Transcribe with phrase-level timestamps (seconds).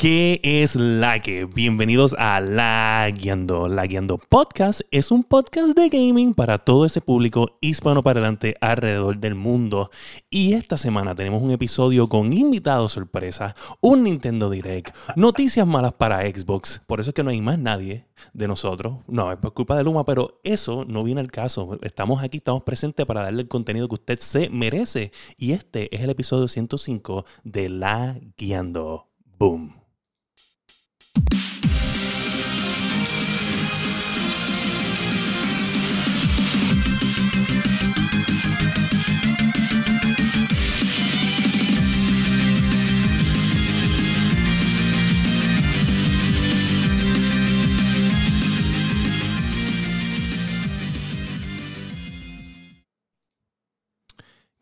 [0.00, 1.44] ¿Qué es la que?
[1.44, 3.68] Bienvenidos a La Guiando.
[3.68, 8.56] La Guiando Podcast es un podcast de gaming para todo ese público hispano para adelante
[8.62, 9.90] alrededor del mundo.
[10.30, 16.22] Y esta semana tenemos un episodio con invitados sorpresa, un Nintendo Direct, noticias malas para
[16.22, 16.80] Xbox.
[16.86, 19.00] Por eso es que no hay más nadie de nosotros.
[19.06, 21.78] No, es por culpa de Luma, pero eso no viene al caso.
[21.82, 25.12] Estamos aquí, estamos presentes para darle el contenido que usted se merece.
[25.36, 29.06] Y este es el episodio 105 de La Guiando.
[29.38, 29.79] Boom.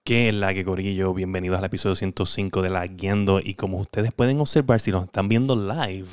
[0.08, 1.12] ¿Qué es la que Corillo?
[1.12, 3.40] Bienvenidos al episodio 105 de La Guiando.
[3.44, 6.08] Y como ustedes pueden observar, si nos están viendo live,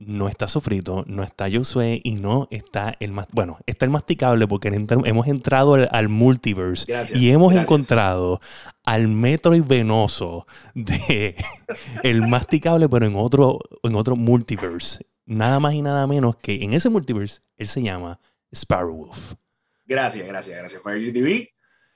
[0.00, 3.28] no está Sofrito, no está Josué y no está el más.
[3.30, 8.40] Bueno, está el masticable porque hemos entrado al, multiverse y hemos encontrado
[8.84, 11.36] al Metroid venoso de
[12.02, 15.06] el masticable, pero en otro, en otro multiverse.
[15.24, 18.18] Nada más y nada menos que en ese multiverse él se llama
[18.52, 19.34] Sparrowwolf.
[19.86, 21.53] Gracias, gracias, gracias, Fire TV.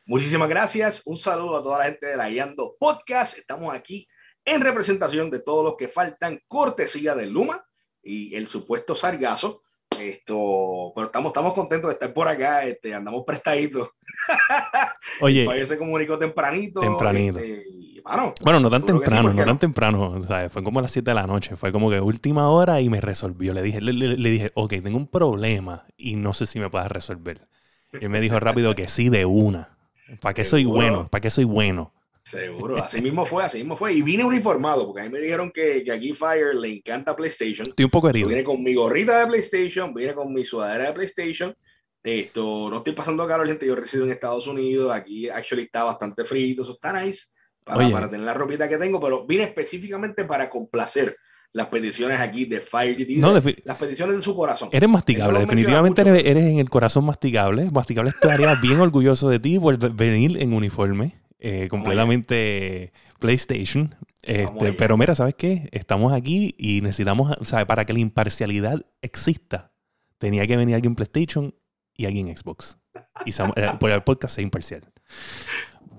[0.08, 1.02] Muchísimas gracias.
[1.04, 3.36] Un saludo a toda la gente de la Guiando Podcast.
[3.36, 4.08] Estamos aquí
[4.42, 7.62] en representación de todos los que faltan, cortesía de Luma
[8.02, 9.64] y el supuesto sargazo.
[10.00, 13.90] Esto, pero estamos, estamos contentos de estar por acá, este, andamos prestaditos.
[15.20, 16.80] Oye, ayer se comunicó tempranito.
[16.80, 17.38] Tempranito.
[17.38, 18.02] Este,
[18.40, 20.22] bueno, no tan temprano, no tan temprano.
[20.48, 21.54] Fue como a las 7 de la noche.
[21.56, 23.52] Fue como que última hora y me resolvió.
[23.52, 26.88] Le dije, le, le dije, ok, tengo un problema y no sé si me puedes
[26.88, 27.46] resolver.
[27.92, 29.77] Y él me dijo rápido que sí, de una.
[30.20, 31.08] ¿Para qué soy bueno?
[31.08, 31.92] ¿Para qué soy bueno?
[32.22, 33.94] Seguro, así mismo fue, así mismo fue.
[33.94, 37.68] Y vine uniformado, porque a mí me dijeron que, que aquí Fire le encanta PlayStation.
[37.68, 38.28] Estoy un poco herido.
[38.28, 41.56] Vine con mi gorrita de PlayStation, vine con mi sudadera de PlayStation.
[42.02, 43.66] Esto, no estoy pasando acá, gente.
[43.66, 44.94] Yo resido en Estados Unidos.
[44.94, 46.62] Aquí, actually, está bastante frío.
[46.62, 47.28] Eso está nice
[47.64, 49.00] para, para, tener la ropita que tengo.
[49.00, 51.16] Pero vine específicamente para complacer
[51.52, 54.68] las peticiones aquí de Fire no, las peticiones de su corazón.
[54.72, 57.70] Eres masticable, definitivamente eres, eres, en el corazón masticable.
[57.70, 61.14] Masticable estaría bien orgulloso de ti por venir en uniforme.
[61.40, 63.94] Eh, completamente PlayStation.
[64.22, 65.68] Este, pero mira, ¿sabes qué?
[65.70, 67.64] Estamos aquí y necesitamos, ¿sabes?
[67.66, 69.72] Para que la imparcialidad exista,
[70.18, 71.54] tenía que venir alguien PlayStation
[71.94, 72.78] y alguien Xbox.
[73.24, 74.82] Y eh, por el podcast sea imparcial.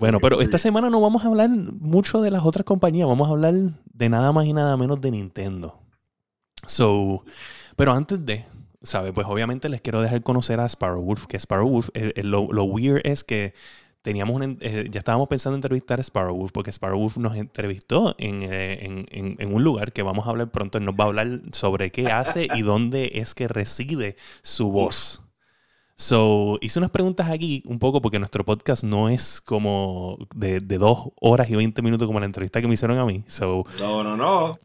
[0.00, 3.32] Bueno, pero esta semana no vamos a hablar mucho de las otras compañías, vamos a
[3.32, 5.78] hablar de nada más y nada menos de Nintendo.
[6.66, 7.24] So,
[7.76, 8.46] pero antes de,
[8.82, 9.12] ¿sabes?
[9.12, 13.24] Pues obviamente les quiero dejar conocer a Sparrowwolf, que Sparrowwolf, eh, lo, lo weird es
[13.24, 13.52] que
[14.02, 19.52] teníamos eh, ya estábamos pensando en entrevistar a Sparrowwolf porque Sparrowwolf nos entrevistó eh, en,
[19.52, 20.78] un lugar que vamos a hablar pronto.
[20.78, 25.22] Él nos va a hablar sobre qué hace y dónde es que reside su voz.
[26.00, 30.78] So, hice unas preguntas aquí un poco porque nuestro podcast no es como de, de
[30.78, 33.22] dos horas y veinte minutos como la entrevista que me hicieron a mí.
[33.26, 34.58] So, no, no, no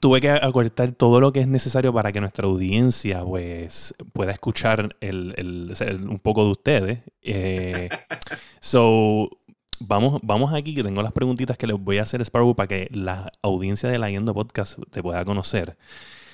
[0.00, 4.96] tuve que acortar todo lo que es necesario para que nuestra audiencia pues, pueda escuchar
[4.98, 5.72] el,
[6.08, 6.98] un poco de ustedes.
[7.22, 7.88] Eh,
[8.58, 9.30] so,
[9.78, 12.88] vamos, vamos aquí, que tengo las preguntitas que les voy a hacer Sparrow para que
[12.90, 15.76] la audiencia de la Yendo Podcast te pueda conocer.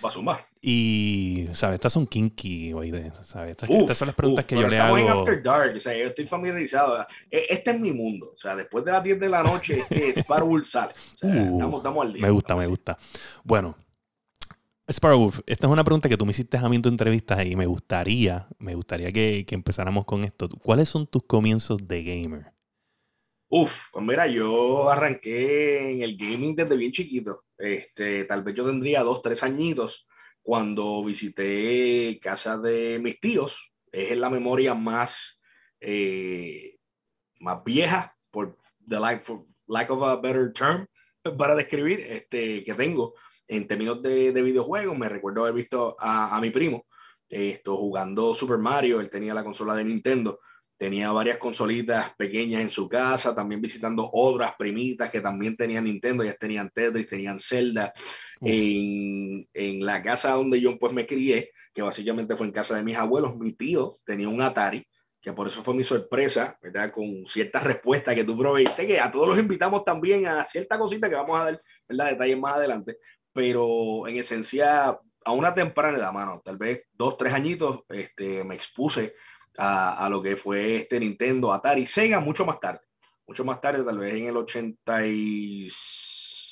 [0.02, 0.46] Va a sumar.
[0.62, 1.74] Y, ¿sabes?
[1.74, 3.50] Estas son kinky, oye, ¿sabes?
[3.50, 4.98] Estas, son las preguntas que yo le hago.
[4.98, 7.06] En After Dark, o sea, yo estoy familiarizado.
[7.30, 8.32] E, este es mi mundo.
[8.34, 10.92] O sea, después de las 10 de la noche, es Sparrow sale.
[10.92, 12.22] O sea, uh, estamos, estamos, al día.
[12.22, 12.98] Me gusta, me gusta.
[13.44, 13.76] Bueno,
[14.88, 17.56] Sparrow, esta es una pregunta que tú me hiciste a mí en tu entrevista y
[17.56, 20.48] me gustaría, me gustaría que, que empezáramos con esto.
[20.62, 22.59] ¿Cuáles son tus comienzos de gamer?
[23.52, 27.46] Uf, pues mira, yo arranqué en el gaming desde bien chiquito.
[27.58, 30.06] Este, tal vez yo tendría dos, tres añitos
[30.40, 33.72] cuando visité casa de mis tíos.
[33.90, 35.42] Es la memoria más,
[35.80, 36.76] eh,
[37.40, 38.56] más vieja, por
[38.86, 39.28] the lack,
[39.66, 40.86] lack of a better term,
[41.36, 43.14] para describir, este, que tengo
[43.48, 44.96] en términos de, de videojuegos.
[44.96, 46.86] Me recuerdo haber visto a, a mi primo
[47.28, 49.00] esto, jugando Super Mario.
[49.00, 50.38] Él tenía la consola de Nintendo
[50.80, 56.24] tenía varias consolitas pequeñas en su casa, también visitando otras primitas que también tenían Nintendo,
[56.24, 57.92] ya tenían Tetris, tenían Zelda.
[58.40, 62.82] En, en, la casa donde yo pues me crié, que básicamente fue en casa de
[62.82, 64.82] mis abuelos, mi tío tenía un Atari,
[65.20, 66.90] que por eso fue mi sorpresa, ¿verdad?
[66.90, 71.10] Con ciertas respuestas que tú proveíste, que a todos los invitamos también a cierta cosita
[71.10, 72.12] que vamos a dar, ¿verdad?
[72.12, 72.96] Detalles más adelante,
[73.34, 78.54] pero en esencia, a una temprana edad, mano, tal vez dos, tres añitos, este, me
[78.54, 79.12] expuse
[79.58, 82.80] a, lo que fue este Nintendo, Atari, Sega, mucho más tarde.
[83.26, 86.10] Mucho más tarde, tal vez en el 86,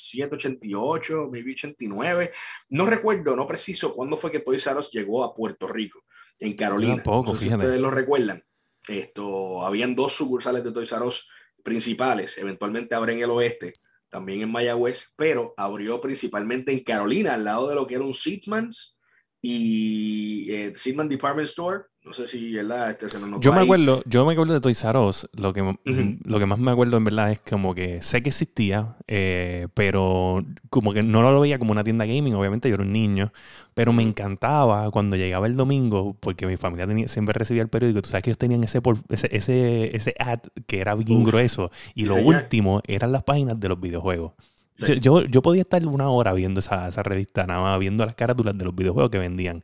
[0.09, 2.31] 87, 88, maybe 89.
[2.69, 6.03] No recuerdo, no preciso cuándo fue que Toys R Us llegó a Puerto Rico,
[6.39, 6.95] en Carolina.
[6.95, 8.43] Tampoco, no sé si ustedes lo recuerdan.
[8.87, 11.29] Esto, habían dos sucursales de Toys R Us
[11.63, 12.37] principales.
[12.37, 13.75] Eventualmente abre en el oeste,
[14.09, 18.13] también en Mayagüez, pero abrió principalmente en Carolina, al lado de lo que era un
[18.13, 18.99] Seatman's
[19.41, 21.83] y eh, Seatman Department Store.
[22.09, 22.89] No sé si ¿verdad?
[22.89, 25.77] Este, se nos Yo me acuerdo, yo me acuerdo de Toys R Us, lo que,
[26.25, 30.43] lo que más me acuerdo en verdad es como que sé que existía, eh, pero
[30.71, 33.31] como que no lo veía como una tienda gaming, obviamente yo era un niño,
[33.75, 38.01] pero me encantaba cuando llegaba el domingo, porque mi familia tenía- siempre recibía el periódico,
[38.01, 41.69] tú sabes que ellos tenían ese, ese, ese, ese ad que era bien Uf, grueso,
[41.93, 44.33] y lo último eran las páginas de los videojuegos.
[44.73, 44.99] Sí.
[44.99, 48.57] Yo, yo podía estar una hora viendo esa, esa revista, nada más viendo las carátulas
[48.57, 49.63] de los videojuegos que vendían.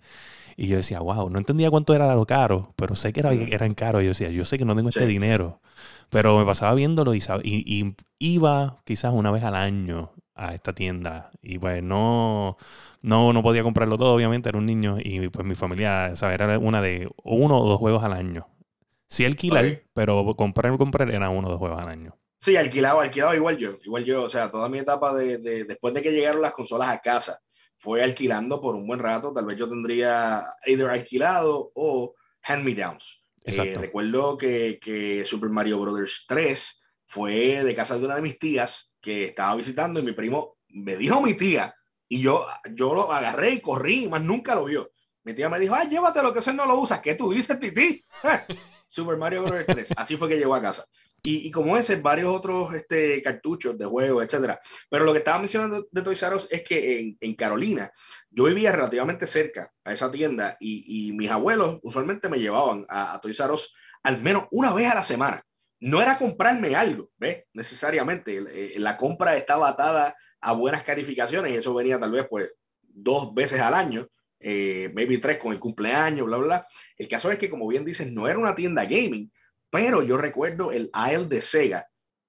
[0.57, 3.73] Y yo decía, wow, no entendía cuánto era lo caro, pero sé que era, eran
[3.73, 4.01] caros.
[4.01, 5.07] Y yo decía, yo sé que no tengo este Sí.
[5.07, 5.61] dinero.
[6.09, 10.53] Pero me pasaba viéndolo y, sab- y, y iba quizás una vez al año a
[10.55, 11.29] esta tienda.
[11.41, 12.57] Y pues no,
[13.01, 14.97] no, no podía comprarlo todo, obviamente, era un niño.
[14.99, 16.13] Y pues mi familia.
[16.21, 18.47] Era una de uno o dos juegos al año.
[19.07, 22.15] Sí alquilar, pero comprar comprar era uno o dos juegos al año.
[22.39, 25.93] Sí, alquilaba, alquilaba igual yo, igual yo, o sea, toda mi etapa de, de- después
[25.93, 27.39] de que llegaron las consolas a casa,
[27.77, 33.24] fue alquilando por un buen rato, tal vez yo tendría either alquilado o hand-me-downs.
[33.44, 38.39] Eh, recuerdo que, que Super Mario Brothers 3 fue de casa de una de mis
[38.39, 41.75] tías que estaba visitando y mi primo me dijo mi tía
[42.07, 44.92] y yo, yo lo agarré y corrí y más nunca lo vio.
[45.24, 47.00] Mi tía me dijo, ay, llévatelo que ese no lo usas.
[47.00, 48.04] ¿Qué tú dices, Titi?
[48.87, 49.65] Super Mario Bros.
[49.67, 49.93] 3.
[49.97, 50.85] Así fue que llegó a casa.
[51.23, 54.59] Y, y como ese, varios otros este, cartuchos de juego, etcétera.
[54.89, 57.91] Pero lo que estaba mencionando de Toys R Us es que en, Carolina
[58.29, 63.13] yo vivía relativamente cerca a esa tienda y, y mis abuelos usualmente me llevaban a,
[63.13, 63.73] a Toys R Us
[64.03, 65.43] al menos una vez a la semana.
[65.79, 67.45] No era comprarme algo, ¿ves?
[67.53, 68.38] Necesariamente.
[68.38, 73.33] Eh, La compra estaba atada a buenas calificaciones y eso venía tal vez pues dos
[73.33, 74.07] veces al año,
[74.39, 76.67] eh, maybe tres con el cumpleaños, bla, bla, bla.
[76.97, 79.31] El caso es que, como bien dices, no era una tienda gaming,
[79.69, 81.87] pero yo recuerdo el aisle de Sega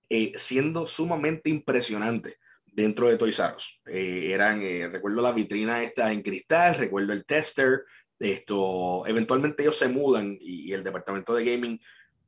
[0.08, 3.81] eh, siendo sumamente impresionante dentro de Toys R Us.
[3.87, 7.85] Eh, eran, eh, recuerdo la vitrina esta en cristal, recuerdo el tester,
[8.19, 11.81] esto, eventualmente ellos se mudan y, y el departamento de gaming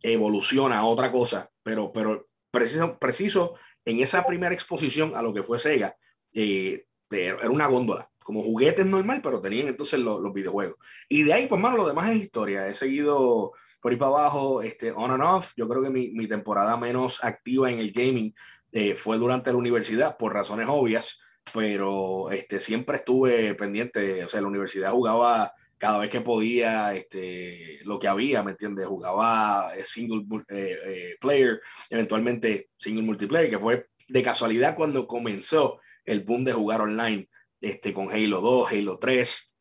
[0.03, 3.55] evoluciona a otra cosa, pero, pero preciso, preciso
[3.85, 5.97] en esa primera exposición a lo que fue Sega,
[6.33, 10.77] eh, era una góndola, como juguetes normal, pero tenían entonces los, los videojuegos.
[11.09, 12.69] Y de ahí, pues, mano, lo demás es historia.
[12.69, 15.55] He seguido por ahí para abajo, este, on and off.
[15.57, 18.35] Yo creo que mi, mi temporada menos activa en el gaming
[18.71, 21.23] eh, fue durante la universidad, por razones obvias,
[21.55, 24.23] pero este, siempre estuve pendiente.
[24.23, 28.87] O sea, la universidad jugaba cada vez que podía este, lo que había, ¿me entiendes?
[28.87, 35.81] Jugaba eh, single eh, eh, player, eventualmente single multiplayer, que fue de casualidad cuando comenzó
[36.05, 37.27] el boom de jugar online
[37.61, 39.53] este, con Halo 2, Halo 3,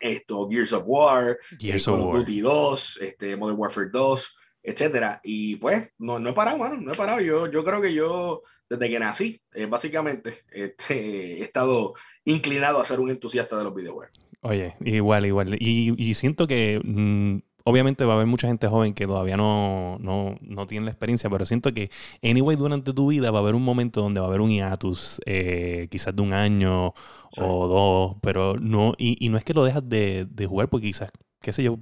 [0.00, 2.18] esto, Gears of War, Gears eh, of War.
[2.18, 5.20] Duty 2, este, Modern Warfare 2, etcétera.
[5.22, 7.20] Y pues, no, no he parado, mano, no he parado.
[7.20, 11.94] Yo, yo creo que yo, desde que nací, eh, básicamente, este, he estado
[12.24, 14.20] inclinado a ser un entusiasta de los videojuegos.
[14.42, 15.56] Oye, igual, igual.
[15.58, 19.96] Y, y siento que mm, obviamente va a haber mucha gente joven que todavía no,
[20.00, 21.90] no, no tiene la experiencia, pero siento que,
[22.22, 25.20] anyway, durante tu vida va a haber un momento donde va a haber un hiatus,
[25.26, 26.94] eh, quizás de un año
[27.32, 27.40] Sí.
[27.42, 30.86] o dos, pero no, y, y no es que lo dejas de, de jugar porque
[30.86, 31.10] quizás,
[31.40, 31.78] qué sé yo,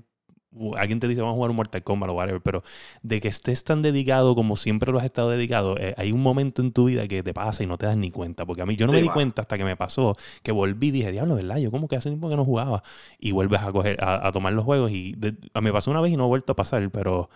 [0.77, 2.63] alguien te dice vamos a jugar un Mortal Kombat o whatever, pero
[3.03, 6.63] de que estés tan dedicado como siempre lo has estado dedicado, eh, hay un momento
[6.63, 8.77] en tu vida que te pasa y no te das ni cuenta, porque a mí
[8.77, 11.35] yo no Sí, me di cuenta hasta que me pasó, que volví y dije, diablo,
[11.37, 11.57] ¿verdad?
[11.59, 12.83] Yo como que hace tiempo que no jugaba
[13.19, 16.01] y vuelves a coger, a, a tomar los juegos y de- a- me pasó una
[16.01, 17.31] vez y no ha vuelto a pasar, pero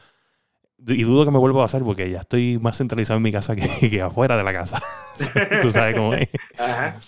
[0.87, 3.57] y dudo que me vuelva a pasar porque ya estoy más centralizado en mi casa
[3.57, 4.83] que, que afuera de la casa.
[5.61, 6.29] Tú sabes cómo es.
[6.59, 7.01] Ajá.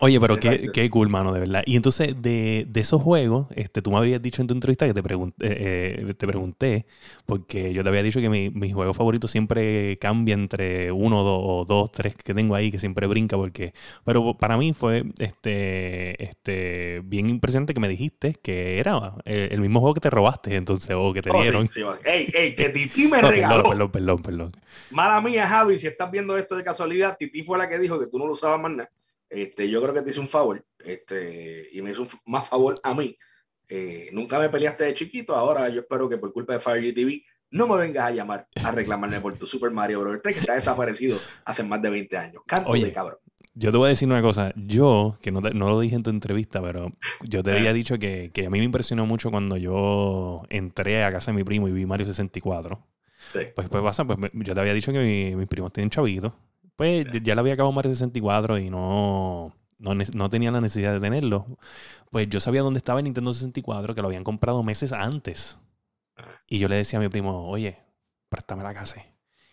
[0.00, 1.62] Oye, pero qué, qué cool, mano, de verdad.
[1.66, 4.94] Y entonces, de, de esos juegos, este, tú me habías dicho en tu entrevista que
[4.94, 6.86] te, pregun- eh, eh, te pregunté,
[7.26, 11.40] porque yo te había dicho que mi, mi juego favorito siempre cambia entre uno dos,
[11.42, 13.72] o dos, tres que tengo ahí, que siempre brinca, porque...
[14.04, 19.60] Pero para mí fue este, este, bien impresionante que me dijiste que era eh, el
[19.60, 21.70] mismo juego que te robaste, entonces, o que te Oh, dieron.
[21.70, 23.62] sí, ey, ey, que Titi me No, regaló.
[23.62, 24.52] perdón, perdón, perdón, perdón.
[24.90, 28.06] Mala mía, Javi, si estás viendo esto de casualidad, Titi fue la que dijo que
[28.08, 28.90] tú no lo usabas más nada.
[29.30, 32.78] Este, yo creo que te hice un favor este, y me hizo un más favor
[32.82, 33.16] a mí.
[33.68, 37.22] Eh, nunca me peleaste de chiquito, ahora yo espero que por culpa de Fire TV
[37.50, 40.20] no me vengas a llamar a reclamarme por tu Super Mario Bros.
[40.22, 42.42] 3 que está desaparecido hace más de 20 años.
[42.46, 42.86] Canto Oye.
[42.86, 43.18] de cabrón.
[43.54, 44.52] Yo te voy a decir una cosa.
[44.56, 46.92] Yo, que no, te- no lo dije en tu entrevista, pero
[47.22, 51.10] yo te había dicho que, que a mí me impresionó mucho cuando yo entré a
[51.12, 52.86] casa de mi primo y vi Mario 64.
[53.32, 53.40] Sí.
[53.54, 56.32] Pues, pues pasa, pues yo te había dicho que mi- mis primos tienen chavitos.
[56.78, 61.00] Pues ya le había acabado Mario 64 y no, no, no, tenía la necesidad de
[61.00, 61.58] tenerlo.
[62.12, 65.58] Pues yo sabía dónde estaba el Nintendo 64, que lo habían comprado meses antes.
[66.16, 66.22] Ah.
[66.46, 67.80] Y yo le decía a mi primo, oye,
[68.28, 69.04] préstame la casa.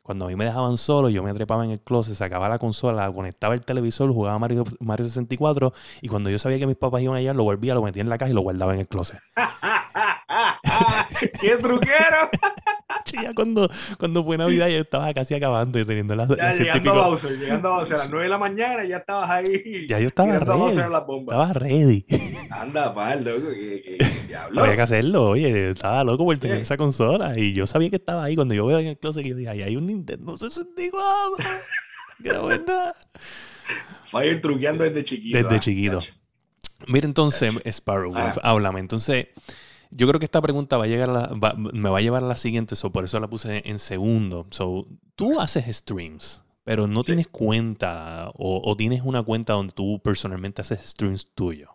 [0.03, 3.12] Cuando a mí me dejaban solo, yo me trepaba en el closet, sacaba la consola,
[3.12, 7.17] conectaba el televisor, jugaba Mario, Mario 64 y cuando yo sabía que mis papás iban
[7.17, 9.17] allá, lo volvía, lo metía en la caja y lo guardaba en el closet.
[11.41, 12.29] ¡Qué truquero!
[13.22, 17.07] ya cuando, cuando fue Navidad ya estaba casi acabando y teniendo las, ya, llegando, a
[17.07, 19.88] Bowser, llegando a Bowser a las 9 de la mañana ya estabas ahí.
[19.88, 20.79] Ya yo estaba ready.
[20.79, 22.05] Estaba ready.
[22.51, 23.98] Anda, pal, loco, que,
[24.57, 28.25] Había que hacerlo, oye, estaba loco por tener esa consola y yo sabía que estaba
[28.25, 28.36] ahí.
[28.36, 31.45] Cuando yo veo en el closet, yo dije, ahí hay un Nintendo 64.
[32.22, 32.93] Qué buena.
[34.05, 35.38] Fire truqueando desde chiquito.
[35.38, 36.00] Desde ah, chiquito.
[36.88, 38.36] Mira entonces, Sparrow, ah.
[38.43, 38.79] háblame.
[38.79, 39.27] Entonces,
[39.96, 41.10] yo creo que esta pregunta va a llegar
[41.56, 44.46] me va a llevar a la siguiente, so, por eso la puse en segundo.
[44.52, 50.62] So, tú haces streams, pero no tienes cuenta o, tienes una cuenta donde tú personalmente
[50.62, 51.70] haces streams tuyo.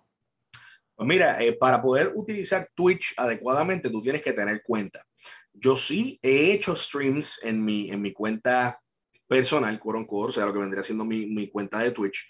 [0.94, 5.06] Pues mira, eh, para poder utilizar Twitch adecuadamente, tú tienes que tener cuenta.
[5.54, 8.82] Yo sí he hecho streams en mi, en mi cuenta
[9.26, 12.28] personal, quote o sea, lo que vendría siendo mi, mi cuenta de Twitch,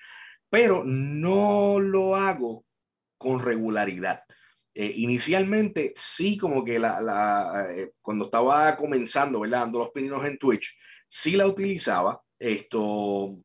[0.48, 2.64] pero no lo hago
[3.18, 4.22] con regularidad.
[4.80, 9.60] Eh, inicialmente, sí, como que la, la eh, cuando estaba comenzando, ¿verdad?
[9.60, 10.74] Dando los pininos en Twitch,
[11.06, 12.22] sí la utilizaba.
[12.38, 13.36] Esto,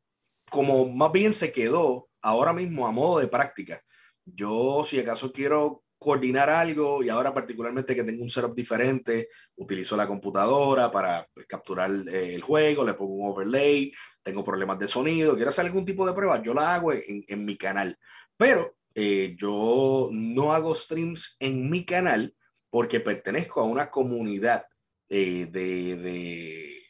[0.49, 3.81] como más bien se quedó ahora mismo a modo de práctica.
[4.23, 9.27] Yo, si acaso quiero coordinar algo y ahora particularmente que tengo un setup diferente,
[9.57, 13.91] utilizo la computadora para pues, capturar eh, el juego, le pongo un overlay,
[14.23, 17.43] tengo problemas de sonido, quiero hacer algún tipo de prueba, yo la hago en, en
[17.43, 17.99] mi canal.
[18.37, 22.33] Pero eh, yo no hago streams en mi canal
[22.69, 24.65] porque pertenezco a una comunidad
[25.09, 26.83] eh, de, de,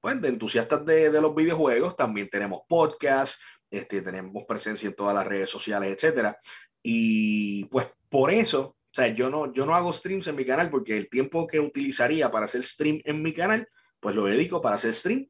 [0.00, 1.96] pues, de, entusiastas de, de, los videojuegos.
[1.96, 3.40] También tenemos podcasts,
[3.70, 6.38] este, tenemos presencia en todas las redes sociales, etcétera.
[6.82, 10.70] Y pues por eso, o sea, yo no, yo no hago streams en mi canal
[10.70, 13.68] porque el tiempo que utilizaría para hacer stream en mi canal,
[14.00, 15.28] pues lo dedico para hacer stream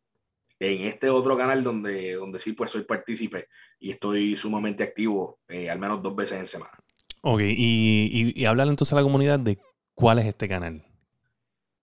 [0.60, 3.48] en este otro canal donde, donde sí pues soy partícipe
[3.80, 6.72] y estoy sumamente activo eh, al menos dos veces en semana.
[7.22, 9.58] Ok, y, y, hablar entonces a la comunidad de
[9.94, 10.84] cuál es este canal.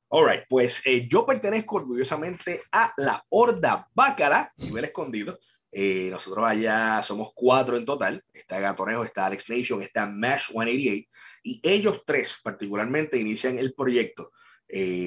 [0.10, 5.38] Alright, pues eh, yo pertenezco orgullosamente a la Horda Bácara, nivel escondido.
[5.72, 8.24] Eh, nosotros allá somos cuatro en total.
[8.34, 11.10] Está Gatonejo, está Alex Nation, está Mash 188.
[11.44, 14.32] Y ellos tres particularmente inician el proyecto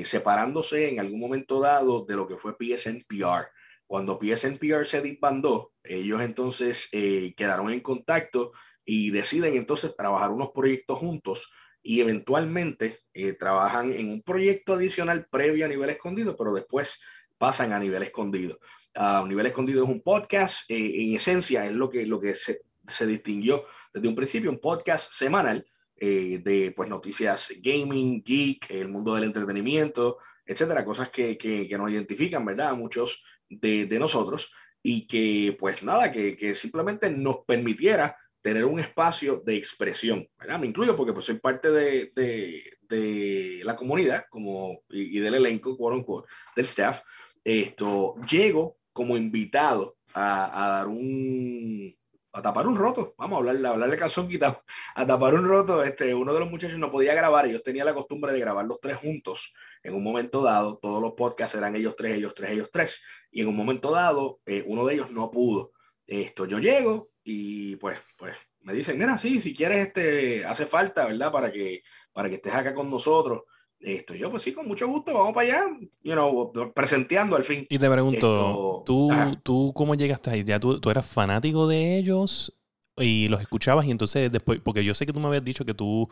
[0.05, 3.49] separándose en algún momento dado de lo que fue PSN PR.
[3.91, 8.53] Cuando PSNPR se disbandó, ellos entonces eh, quedaron en contacto
[8.85, 15.27] y deciden entonces trabajar unos proyectos juntos y eventualmente eh, trabajan en un proyecto adicional
[15.29, 17.01] previo a nivel escondido, pero después
[17.37, 18.61] pasan a nivel escondido.
[18.95, 22.61] A nivel escondido es un podcast, eh, en esencia es lo que, lo que se,
[22.87, 25.67] se, distinguió desde un principio, un podcast semanal
[25.97, 31.91] de pues, noticias gaming, geek, el mundo del entretenimiento, etcétera, cosas que, que, que nos
[31.91, 32.75] identifican, ¿verdad?
[32.77, 39.43] Muchos de, nosotros y que pues nada, que, que, simplemente nos permitiera tener un espacio
[39.45, 40.59] de expresión, ¿verdad?
[40.59, 45.77] Me incluyo porque pues soy parte de, de, de la comunidad como, y, del elenco,
[45.77, 47.03] quote del staff.
[47.45, 51.93] Esto, llego como invitado a, a, dar un,
[52.33, 54.63] a tapar un roto, vamos a hablarle, a hablarle calzón quitado,
[54.95, 57.95] a tapar un roto, este, uno de los muchachos no podía grabar, ellos tenían la
[57.95, 59.53] costumbre de grabar los tres juntos
[59.83, 63.43] en un momento dado, todos los podcasts eran ellos tres, ellos tres, ellos tres, y
[63.43, 65.73] en un momento dado eh, uno de ellos no pudo.
[66.07, 71.07] Esto, yo llego y pues, pues me dicen, mira, sí, si quieres, este, hace falta,
[71.07, 71.31] ¿verdad?
[71.31, 71.83] Para que,
[72.13, 73.43] para que estés acá con nosotros.
[73.79, 77.67] Esto, yo pues sí, con mucho gusto, vamos para allá, you know, presenteando al fin.
[77.71, 79.11] Y te pregunto, ¿tú,
[79.43, 80.45] ¿tú cómo llegaste ahí?
[80.45, 82.55] ¿Ya tú, tú eras fanático de ellos
[82.97, 85.75] y los escuchabas y entonces después, porque yo sé que tú me habías dicho que
[85.75, 86.09] tú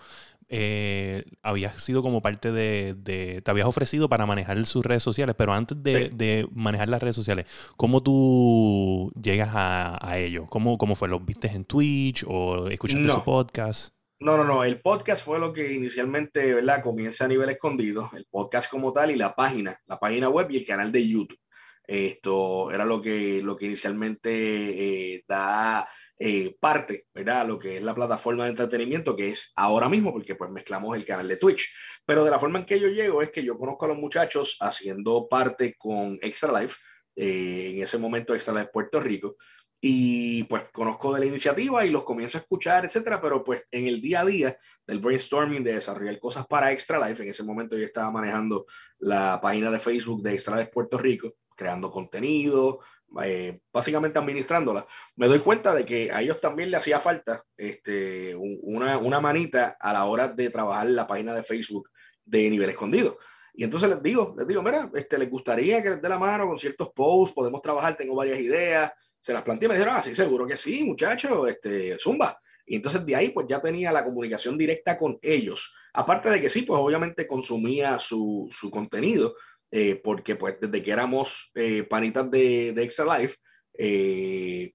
[0.49, 2.95] eh, habías sido como parte de,
[3.43, 7.47] te habías ofrecido para manejar sus redes sociales, pero antes de, manejar las redes sociales,
[7.77, 10.47] ¿cómo tú llegas a, a ellos?
[10.49, 11.09] ¿Cómo, ¿Cómo fue?
[11.09, 13.95] ¿Los viste en Twitch o escuchaste su podcast?
[14.21, 14.65] No, no, no.
[14.65, 16.83] El podcast fue lo que inicialmente, ¿verdad?
[16.83, 18.11] Comienza a nivel escondido.
[18.15, 21.39] El podcast como tal y la página, la página web y el canal de YouTube.
[21.85, 27.47] Esto era lo que, lo que inicialmente eh, da eh, parte, ¿verdad?
[27.47, 31.05] Lo que es la plataforma de entretenimiento, que es ahora mismo, porque pues mezclamos el
[31.05, 31.73] canal de Twitch.
[32.05, 34.57] Pero de la forma en que yo llego es que yo conozco a los muchachos
[34.61, 36.77] haciendo parte con Extra Life,
[37.15, 39.37] eh, en ese momento Extra Life Puerto Rico,
[39.81, 43.87] y pues conozco de la iniciativa y los comienzo a escuchar, etcétera, pero pues en
[43.87, 47.77] el día a día del brainstorming de desarrollar cosas para Extra Life, en ese momento
[47.77, 48.67] yo estaba manejando
[48.99, 52.81] la página de Facebook de Extra Life Puerto Rico, creando contenido,
[53.23, 54.87] eh, básicamente administrándola,
[55.17, 59.77] me doy cuenta de que a ellos también le hacía falta este, una, una manita
[59.81, 61.91] a la hora de trabajar la página de Facebook
[62.25, 63.19] de nivel escondido.
[63.55, 66.47] Y entonces les digo, les digo, mira, este, les gustaría que les dé la mano
[66.47, 68.93] con ciertos posts, podemos trabajar, tengo varias ideas.
[69.19, 72.39] Se las planteé me dijeron, ah, sí, seguro que sí, muchachos, este, zumba.
[72.65, 75.75] Y entonces de ahí pues ya tenía la comunicación directa con ellos.
[75.93, 79.35] Aparte de que sí, pues obviamente consumía su, su contenido,
[79.71, 83.37] eh, porque pues desde que éramos eh, panitas de, de, Extra Life,
[83.75, 84.73] eh,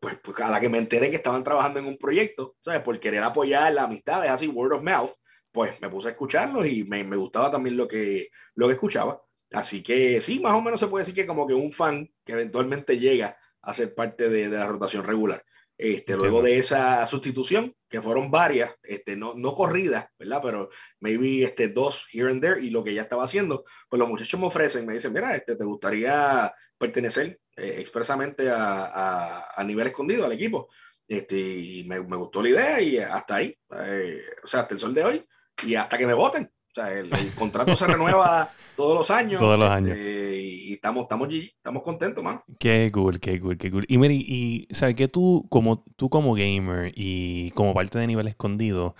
[0.00, 2.82] pues, pues, a la que me enteré que estaban trabajando en un proyecto, ¿sabes?
[2.82, 5.10] Por querer apoyar la amistad, es así, word of mouth,
[5.52, 9.22] pues me puse a escucharlos y me, me, gustaba también lo que, lo que escuchaba.
[9.52, 12.32] Así que sí, más o menos se puede decir que como que un fan que
[12.32, 15.42] eventualmente llega a ser parte de, de la rotación regular.
[15.78, 20.40] Este, luego de esa sustitución, que fueron varias, este, no, no corridas, ¿verdad?
[20.42, 24.08] Pero maybe este, dos here and there, y lo que ya estaba haciendo, pues los
[24.08, 29.64] muchachos me ofrecen, me dicen, mira, este, ¿te gustaría pertenecer eh, expresamente a, a, a,
[29.64, 30.68] nivel escondido al equipo?
[31.06, 34.80] Este, y me, me, gustó la idea y hasta ahí, eh, o sea, hasta el
[34.80, 35.26] sol de hoy,
[35.62, 36.50] y hasta que me voten.
[36.76, 39.40] O sea, el, el contrato se renueva todos los años.
[39.40, 39.96] Todos los años.
[39.96, 42.42] Este, y estamos, estamos, estamos contentos, man.
[42.58, 43.86] Qué cool, qué cool, qué cool.
[43.88, 48.28] Y Mary, y sabes que tú como, tú como gamer y como parte de nivel
[48.28, 48.94] escondido,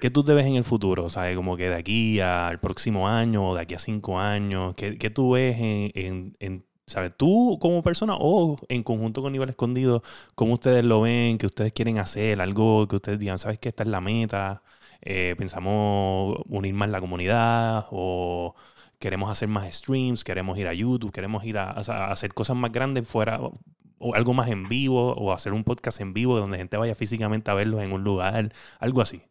[0.00, 1.10] ¿qué tú te ves en el futuro?
[1.10, 1.36] ¿Sabes?
[1.36, 5.10] Como que de aquí al próximo año o de aquí a cinco años, ¿qué, qué
[5.10, 7.12] tú ves en, en, en ¿Sabes?
[7.14, 10.02] Tú como persona o en conjunto con Nivel Escondido,
[10.34, 11.36] ¿cómo ustedes lo ven?
[11.36, 12.40] ¿Qué ustedes quieren hacer?
[12.40, 14.62] Algo que ustedes digan, ¿sabes que esta es la meta?
[15.02, 17.86] Eh, ¿Pensamos unir más la comunidad?
[17.90, 18.54] ¿O
[18.98, 22.72] queremos hacer más streams, queremos ir a YouTube, queremos ir a, a, hacer cosas más
[22.72, 23.40] grandes fuera,
[23.98, 27.50] o algo más en vivo, o hacer un podcast en vivo donde gente vaya físicamente
[27.50, 29.22] a verlos en un lugar, algo así.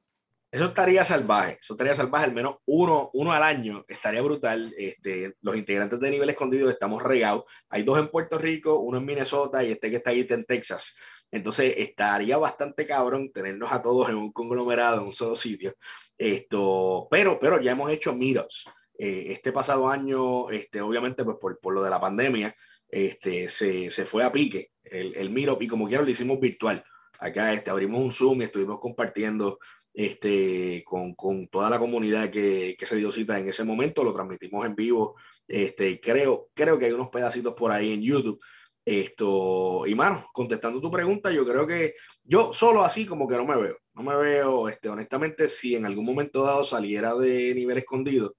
[0.51, 4.73] Eso estaría salvaje, eso estaría salvaje, al menos uno, uno al año, estaría brutal.
[4.77, 7.45] Este, los integrantes de nivel escondido estamos regados.
[7.69, 10.97] Hay dos en Puerto Rico, uno en Minnesota y este que está ahí en Texas.
[11.31, 15.75] Entonces estaría bastante cabrón tenernos a todos en un conglomerado, en un solo sitio.
[16.17, 18.65] Esto, pero, pero ya hemos hecho meetups.
[18.97, 22.55] Eh, este pasado año, este, obviamente, pues por, por lo de la pandemia,
[22.87, 26.83] este, se, se, fue a pique el, el Meetup y como quiera lo hicimos virtual.
[27.19, 29.59] Acá este, abrimos un Zoom y estuvimos compartiendo
[29.93, 34.13] este, con, con toda la comunidad que, que, se dio cita en ese momento, lo
[34.13, 35.15] transmitimos en vivo.
[35.47, 38.39] Este, creo, creo que hay unos pedacitos por ahí en YouTube.
[38.83, 43.45] Esto, y mano, contestando tu pregunta, yo creo que yo solo así como que no
[43.45, 43.77] me veo.
[43.93, 48.35] No me veo, este, honestamente, si en algún momento dado saliera de nivel escondido,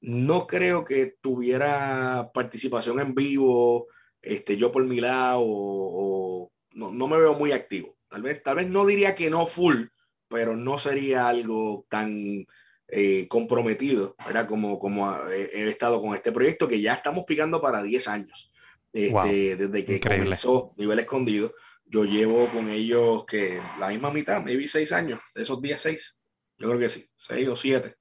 [0.00, 3.88] no creo que tuviera participación en vivo,
[4.22, 7.96] este, yo por mi lado, no, no, me veo muy activo.
[8.08, 9.86] Tal vez, tal vez no diría que no full,
[10.28, 12.46] pero no sería algo tan
[12.88, 14.46] eh, comprometido, ¿verdad?
[14.48, 18.49] Como, como he, he, estado con este proyecto que ya estamos picando para 10 años.
[18.92, 19.24] Este, wow.
[19.24, 20.24] Desde que Increíble.
[20.24, 25.42] comenzó Nivel Escondido, yo llevo con ellos que la misma mitad, maybe 6 años, de
[25.42, 26.18] esos 10, 6.
[26.58, 27.96] Yo creo que sí, 6 o 7.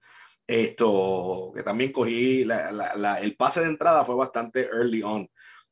[0.47, 5.29] Esto, que también cogí, la, la, la, el pase de entrada fue bastante early on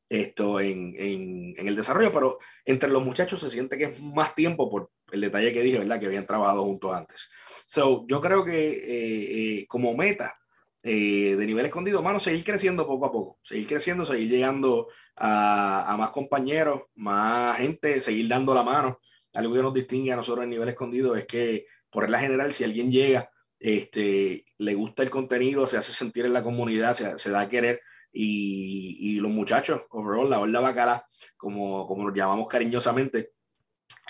[0.08, 4.34] esto en, en, en, el desarrollo, pero entre los muchachos se siente que es más
[4.34, 6.00] tiempo por el detalle que dije, ¿verdad?
[6.00, 7.30] Que habían trabajado juntos antes.
[7.66, 10.38] So, yo creo que eh, eh, como meta
[10.82, 15.94] eh, de nivel escondido, mano, seguir creciendo poco a poco, seguir creciendo, seguir llegando a,
[15.98, 19.00] más compañeros, más gente, seguir dando la mano.
[19.34, 22.64] Algo que nos distingue a nosotros en nivel escondido es que, por la general, si
[22.64, 27.30] alguien llega este, le gusta el contenido, se hace sentir en la comunidad, se, se
[27.30, 27.80] da a querer.
[28.12, 33.32] Y, los muchachos, overall, la horda bacala, como, como nos llamamos cariñosamente,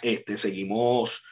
[0.03, 1.25] este, seguimos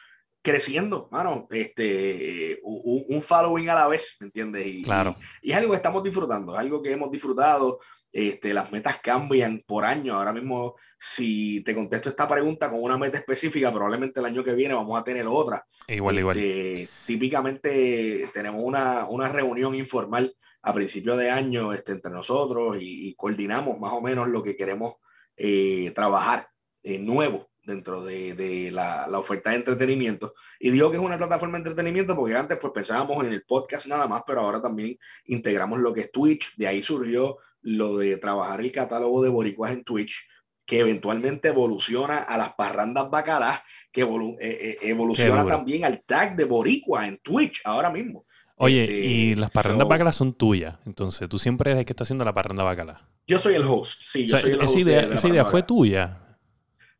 [0.47, 4.65] creciendo, mano, este, un, un, following a la vez, ¿me entiendes?
[4.65, 5.17] Y, claro.
[5.41, 7.79] y, y, es algo que estamos disfrutando, es algo que hemos disfrutado,
[8.13, 12.97] este, las metas cambian por año, ahora mismo si te contesto esta pregunta con una
[12.97, 15.65] meta específica, probablemente el año que viene vamos a tener otra.
[15.85, 16.89] Igual, este, igual.
[17.05, 23.15] Típicamente tenemos una, una reunión informal a principio de año este, entre nosotros y, y,
[23.15, 24.95] coordinamos más o menos lo que queremos
[25.35, 26.47] eh, trabajar
[26.83, 30.33] eh, nuevo dentro de, de la, la, oferta de entretenimiento.
[30.57, 33.87] Y digo que es una plataforma de entretenimiento porque antes pues pensábamos en el podcast
[33.87, 36.55] nada más, pero ahora también integramos lo que es Twitch.
[36.55, 40.27] De ahí surgió lo de trabajar el catálogo de boricuas en Twitch,
[40.65, 46.45] que eventualmente evoluciona a las parrandas bacalás, que evolu eh, evoluciona también al tag de
[46.45, 48.25] boricua en Twitch ahora mismo.
[48.55, 51.93] Oye, este, y las parrandas so, bacala son tuyas, entonces tú siempre eres el que
[51.93, 53.07] está haciendo la parranda bacala.
[53.27, 55.15] Yo soy el host, sí, yo o sea, soy el esa host idea, de, de
[55.15, 56.26] esa idea fue tuya.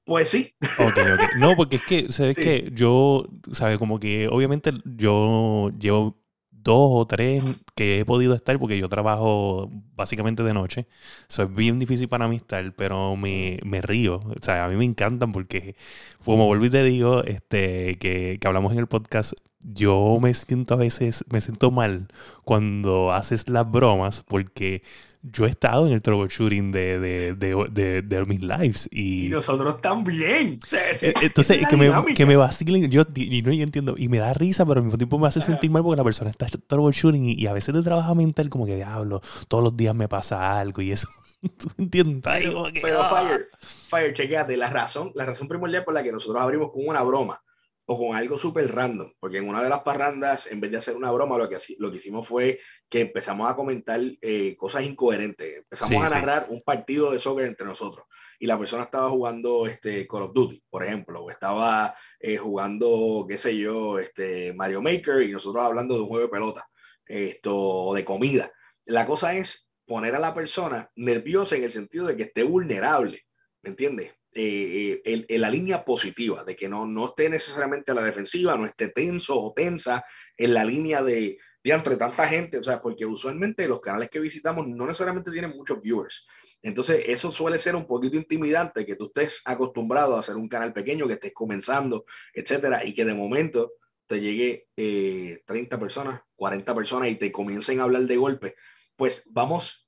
[0.08, 0.56] Pues sí.
[0.78, 1.24] Ok, ok.
[1.36, 2.42] No, porque es que, ¿sabes sí.
[2.42, 3.78] que Yo, ¿sabes?
[3.78, 6.18] Como que obviamente yo llevo
[6.50, 7.44] dos o tres
[7.76, 10.88] que he podido estar, porque yo trabajo básicamente de noche,
[11.28, 14.16] so, es bien difícil para mí estar, pero me, me río.
[14.18, 15.76] O sea, a mí me encantan porque,
[16.24, 20.76] como vuelvo y te digo, este, que, que hablamos en el podcast, yo me siento
[20.76, 22.08] a veces, me siento mal
[22.46, 24.84] cuando haces las bromas porque
[25.22, 28.90] yo he estado en el troubleshooting de, de, de, de, mis lives.
[28.92, 30.60] Y, nosotros también.
[30.72, 34.34] E, entonces, que me, que me, vacilen, yo, y no, yo entiendo, y me da
[34.34, 37.34] risa, pero al mismo tiempo me hace sentir mal porque la persona está troubleshooting y,
[37.34, 40.82] y a veces de trabajo mental como que diablo, todos los días me pasa algo
[40.82, 41.08] y eso.
[41.58, 42.24] ¿Tú entiendes?
[42.24, 43.10] Pero, ah.
[43.10, 47.04] Fire, Fire, chequeate, la razón, la razón primordial por la que nosotros abrimos con una
[47.04, 47.42] broma
[47.90, 50.98] o con algo súper random, porque en una de las parrandas, en vez de hacer
[50.98, 55.60] una broma, lo que, lo que hicimos fue que empezamos a comentar eh, cosas incoherentes,
[55.60, 58.06] empezamos a narrar un partido de soccer entre nosotros,
[58.40, 63.26] y la persona estaba jugando este, Call of Duty, por ejemplo, o estaba eh, jugando,
[63.28, 66.70] qué sé yo, este, Mario Maker, y nosotros hablando de un juego de pelota,
[67.06, 68.52] esto, de comida.
[68.84, 73.26] La cosa es poner a la persona nerviosa en el sentido de que esté vulnerable,
[73.62, 74.17] ¿me entiendes?
[74.40, 78.90] Eh, la línea positiva, de que no, no esté necesariamente a la defensiva, no esté
[78.90, 80.06] tenso o tensa
[80.38, 84.20] en la línea de, de entre tanta gente, o sea, porque usualmente los canales que
[84.20, 86.28] visitamos no necesariamente tienen muchos viewers.
[86.62, 90.74] Entonces, eso suele ser un poquito intimidante, que tú estés acostumbrado a hacer un canal
[90.74, 93.74] pequeño, que estés comenzando, etcétera, y que de momento
[94.06, 98.56] te llegue 30 eh, personas, 40 personas y te comiencen a hablar de golpe.
[98.96, 99.88] Pues vamos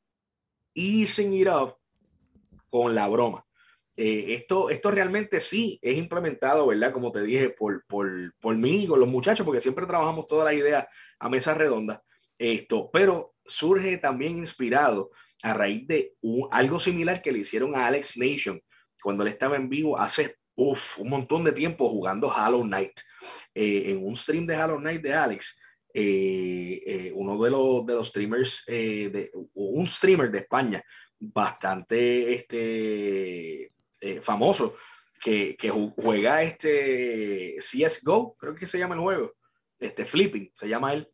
[0.74, 1.78] easing it up
[2.70, 3.46] con la broma.
[4.02, 6.94] Eh, esto, esto realmente sí es implementado, ¿verdad?
[6.94, 10.46] Como te dije, por, por, por mí y con los muchachos, porque siempre trabajamos toda
[10.46, 10.88] la idea
[11.20, 12.02] a mesa redonda.
[12.38, 15.12] Esto, pero surge también inspirado
[15.44, 16.16] a raíz de
[16.50, 18.62] algo similar que le hicieron a Alex Nation
[19.04, 23.02] cuando él estaba en vivo hace un montón de tiempo jugando Hollow Knight.
[23.54, 25.62] Eh, en un stream de Hollow Knight de Alex,
[25.94, 30.82] eh, uno de los, de los streamers, de, un streamer de España,
[31.20, 34.76] bastante este, eh, famoso
[35.22, 35.58] que,
[35.96, 39.34] juega este CSGO, creo que se llama el juego,
[39.80, 41.10] este Flipping, se llama él,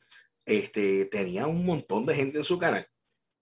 [0.45, 2.88] este, tenía un montón de gente en su canal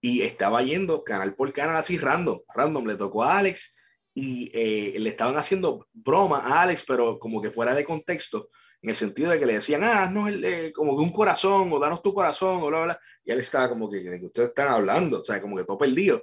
[0.00, 3.76] y estaba yendo canal por canal así random, random, le tocó a Alex
[4.14, 8.50] y eh, le estaban haciendo broma a Alex, pero como que fuera de contexto,
[8.82, 11.78] en el sentido de que le decían, ah, no, eh, como que un corazón, o
[11.78, 15.20] danos tu corazón, o bla, bla, y él estaba como que, que ustedes están hablando,
[15.22, 16.22] o sea, como que todo perdido.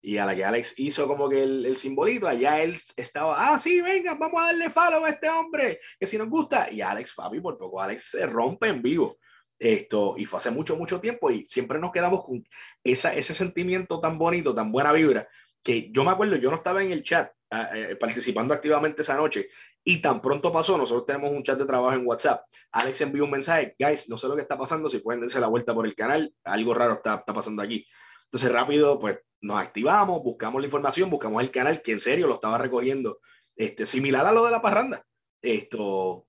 [0.00, 3.58] Y a la que Alex hizo como que el, el, simbolito, allá él estaba, ah,
[3.58, 6.70] sí, venga, vamos a darle follow a este hombre, que si nos gusta.
[6.70, 9.18] Y Alex, papi, por poco Alex se rompe en vivo.
[9.58, 12.44] Esto, y fue hace mucho, mucho tiempo y siempre nos quedamos con
[12.84, 15.28] esa, ese sentimiento tan bonito, tan buena vibra,
[15.64, 19.16] que yo me acuerdo, yo no estaba en el chat ah, eh, participando activamente esa
[19.16, 19.48] noche
[19.82, 22.44] y tan pronto pasó, nosotros tenemos un chat de trabajo en WhatsApp.
[22.72, 25.46] Alex envió un mensaje, guys, no sé lo que está pasando, si pueden darse la
[25.48, 27.86] vuelta por el canal, algo raro está, está pasando aquí.
[28.24, 32.34] Entonces rápido, pues nos activamos, buscamos la información, buscamos el canal que en serio lo
[32.34, 33.20] estaba recogiendo,
[33.56, 35.04] este, similar a lo de la parranda.
[35.40, 36.26] Esto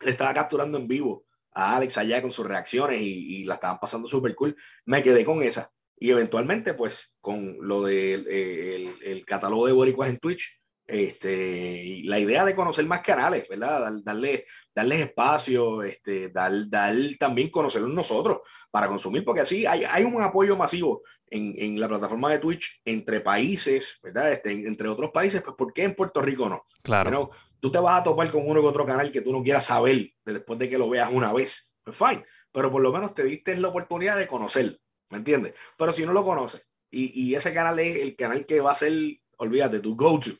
[0.00, 4.08] le estaba capturando en vivo a Alex allá con sus reacciones y, la estaban pasando
[4.08, 4.56] súper cool.
[4.84, 5.70] Me quedé con esa.
[5.96, 12.02] Y eventualmente, pues, con lo del de, el, catálogo de boricuas en Twitch, este, y
[12.04, 13.92] la idea de conocer más canales, ¿verdad?
[14.04, 18.38] darle, darles espacio, este, dar, dar también conocerlos nosotros
[18.70, 22.80] para consumir, porque así hay, hay un apoyo masivo en, en, la plataforma de Twitch
[22.84, 24.32] entre países, ¿verdad?
[24.32, 26.64] Este, entre otros países, pues ¿por qué en Puerto Rico no?
[26.82, 27.30] Claro.
[27.60, 30.12] tú te vas a topar con uno u otro canal que tú no quieras saber
[30.24, 31.74] después de que lo veas una vez.
[31.82, 34.78] Pues fine, pero por lo menos te diste la oportunidad de conocerlo,
[35.10, 35.54] ¿me entiendes?
[35.76, 38.74] Pero si no lo conoces y, y ese canal es el canal que va a
[38.74, 38.92] ser,
[39.38, 40.30] olvídate, tu go-to.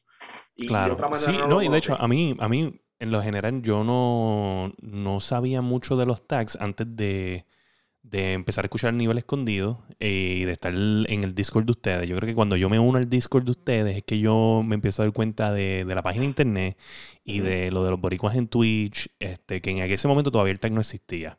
[0.57, 0.87] Y claro.
[0.87, 3.63] de otra manera sí, no, y de hecho, a mí, a mí, en lo general,
[3.63, 7.47] yo no, no sabía mucho de los tags antes de
[8.11, 11.73] de empezar a escuchar el nivel escondido eh, y de estar en el Discord de
[11.73, 12.09] ustedes.
[12.09, 14.75] Yo creo que cuando yo me uno al Discord de ustedes es que yo me
[14.75, 16.79] empiezo a dar cuenta de, la página de internet
[17.25, 20.61] y de lo de los boricuas en Twitch, este, que en ese momento todavía el
[20.61, 21.39] tag no existía.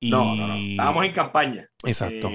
[0.00, 0.10] Y...
[0.10, 1.68] No, no, no, estábamos en campaña.
[1.84, 2.30] Exacto.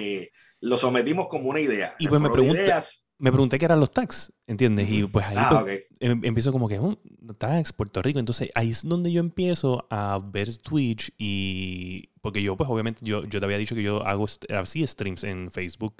[0.60, 1.96] Lo sometimos como una idea.
[2.00, 4.90] Y pues me preguntas me pregunté qué eran los tags, ¿entiendes?
[4.90, 6.98] Y pues ahí ah, pues, em, empiezo como que, oh,
[7.38, 8.20] tags, Puerto Rico.
[8.20, 12.10] Entonces ahí es donde yo empiezo a ver Twitch y...
[12.22, 15.50] Porque yo, pues obviamente, yo, yo te había dicho que yo hago así streams en
[15.50, 15.96] Facebook.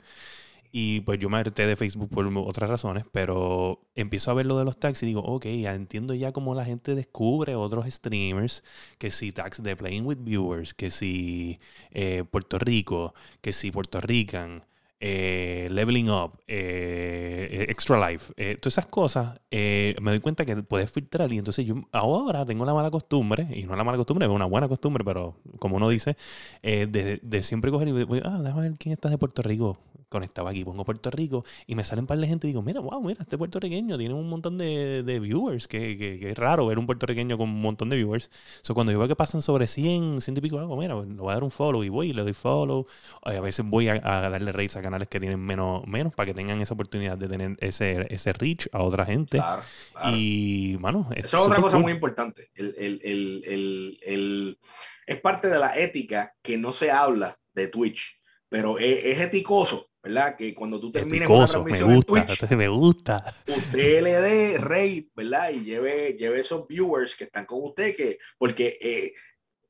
[0.72, 4.60] Y pues yo me harté de Facebook por otras razones, pero empiezo a ver lo
[4.60, 8.64] de los tags y digo, ok, ya entiendo ya cómo la gente descubre otros streamers,
[8.98, 11.60] que si tags de Playing with Viewers, que si
[11.92, 14.66] eh, Puerto Rico, que si Puerto Rican,
[15.00, 21.38] eh, Leveling Up, Extra Life, todas esas cosas, me doy cuenta que puedes filtrar y
[21.38, 24.68] entonces yo ahora tengo la mala costumbre, y no la mala costumbre, es una buena
[24.68, 26.18] costumbre, pero como uno dice,
[26.62, 29.78] de, de, siempre coger y voy, ah, déjame ver quién está de Puerto Rico
[30.10, 32.80] conectado aquí, pongo Puerto Rico y me salen un par de gente y digo, mira,
[32.80, 36.80] wow, mira, este puertorriqueño tiene un montón de, de viewers, que, que, es raro ver
[36.80, 38.30] un puertorriqueño con un montón de viewers.
[38.62, 41.32] So, cuando yo veo que pasan sobre 100, 100 y pico algo, mira, le voy
[41.32, 42.86] a dar un follow y voy y le doy follow.
[43.24, 46.62] a veces voy a, darle rates a canales que tienen menos, menos para que tengan
[46.62, 49.38] esa oportunidad de tener ese, ese reach a otra gente.
[49.38, 49.64] Claro,
[50.12, 52.50] Y, bueno, eso es otra cosa muy importante.
[52.56, 54.60] El, el, el, el,
[55.06, 58.17] es parte de la ética que no se habla de Twitch,
[58.50, 60.36] pero es, es eticoso ¿verdad?
[60.38, 63.36] Que cuando tú termines una transmisión me gusta, en Twitch, me gusta.
[63.48, 65.50] usted le dé rate, ¿verdad?
[65.52, 69.14] Y lleve, lleve esos viewers que están con usted, que, porque eh,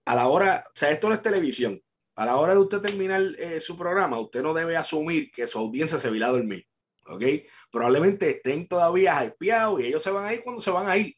[0.05, 1.81] a la hora, o sea, esto no es televisión,
[2.15, 5.59] a la hora de usted terminar eh, su programa, usted no debe asumir que su
[5.59, 6.67] audiencia se va a dormir,
[7.07, 7.23] ¿ok?
[7.71, 11.15] Probablemente estén todavía hypeados y ellos se van a ir cuando se van a ir.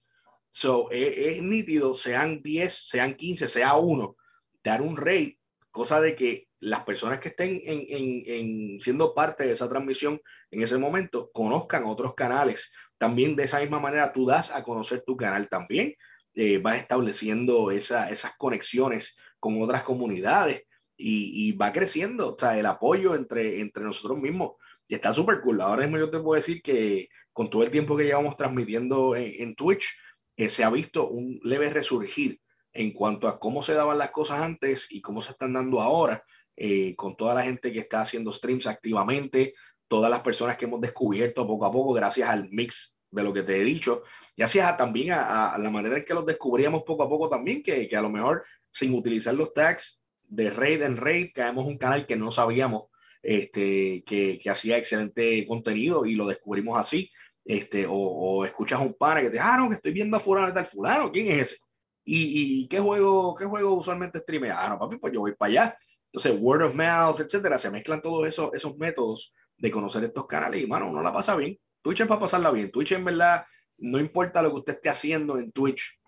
[0.47, 4.15] So, es, es nítido, sean 10, sean 15, sea uno,
[4.63, 5.39] dar un rate,
[5.71, 10.77] cosa de que las personas que estén en, siendo parte de esa transmisión en ese
[10.77, 12.73] momento conozcan otros canales.
[12.97, 15.95] También de esa misma manera tú das a conocer tu canal también.
[16.35, 20.63] Eh, vas estableciendo esas conexiones con otras comunidades
[20.97, 24.57] y, va creciendo, o sea, el apoyo entre, entre nosotros mismos.
[24.85, 25.61] Y está súper cool.
[25.61, 29.55] Ahora mismo yo te puedo decir que con todo el tiempo que llevamos transmitiendo en,
[29.55, 29.97] Twitch,
[30.35, 32.41] eh, se ha visto un leve resurgir
[32.73, 36.23] en cuanto a cómo se daban las cosas antes y cómo se están dando ahora
[36.61, 39.53] eh, con toda la gente que está haciendo streams activamente,
[39.87, 43.43] todas las personas que hemos descubierto poco a poco gracias al mix de lo que
[43.43, 44.03] te he dicho,
[44.35, 47.95] gracias también a, la manera en que los descubríamos poco a poco también, que, que
[47.95, 52.17] a lo mejor sin utilizar los tags de raid en raid, caemos un canal que
[52.17, 52.83] no sabíamos
[53.23, 57.09] este, que, que hacía excelente contenido y lo descubrimos así.
[57.45, 60.53] Este, o, o, escuchas un pana que te ah, no, que estoy viendo a fulano
[60.53, 61.63] tal fulano, ¿quién es ese?
[62.03, 64.65] ¿Y, y qué juego, qué juego usualmente streamea?
[64.65, 65.77] Ah, no, papi, pues yo voy para allá
[66.11, 70.61] entonces, word of mouth, etcétera, se mezclan todos esos, esos métodos de conocer estos canales
[70.61, 71.59] y, mano, uno la pasa bien.
[71.81, 72.71] Twitch es para pasarla bien.
[72.71, 73.45] Twitch, en verdad,
[73.77, 75.99] no importa lo que usted esté haciendo en Twitch,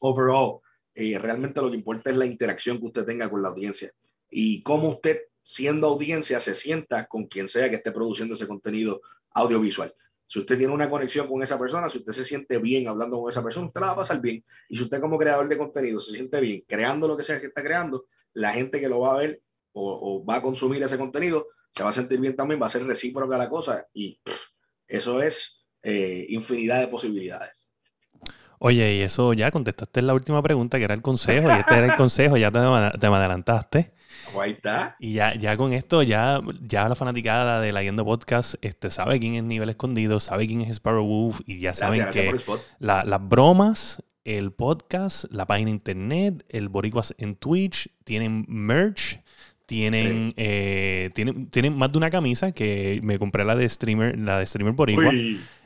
[0.00, 0.60] overall,
[0.94, 3.90] eh, realmente lo que importa es la interacción que usted tenga con la audiencia
[4.30, 9.00] y cómo usted, siendo audiencia, se sienta con quien sea que esté produciendo ese contenido
[9.32, 9.92] audiovisual.
[10.26, 13.30] Si usted tiene una conexión con esa persona, si usted se siente bien hablando con
[13.30, 14.44] esa persona, usted la va a pasar bien.
[14.68, 17.48] Y si usted como creador de contenido se siente bien creando lo que sea que
[17.48, 19.42] está creando, la gente que lo va a ver
[19.72, 22.84] o, va a consumir ese contenido se va a sentir bien también, va a ser
[22.84, 24.20] recíproca la cosa y
[24.86, 27.68] eso es eh, infinidad de posibilidades.
[28.60, 31.86] Oye, y eso ya contestaste la última pregunta, que era el consejo, y este era
[31.86, 32.60] el consejo, ya te,
[32.98, 33.92] te me adelantaste.
[34.40, 34.96] Ahí está.
[34.98, 39.20] Y ya, ya con esto, ya, ya la fanaticada de la Yendo Podcast este, sabe
[39.20, 42.34] quién es Nivel Escondido, sabe quién es Sparrow Wolf, y ya saben que
[42.78, 49.20] las bromas el podcast, la página internet, el Boricuas en Twitch, tienen merch,
[49.66, 54.38] tienen, eh, tienen, tienen, más de una camisa que me compré la de streamer, la
[54.38, 55.12] de streamer Boricua.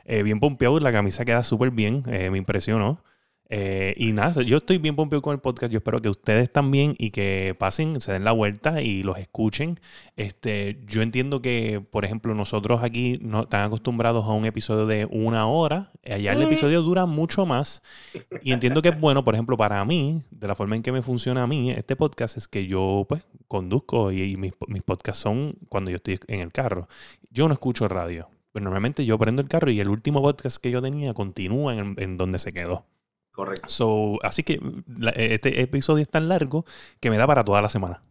[0.05, 3.03] Eh, bien pompeado, la camisa queda súper bien, eh, me impresionó.
[3.51, 5.73] Eh, y nada, yo estoy bien pompeado con el podcast.
[5.73, 9.79] Yo espero que ustedes también y que pasen, se den la vuelta y los escuchen.
[10.15, 15.05] Este, yo entiendo que, por ejemplo, nosotros aquí no están acostumbrados a un episodio de
[15.05, 15.91] una hora.
[16.05, 17.81] Allá el episodio dura mucho más.
[18.43, 21.01] Y entiendo que es bueno, por ejemplo, para mí, de la forma en que me
[21.01, 25.55] funciona a mí este podcast, es que yo pues conduzco y, mis, mis podcasts son
[25.69, 26.87] cuando yo estoy en el carro.
[27.31, 28.29] Yo no escucho radio.
[28.51, 32.17] Pero normalmente yo prendo el carro y el último podcast que yo tenía continúa en
[32.17, 32.85] donde se quedó.
[33.39, 33.69] Correcto.
[33.69, 34.59] So, así que
[35.15, 36.65] este episodio es tan largo
[36.99, 38.01] que me da para toda la semana.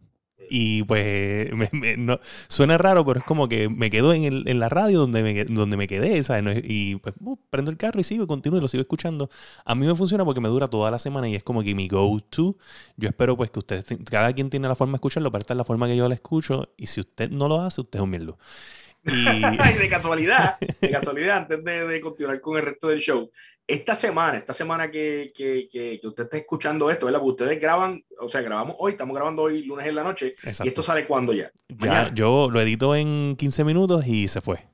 [0.49, 1.51] Y pues
[1.99, 5.21] no, suena raro, pero es como que me quedo en, el, en la radio donde
[5.21, 6.63] me, donde me quedé, ¿sabes?
[6.63, 9.29] Y pues uh, prendo el carro y sigo, continúo y lo sigo escuchando.
[9.65, 11.87] A mí me funciona porque me dura toda la semana y es como que mi
[11.87, 12.57] go-to.
[12.97, 15.59] Yo espero pues que ustedes, cada quien tiene la forma de escucharlo, pero esta es
[15.59, 16.73] la forma que yo la escucho.
[16.75, 18.39] Y si usted no lo hace, usted es un mierdo.
[19.05, 19.77] Y...
[19.77, 23.29] de casualidad, de casualidad, antes de, de, continuar con el resto del show,
[23.69, 27.21] esta semana, esta semana que, que, que, usted está escuchando esto, ¿verdad?
[27.21, 30.33] ustedes graban, o sea, grabamos hoy, estamos grabando hoy lunes en la noche.
[30.63, 31.51] Y esto sale cuando ya.
[31.67, 34.67] ya yo lo edito en 15 minutos y se fue.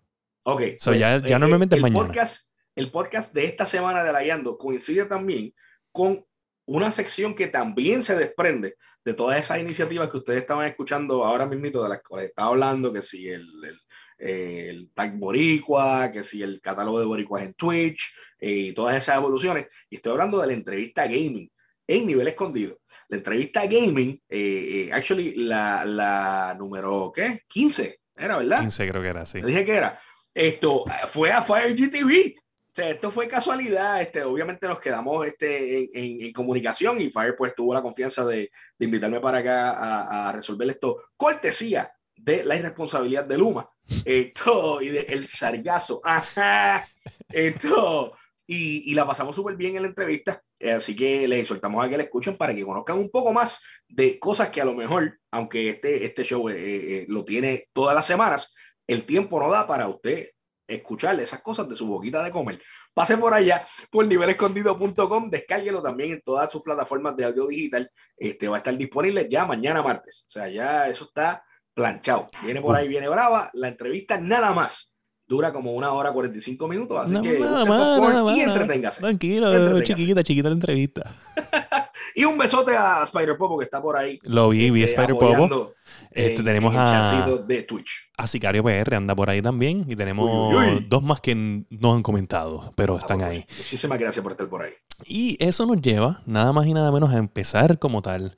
[0.43, 0.61] Ok.
[0.81, 2.07] Pues, ya, ya eh, normalmente el, es mañana.
[2.07, 5.53] Podcast, el podcast de esta semana de la Yando coincide también
[5.91, 6.25] con
[6.63, 11.45] una sección que también se desprende de todas esas iniciativas que ustedes estaban escuchando ahora
[11.45, 13.77] mismo, de las que estaba hablando, que si el, el
[14.17, 19.67] el tag boricua, que si el catálogo de boricuas en Twitch y todas esas evoluciones.
[19.89, 21.49] Y estoy hablando de la entrevista gaming
[21.87, 22.79] en nivel escondido.
[23.09, 27.43] La entrevista gaming, eh, eh, actually, la, la número, ¿qué?
[27.47, 28.61] 15, Era, ¿verdad?
[28.61, 29.41] 15 creo que era, sí.
[29.41, 29.99] Le dije que era.
[30.33, 32.35] Esto fue a Fire GTV.
[32.37, 34.01] O sea, esto fue casualidad.
[34.01, 38.51] Este, obviamente nos quedamos este, en, en, comunicación y Fire pues tuvo la confianza de,
[38.77, 41.03] de invitarme para acá a, a, resolver esto.
[41.15, 43.69] Cortesía de la irresponsabilidad de Luma.
[44.03, 46.01] Esto y de el sargazo.
[46.03, 46.85] Ajá.
[47.29, 48.17] Esto.
[48.47, 50.41] Y, y la pasamos súper bien en la entrevista.
[50.75, 54.19] Así que les soltamos a que la escuchen para que conozcan un poco más de
[54.19, 58.05] cosas que a lo mejor, aunque este, este show eh, eh, lo tiene todas las
[58.05, 58.53] semanas,
[58.87, 60.29] el tiempo no da para usted
[60.67, 62.61] escucharle esas cosas de su boquita de comer.
[62.93, 67.91] Pase por allá por nivelescondido.com, descárguelo también en todas sus plataformas de audio digital.
[68.15, 70.23] Este va a estar disponible ya mañana martes.
[70.27, 72.29] O sea, ya eso está planchado.
[72.43, 73.49] Viene por ahí, viene brava.
[73.53, 74.94] La entrevista nada más
[75.27, 79.01] dura como una hora 45 minutos, así que nada más, nada más, y entreténgase.
[79.01, 81.11] Tranquilo, chiquita, chiquita la entrevista.
[82.15, 84.19] y un besote a Spider Popo que está por ahí.
[84.23, 85.73] Lo vi, vi este, Spider Popo.
[86.11, 88.11] Este, tenemos a, de Twitch.
[88.17, 89.85] a Sicario PR, anda por ahí también.
[89.87, 90.49] Y tenemos
[90.87, 93.45] dos más que no han comentado, pero ah, están ahí.
[93.57, 94.73] Muchísimas gracias por estar por ahí.
[95.05, 98.37] Y eso nos lleva, nada más y nada menos, a empezar como tal.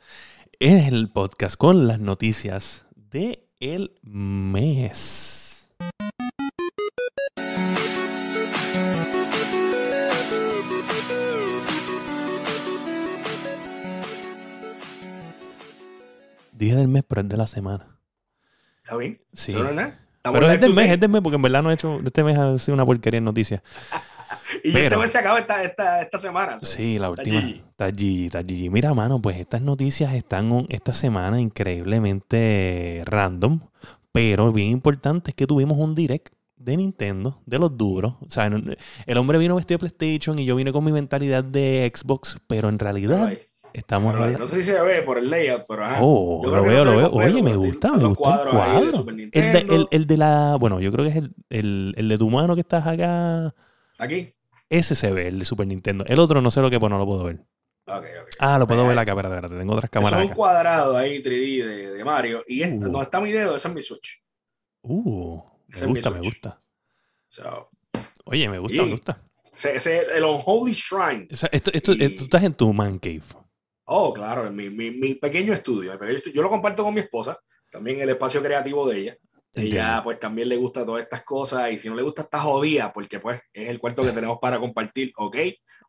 [0.60, 5.70] Es el podcast con las noticias de el mes.
[16.58, 18.00] Dije del mes, pero es de la semana.
[18.84, 19.22] ¿Está bien?
[19.34, 19.54] Sí.
[19.54, 22.00] Pero es del mes, es del mes, porque en verdad no he hecho.
[22.04, 23.62] Este mes ha sido una porquería en noticias.
[24.64, 26.60] y pero, este mes se acaba esta, esta, esta semana.
[26.60, 27.40] Sí, la última.
[27.40, 28.72] Está Gigi, está Gigi.
[28.72, 33.60] Mira, mano, pues estas noticias están esta semana increíblemente random.
[34.12, 38.16] Pero bien importante es que tuvimos un direct de Nintendo, de los duros.
[38.22, 38.50] O sea,
[39.06, 42.68] el hombre vino vestido de PlayStation y yo vine con mi mentalidad de Xbox, pero
[42.70, 43.32] en realidad
[43.78, 46.00] Estamos no sé si se ve por el layout, pero ajá.
[46.02, 47.12] Oh, lo veo, lo veo.
[47.12, 49.06] Oye, me gusta, me gusta el cuadro.
[49.08, 50.58] El de, el, el de, la.
[50.60, 53.54] Bueno, yo creo que es el, el, el de tu mano que estás acá.
[54.00, 54.34] Aquí.
[54.68, 56.06] Ese se ve, el de Super Nintendo.
[56.08, 57.46] El otro no sé lo que, pues no lo puedo ver.
[57.86, 58.34] Okay, okay.
[58.40, 59.60] Ah, lo puedo ver acá, espérate, espérate.
[59.60, 60.24] Tengo otras cámaras.
[60.24, 62.44] Es un cuadrado ahí 3D de, de Mario.
[62.48, 62.92] Y este, uh.
[62.92, 64.24] no está mi dedo, ese es mi Switch.
[64.82, 66.62] Uh, me gusta, me gusta.
[68.26, 69.24] Oye, me gusta, me gusta.
[69.54, 69.86] Ese es
[70.16, 71.28] el Unholy Shrine.
[71.32, 72.10] O sea, esto, esto, y...
[72.16, 73.22] Tú estás en tu man cave.
[73.90, 75.98] Oh, claro, mi, mi, mi pequeño estudio,
[76.34, 77.40] Yo lo comparto con mi esposa,
[77.72, 79.18] también el espacio creativo de ella.
[79.56, 82.94] Ella pues también le gusta todas estas cosas y si no le gusta está jodida
[82.94, 85.38] porque pues es el cuarto que tenemos para compartir, ¿ok?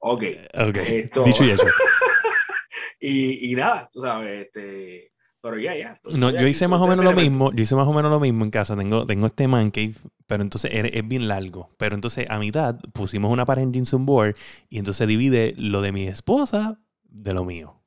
[0.01, 0.23] Ok.
[0.55, 1.11] okay.
[1.25, 1.67] Dicho y eso.
[3.01, 5.13] y, y, nada, tú sabes, este...
[5.41, 6.01] Pero ya, ya.
[6.17, 7.53] No, yo hice más o menos lo mismo.
[7.53, 8.77] Yo hice más o menos lo mismo en casa.
[8.77, 9.95] Tengo, tengo este man cave,
[10.27, 11.71] pero entonces es, es, bien largo.
[11.79, 14.37] Pero entonces a mitad pusimos una pared en Jensen Board
[14.69, 17.78] y entonces divide lo de mi esposa de lo mío.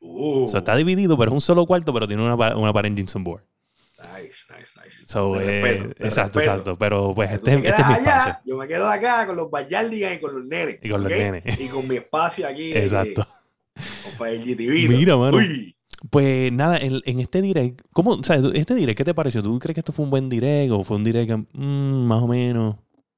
[0.00, 0.44] Uh.
[0.44, 2.96] O sea, está dividido, pero es un solo cuarto, pero tiene una, una pared en
[2.96, 3.44] Jensen Board.
[4.00, 5.06] Nice, nice, nice.
[5.06, 6.40] So, eh, respeto, exacto, respeto.
[6.40, 6.78] exacto.
[6.78, 8.36] Pero pues este, este, es mi allá, espacio.
[8.46, 10.78] Yo me quedo acá con los Bayardigans y con los nenes.
[10.82, 11.18] Y con ¿okay?
[11.18, 11.60] los nenes.
[11.60, 12.72] Y con mi espacio aquí.
[12.72, 13.26] Exacto.
[13.74, 14.88] con Fire GTV.
[14.88, 15.36] Mira, mano.
[15.36, 15.76] Uy.
[16.08, 19.42] Pues nada, en, en, este direct, ¿cómo, o sea, este direct, ¿qué te pareció?
[19.42, 22.26] ¿Tú crees que esto fue un buen direct o fue un direct mmm, más o
[22.26, 22.76] menos?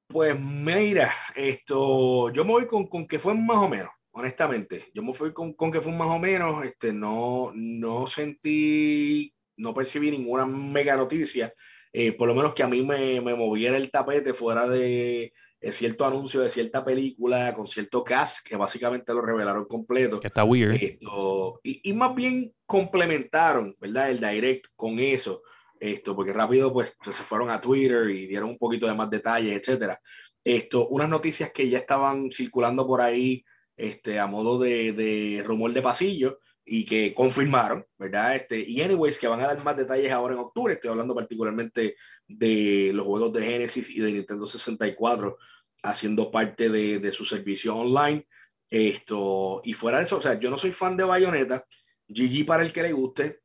[0.09, 4.91] Pues mira, esto, yo me voy con, con que fue más o menos honestamente.
[4.95, 9.75] Yo me fui con, con, que fue más o menos, este, no, no sentí, no
[9.75, 11.53] percibí ninguna mega noticia,
[11.93, 15.33] eh, por lo menos que a mí me, me moviera el tapete fuera de
[15.71, 20.19] cierto anuncio de cierta película con cierto cast, que básicamente lo revelaron completo.
[20.19, 20.75] Que está weird.
[20.75, 24.11] Esto, y, y, más bien complementaron, ¿verdad?
[24.11, 25.43] El direct con eso.
[25.79, 29.57] Esto, porque rápido pues se fueron a Twitter y dieron un poquito de más detalles,
[29.57, 30.01] etcétera.
[30.45, 33.45] Esto, unas noticias que ya estaban circulando por ahí
[33.77, 38.37] este, a modo de, de, rumor de pasillo y que confirmaron, ¿verdad?
[38.37, 41.97] Este, y anyways, que van a dar más detalles ahora en octubre, estoy hablando particularmente
[42.29, 45.39] de los juegos de Genesis y de Nintendo 64
[45.83, 48.27] haciendo parte de, de su servicio online.
[48.71, 51.67] Esto, y fuera de eso, o sea, yo no soy fan de Bayonetta,
[52.09, 53.41] GG para el que le guste,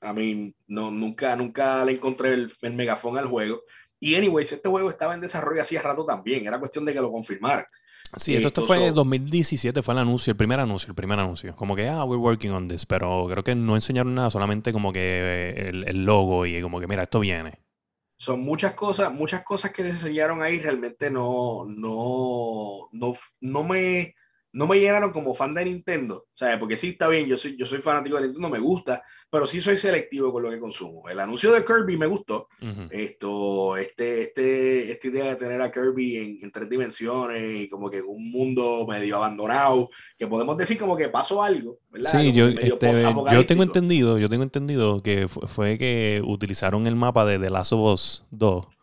[0.00, 3.62] a mí no, nunca, nunca le encontré el, el megafón al juego.
[3.98, 7.10] Y anyways, este juego estaba en desarrollo hacía rato también, era cuestión de que lo
[7.10, 7.66] confirmaran.
[8.16, 11.54] Sí, esto, esto fue en 2017, fue el anuncio, el primer anuncio, el primer anuncio.
[11.54, 14.92] Como que, ah, we're working on this, pero creo que no enseñaron nada, solamente como
[14.92, 17.60] que eh, el, el logo y como que, mira, esto viene.
[18.16, 24.14] Son muchas cosas, muchas cosas que se enseñaron ahí realmente no, no, no, no me
[24.52, 26.58] no me llenaron como fan de Nintendo, ¿sabes?
[26.58, 29.60] Porque sí está bien, yo soy, yo soy fanático de Nintendo, me gusta, pero sí
[29.60, 31.08] soy selectivo con lo que consumo.
[31.08, 32.48] El anuncio de Kirby me gustó.
[32.90, 37.88] Esto, este, este, esta idea de tener a Kirby en, en, tres dimensiones y como
[37.88, 42.10] que un mundo medio abandonado, que podemos decir como que pasó algo, ¿verdad?
[42.10, 42.68] Sí, yo, este,
[43.32, 47.72] yo tengo entendido, yo tengo entendido que fue, que utilizaron el mapa de The Last
[47.72, 48.79] of Us 2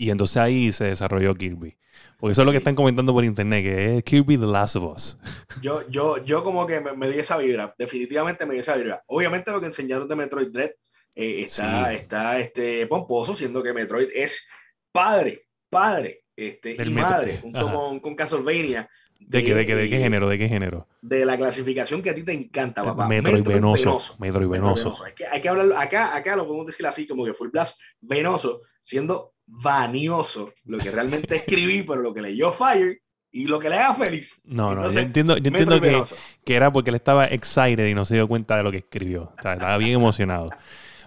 [0.00, 1.76] y entonces ahí se desarrolló Kirby.
[2.16, 4.94] Porque eso es lo que están comentando por internet, que es Kirby The Last of
[4.94, 5.18] Us.
[5.62, 9.02] Yo, yo, yo como que me, di esa vibra, definitivamente me di esa vibra.
[9.08, 10.70] Obviamente lo que enseñaron de Metroid Dread
[11.14, 14.48] eh, está, está este, pomposo, siendo que Metroid es
[14.90, 18.88] padre, padre este, y madre, junto con, con, Castlevania.
[19.18, 20.30] ¿De, qué, de, qué, ¿De qué género?
[20.30, 20.88] ¿De qué género?
[21.02, 23.06] De la clasificación que a ti te encanta, papá.
[23.06, 24.16] Metroid, venoso.
[24.18, 24.96] Metroid venoso.
[25.04, 27.78] Hay que, hay que hablar, acá, acá lo podemos decir así, como que Full Blast
[28.00, 33.68] venoso, siendo vanioso lo que realmente escribí, pero lo que leyó Fire y lo que
[33.68, 34.40] le haga feliz.
[34.44, 36.02] No, no, yo entiendo, yo entiendo que,
[36.44, 39.32] que, era porque él estaba excited y no se dio cuenta de lo que escribió.
[39.38, 40.48] O sea, estaba bien emocionado.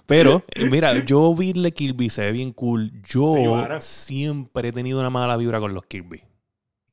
[0.05, 2.91] Pero, mira, yo vi el Kirby, se ve bien cool.
[3.03, 3.35] Yo
[3.79, 6.23] siempre he tenido una mala vibra con los Kirby.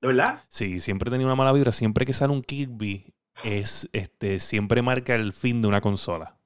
[0.01, 0.45] ¿De verdad?
[0.49, 1.73] Sí, siempre he tenido una mala vibra.
[1.73, 3.13] Siempre que sale un Kirby,
[3.45, 6.40] es, este, siempre marca el fin de una consola.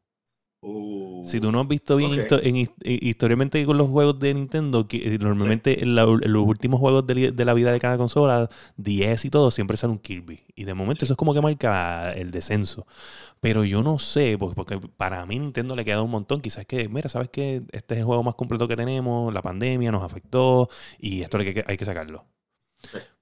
[0.66, 5.14] Uh, si tú no has visto bien en, históricamente con los juegos de Nintendo, que
[5.14, 8.48] eh, normalmente en, los últimos juegos de, la vida de cada consola,
[8.78, 10.40] 10 y todo, siempre sale un Kirby.
[10.54, 12.86] Y de momento eso es como que marca el descenso.
[13.40, 16.40] Pero yo no sé, porque, porque para mí Nintendo le queda un montón.
[16.40, 19.92] Quizás que, mira, sabes que este es el juego más completo que tenemos, la pandemia
[19.92, 22.24] nos afectó y esto hay que, hay que sacarlo.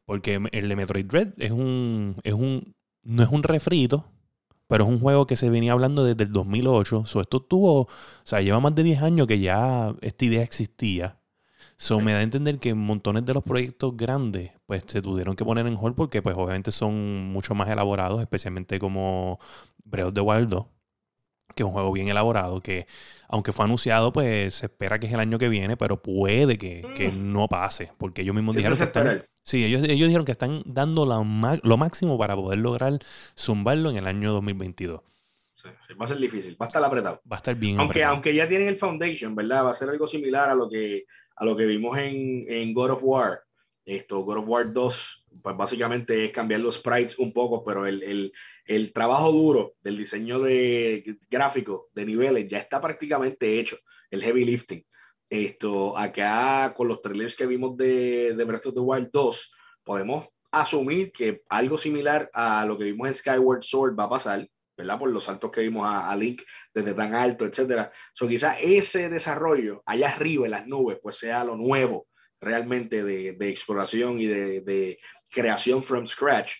[0.05, 4.07] Porque el de Metroid Dread es un, es un, no es un refrito,
[4.73, 7.05] pero es un juego que se venía hablando desde el 2008.
[7.05, 7.89] So, esto tuvo, o
[8.25, 11.21] sea, lleva más de 10 años que ya esta idea existía.
[11.77, 15.45] So, me da a entender que montones de los proyectos grandes pues se tuvieron que
[15.45, 19.39] poner en hold porque pues obviamente son mucho más elaborados, especialmente como
[19.85, 20.65] Breath of the Wild 2
[21.55, 22.87] que es un juego bien elaborado, que
[23.29, 27.13] aunque fue anunciado, pues se espera que es el año que viene, pero puede que,
[27.13, 27.33] mm.
[27.33, 31.07] no pase, porque ellos mismos dijeron que están, sí, ellos, ellos dijeron que están dando
[31.07, 32.99] lo máximo para poder lograr
[33.39, 35.01] zumbarlo en el año 2022.
[35.53, 35.69] Sí,
[36.01, 37.21] va a ser difícil, va a estar apretado.
[37.31, 39.67] Va a estar bien aunque, Aunque ya tienen el Foundation, ¿verdad?
[39.67, 41.05] Va a ser algo similar a lo que,
[41.37, 43.43] a lo que vimos en, en God of War.
[43.85, 48.03] Esto, God of War 2, pues básicamente es cambiar los sprites un poco, pero el,
[48.03, 48.33] el,
[48.65, 53.79] el trabajo duro del diseño de gráfico de niveles ya está prácticamente hecho,
[54.11, 54.85] el heavy lifting.
[55.29, 60.29] Esto, acá con los trailers que vimos de, de Breath of the Wild 2, podemos
[60.51, 64.47] asumir que algo similar a lo que vimos en Skyward Sword va a pasar,
[64.77, 64.99] ¿verdad?
[64.99, 66.43] Por los saltos que vimos a, Link
[66.75, 67.91] desde tan alto, etcétera.
[68.13, 72.07] So, quizás ese desarrollo allá arriba en las nubes, pues sea lo nuevo
[72.39, 74.99] realmente de, de exploración y de, de,
[75.31, 76.53] creación from scratch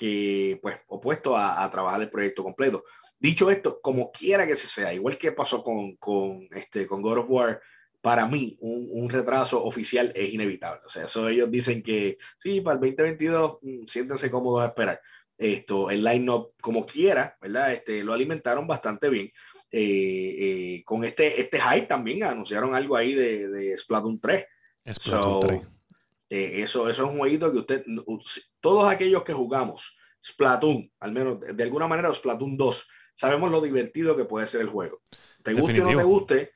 [0.00, 2.84] que, pues, opuesto a, a, trabajar el proyecto completo.
[3.18, 7.18] Dicho esto, como quiera que se sea, igual que pasó con, con, este, con God
[7.18, 7.60] of War,
[8.00, 10.80] para mí un, un, retraso oficial es inevitable.
[10.86, 15.00] O sea, eso ellos dicen que sí, para el 2022 mm, siéntense cómodos a esperar.
[15.36, 17.72] Esto, el line-up como quiera, ¿verdad?
[17.72, 19.30] Este, lo alimentaron bastante bien.
[19.70, 20.36] Eh,
[20.80, 24.46] eh, con este, este hype también anunciaron algo ahí de, de Splatoon 3.
[24.92, 25.79] Splatoon 3.
[26.30, 27.84] Eh, eso, eso es un jueguito que usted,
[28.60, 34.16] todos aquellos que jugamos Splatoon, al menos de, alguna manera Splatoon 2, sabemos lo divertido
[34.16, 35.02] que puede ser el juego.
[35.42, 36.52] Te guste o no te guste,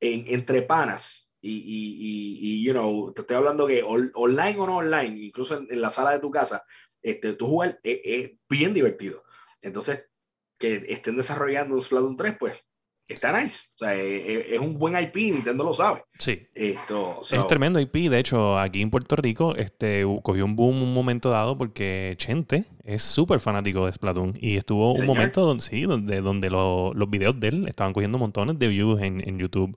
[0.00, 4.76] en, entre panas, y, y, y, you know, te estoy hablando que online o no
[4.78, 6.64] online, incluso en, la sala de tu casa,
[7.02, 9.22] este, tú jugar es, es, bien divertido.
[9.60, 10.08] Entonces,
[10.58, 12.64] que estén desarrollando un Splatoon 3, pues
[13.08, 13.68] está nice.
[13.74, 16.04] O sea, eh, eh, es, un buen IP, Nintendo lo sabe.
[16.18, 16.46] Sí.
[16.54, 18.08] Esto, Es tremendo IP.
[18.08, 22.64] De hecho, aquí en Puerto Rico este, cogió un boom un momento dado porque Chente
[22.82, 24.34] es súper fanático de Splatoon.
[24.40, 28.58] Y estuvo un momento donde, sí, donde, donde los videos de él estaban cogiendo montones
[28.58, 29.76] de views en, en, YouTube.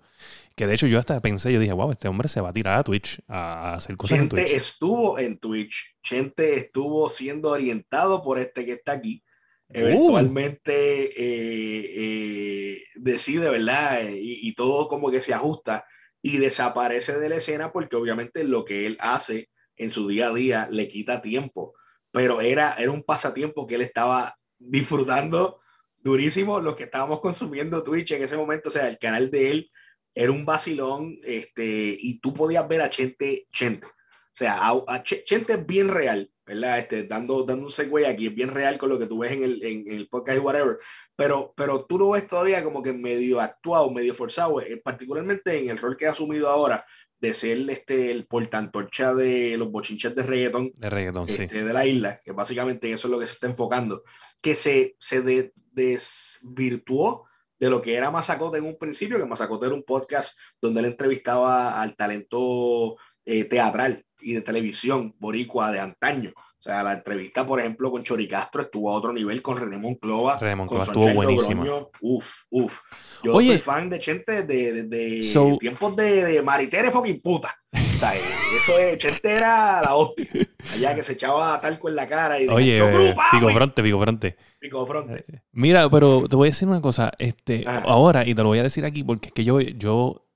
[0.56, 2.80] Que de hecho yo hasta pensé, yo dije, wow, este hombre se va a tirar
[2.80, 4.52] a Twitch a hacer cosas en Twitch.
[4.52, 5.96] estuvo en Twitch.
[6.02, 9.24] Chente estuvo siendo orientado por este que está aquí
[9.70, 14.02] eventualmente eh, eh, decide, ¿verdad?
[14.12, 15.86] Y, todo como que se ajusta
[16.22, 20.34] y desaparece de la escena porque obviamente lo que él hace en su día a
[20.34, 21.74] día le quita tiempo,
[22.12, 25.60] pero era, era un pasatiempo que él estaba disfrutando
[26.00, 29.72] durísimo lo que estábamos consumiendo Twitch en ese momento, o sea, el canal de él
[30.16, 33.92] era un vacilón, este, y tú podías ver a Chente, Chente, o
[34.32, 36.80] sea, a, Chente es bien real, ¿verdad?
[36.80, 39.44] Este, dando, dando un segue aquí, es bien real con lo que tú ves en
[39.44, 40.78] el, en, el podcast y whatever,
[41.16, 45.70] pero, pero tú lo ves todavía como que medio actuado, medio forzado, eh, particularmente en
[45.70, 46.86] el rol que ha asumido ahora,
[47.20, 51.86] de ser este, el portantorcha de los bochinches de reggaetón, de, reggaetón este, de la
[51.86, 54.04] isla, que básicamente eso es lo que se está enfocando,
[54.40, 57.26] que se, se desvirtuó
[57.60, 60.86] de lo que era Mazacote en un principio, que Mazacote era un podcast donde él
[60.86, 66.34] entrevistaba al talento eh, teatral y de televisión boricua de antaño.
[66.36, 69.78] O sea, la entrevista, por ejemplo, con Chori Castro estuvo a otro nivel, con René
[69.78, 70.38] Monclova.
[70.38, 71.64] René Monclova estuvo buenísima.
[72.02, 72.82] Uf, uf.
[73.24, 77.56] Yo soy fan de Chente de, de, tiempos de, de Maritere fucking puta.
[77.72, 80.28] O sea, eso es, Chente era la hostia.
[80.74, 82.84] Allá que se echaba talco en la cara y Oye,
[83.32, 84.38] pico fronte, pico fronte.
[84.60, 85.26] Pico fronte.
[85.26, 88.60] Eh, mira, pero te voy a decir una cosa, este, ahora, y te lo voy
[88.60, 90.27] a decir aquí, porque es que yo, yo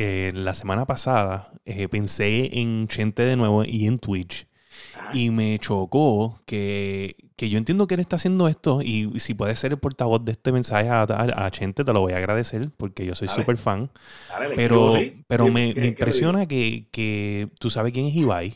[0.00, 4.46] eh, la semana pasada eh, pensé en Chente de nuevo y en Twitch.
[5.12, 9.56] Y me chocó que, que, yo entiendo que él está haciendo esto y si puede
[9.56, 13.04] ser el portavoz de este mensaje a, a, Chente, te lo voy a agradecer porque
[13.04, 13.90] yo soy súper fan.
[14.54, 14.92] pero
[15.26, 18.54] pero me, me impresiona que, que, tú sabes quién es Ibai.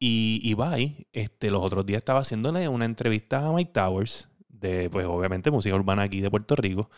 [0.00, 5.06] Y Ibai, este, los otros días estaba haciéndole una entrevista a Mike Towers de, pues
[5.06, 6.90] obviamente, música urbana aquí de Puerto Rico.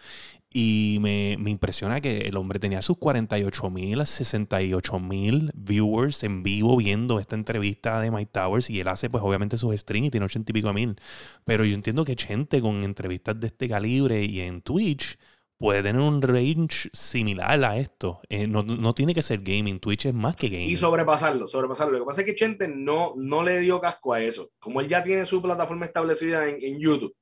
[0.53, 6.43] Y me, me impresiona que el hombre tenía sus 48 mil, 68 mil viewers en
[6.43, 10.11] vivo viendo esta entrevista de Mike Towers y él hace pues obviamente sus streams y
[10.11, 10.97] tiene 80 y pico mil.
[11.45, 15.17] Pero yo entiendo que gente con entrevistas de este calibre y en Twitch
[15.61, 18.21] puede tener un range similar a esto.
[18.31, 20.71] Eh, no, no, tiene que ser gaming, Twitch es más que gaming.
[20.71, 21.93] Y sobrepasarlo, sobrepasarlo.
[21.93, 24.51] Lo que pasa es que Chente no, no le dio casco a eso.
[24.59, 27.15] Como él ya tiene su plataforma establecida en, en YouTube,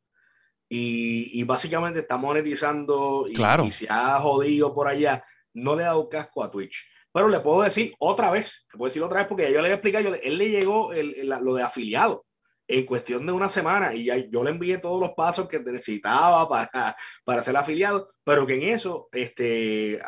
[0.69, 6.43] y, básicamente está monetizando y, se ha jodido por allá, no le ha dado casco
[6.43, 6.87] a Twitch.
[7.13, 9.71] Pero le puedo decir otra vez, le puedo decir otra vez porque yo le voy
[9.71, 12.27] a explicar, yo, él le llegó lo de afiliado
[12.69, 16.47] en cuestión de una semana y ya yo le envié todos los pasos que necesitaba
[16.49, 19.99] para, para ser afiliado, pero que en eso este,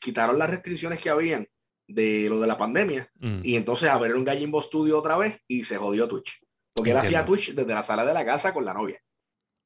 [0.00, 1.46] quitaron las restricciones que habían
[1.86, 3.40] de lo de la pandemia mm.
[3.44, 6.42] y entonces a ver un Gallimbo Studio otra vez y se jodió Twitch.
[6.72, 9.00] Porque él hacía Twitch desde la sala de la casa con la novia.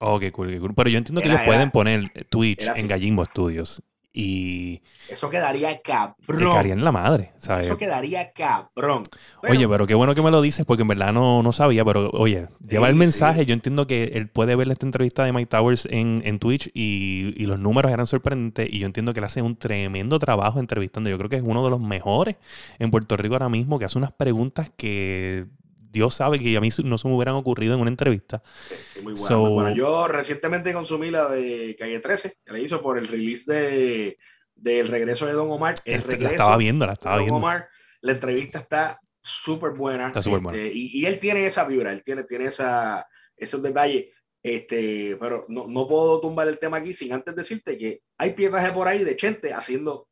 [0.03, 0.75] Oh, qué cool, qué cool.
[0.75, 3.83] Pero yo entiendo que ellos pueden poner Twitch en Gallimbo Studios.
[4.13, 4.83] Y.
[5.09, 6.39] Eso quedaría cabrón.
[6.39, 7.67] Quedaría en la madre, ¿sabes?
[7.67, 9.05] Eso quedaría cabrón.
[9.49, 11.85] oye, pero qué bueno que me lo dices porque en verdad no, no sabía.
[11.85, 13.45] Pero oye, lleva el mensaje.
[13.47, 17.35] Yo entiendo que él puede ver esta entrevista de Mike Towers en, en Twitch y,
[17.37, 18.69] y, los números eran sorprendentes.
[18.73, 21.09] Y yo entiendo que él hace un tremendo trabajo entrevistando.
[21.11, 22.37] Yo creo que es uno de los mejores
[22.79, 25.47] en Puerto Rico ahora mismo que hace unas preguntas que
[25.91, 28.43] Dios sabe que a mí no se me hubieran ocurrido en una entrevista.
[28.45, 29.75] Sí, muy bueno.
[29.75, 34.19] yo recientemente consumí la de Calle 13, que le hizo por el release de,
[34.55, 35.75] del regreso de Don Omar.
[35.85, 37.37] El este, la estaba viendo, la estaba viendo.
[37.37, 37.69] Omar,
[38.03, 40.09] la entrevista está súper buena.
[40.09, 40.59] Está súper buena.
[40.59, 44.07] Este, y, y, él tiene esa vibra, él tiene, tiene esa, esos detalles.
[44.43, 48.73] Este, pero no, no puedo tumbar el tema aquí sin antes decirte que hay piezas
[48.73, 50.09] por ahí de Chente haciendo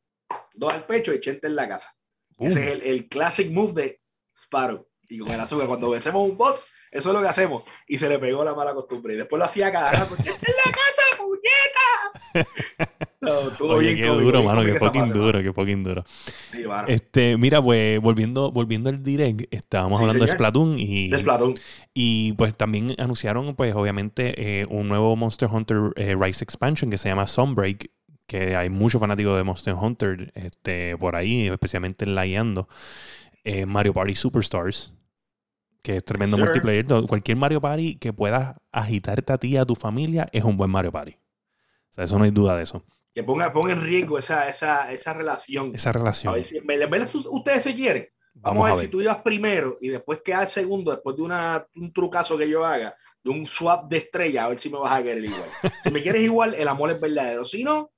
[0.53, 1.95] dos al pecho y Chente en la casa.
[2.37, 4.01] Ese es el, el classic move de
[4.37, 5.67] Sparrow y con el azúcar.
[5.67, 7.65] Cuando vencemos un boss, eso es lo que hacemos.
[7.87, 9.15] Y se le pegó la mala costumbre.
[9.15, 10.15] Y después lo hacía cada rato.
[10.19, 12.89] ¡En la casa, puñeta!
[13.21, 13.35] No,
[13.75, 16.05] Oye, qué duro, mano, qué fucking duro, qué fucking duro.
[16.87, 21.09] Este, mira, pues volviendo, volviendo al direct, estábamos hablando de Splatoon y.
[21.09, 21.59] De Splatoon.
[21.93, 26.99] Y pues también anunciaron, pues, obviamente, eh, un nuevo Monster Hunter eh, Rise Expansion que
[26.99, 27.91] se llama Sunbreak.
[28.29, 32.25] Que hay muchos fanáticos de Monster Hunter este, por ahí, especialmente en la
[33.45, 34.93] eh, Mario Party Superstars,
[35.83, 36.87] que es tremendo multiplayer.
[37.07, 40.71] Cualquier Mario Party que puedas agitarte a ti y a tu familia es un buen
[40.71, 41.13] Mario Party.
[41.13, 42.85] O sea, eso no hay duda de eso.
[43.15, 45.73] Que ponga, ponga en riesgo esa, esa, esa relación.
[45.75, 46.33] Esa relación.
[46.33, 48.09] A ver si, ustedes se quieren.
[48.35, 51.93] Vamos, a, ver si tú ibas primero y después quedas segundo, después de una, un
[51.93, 55.03] trucazo que yo haga, de un swap de estrella, a ver si me vas a
[55.03, 55.49] querer igual.
[55.83, 57.45] si me quieres igual, el amor es verdadero.
[57.45, 57.91] Si no,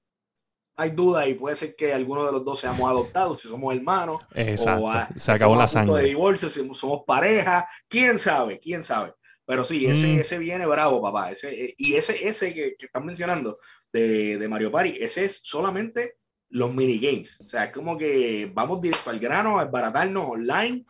[0.81, 4.23] hay duda y puede ser que alguno de los dos seamos adoptados, si somos hermanos.
[4.35, 4.91] Exacto.
[5.17, 6.01] se acabó la sangre.
[6.01, 9.13] de divorcio, si somos pareja, quién sabe, quién sabe.
[9.45, 10.21] Pero sí, ese, mm.
[10.21, 11.33] ese viene bravo, papá.
[11.33, 13.59] Ese, eh, y ese, ese que, que están mencionando
[13.93, 16.17] de, de, Mario Party, ese es solamente
[16.49, 17.39] los minigames.
[17.43, 20.87] O sea, es como que vamos directo al grano, a baratarnos online.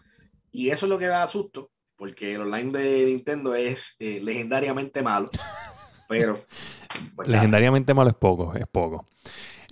[0.53, 5.03] Y eso es lo que da susto, porque el online de Nintendo es eh, legendariamente
[5.03, 5.31] malo.
[6.09, 6.45] Pero.
[7.17, 9.09] Pues legendariamente malo es poco, es poco.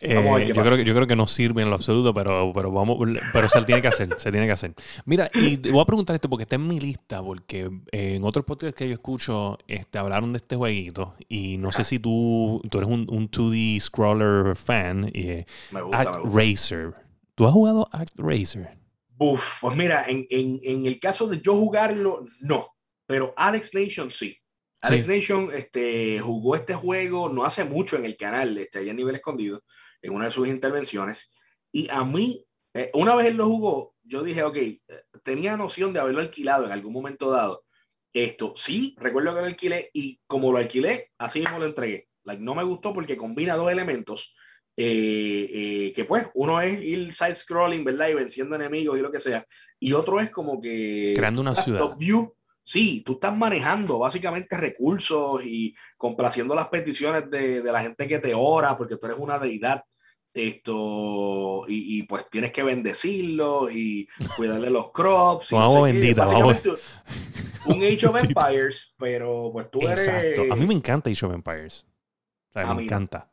[0.00, 0.14] Eh,
[0.46, 2.98] yo, creo que, yo creo que no sirve en lo absoluto, pero, pero vamos,
[3.32, 4.74] pero se tiene que hacer, se tiene que hacer.
[5.04, 8.24] Mira, y te voy a preguntar esto porque está en mi lista, porque eh, en
[8.24, 12.62] otros podcasts que yo escucho este, hablaron de este jueguito y no sé si tú,
[12.70, 15.10] tú eres un, 2D scroller fan.
[15.12, 16.94] Y, eh, me gusta, Act Racer.
[17.34, 18.78] ¿Tú has jugado Act Racer?
[19.18, 22.68] Uf, pues mira, en, en, en, el caso de yo jugarlo, no,
[23.04, 24.38] pero Alex Nation sí.
[24.80, 28.94] Alex Nation este, jugó este juego no hace mucho en el canal, este, allá a
[28.94, 29.64] nivel escondido
[30.02, 31.32] en una de sus intervenciones.
[31.72, 32.44] Y a mí,
[32.74, 34.80] eh, una vez él lo jugó, yo dije, ok, eh,
[35.22, 37.64] tenía noción de haberlo alquilado en algún momento dado.
[38.12, 42.08] Esto, sí, recuerdo que lo alquilé y como lo alquilé, así mismo lo entregué.
[42.24, 44.34] Like, no me gustó porque combina dos elementos
[44.80, 48.08] eh, que pues uno es ir side scrolling, ¿verdad?
[48.10, 49.44] Y venciendo enemigos y lo que sea.
[49.80, 51.14] Y otro es como que...
[51.16, 51.96] Creando una ciudad.
[51.96, 52.34] view.
[52.68, 58.18] Sí, tú estás manejando básicamente recursos y complaciendo las peticiones de, de la gente que
[58.18, 59.82] te ora porque tú eres una deidad
[60.34, 64.06] esto y, pues tienes que bendecirlo y
[64.36, 65.52] cuidarle los crops.
[65.52, 66.60] vamos bendita, vamos.
[67.64, 70.06] Un Age of Empires, pero pues tú eres.
[70.06, 70.52] Exacto.
[70.52, 71.86] A mí me encanta Age of Empires.
[72.52, 73.30] a me encanta.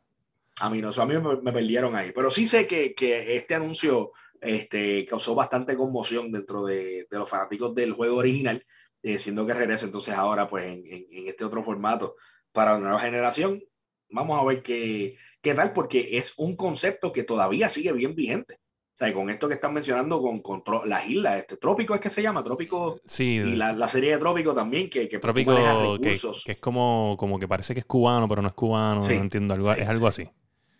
[0.60, 2.12] A mí no, a mí me, perdieron ahí.
[2.14, 7.28] Pero sí sé que, que este anuncio este, causó bastante conmoción dentro de, de los
[7.28, 8.64] fanáticos del juego original,
[9.02, 12.16] eh, siendo que regresa entonces ahora pues en, en, este otro formato
[12.52, 13.62] para la nueva generación.
[14.10, 18.60] Vamos a ver qué, qué tal, porque es un concepto que todavía sigue bien vigente.
[18.94, 22.08] O sea, con esto que están mencionando con, con las islas, este Trópico es que
[22.08, 22.98] se llama, Trópico.
[23.04, 23.42] Sí.
[23.44, 25.54] Y la, la serie de Trópico también, que, que Trópico,
[26.00, 29.10] que, que, es como, como que parece que es cubano, pero no es cubano, no
[29.10, 30.26] entiendo, algo, es algo así.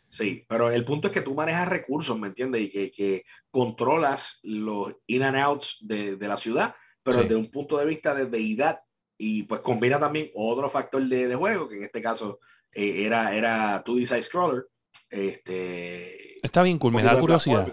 [0.09, 2.63] Sí, pero el punto es que tú manejas recursos, ¿me entiendes?
[2.63, 6.75] Y que, que controlas los in and outs de, de la ciudad,
[7.07, 8.81] pero desde un punto de vista de deidad.
[9.17, 12.41] Y pues combina también otro factor de, de juego, que en este caso
[12.73, 14.67] eh, era, era 2D Side Scroller.
[15.09, 17.67] Este, Está bien cool, me da curiosidad.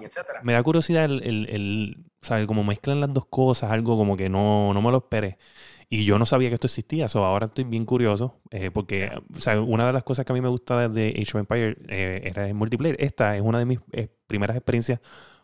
[0.43, 2.45] Me da curiosidad el, el, el ¿sabes?
[2.45, 5.37] Como mezclan las dos cosas, algo como que no, no me lo esperé.
[5.89, 9.11] Y yo no sabía que esto existía, so ahora estoy bien curioso, eh, porque
[9.67, 12.47] una de las cosas que a mí me gusta de Age of Empires eh, era
[12.47, 12.95] el multiplayer.
[12.99, 13.79] Esta es una de mis
[14.27, 15.01] primeras experiencias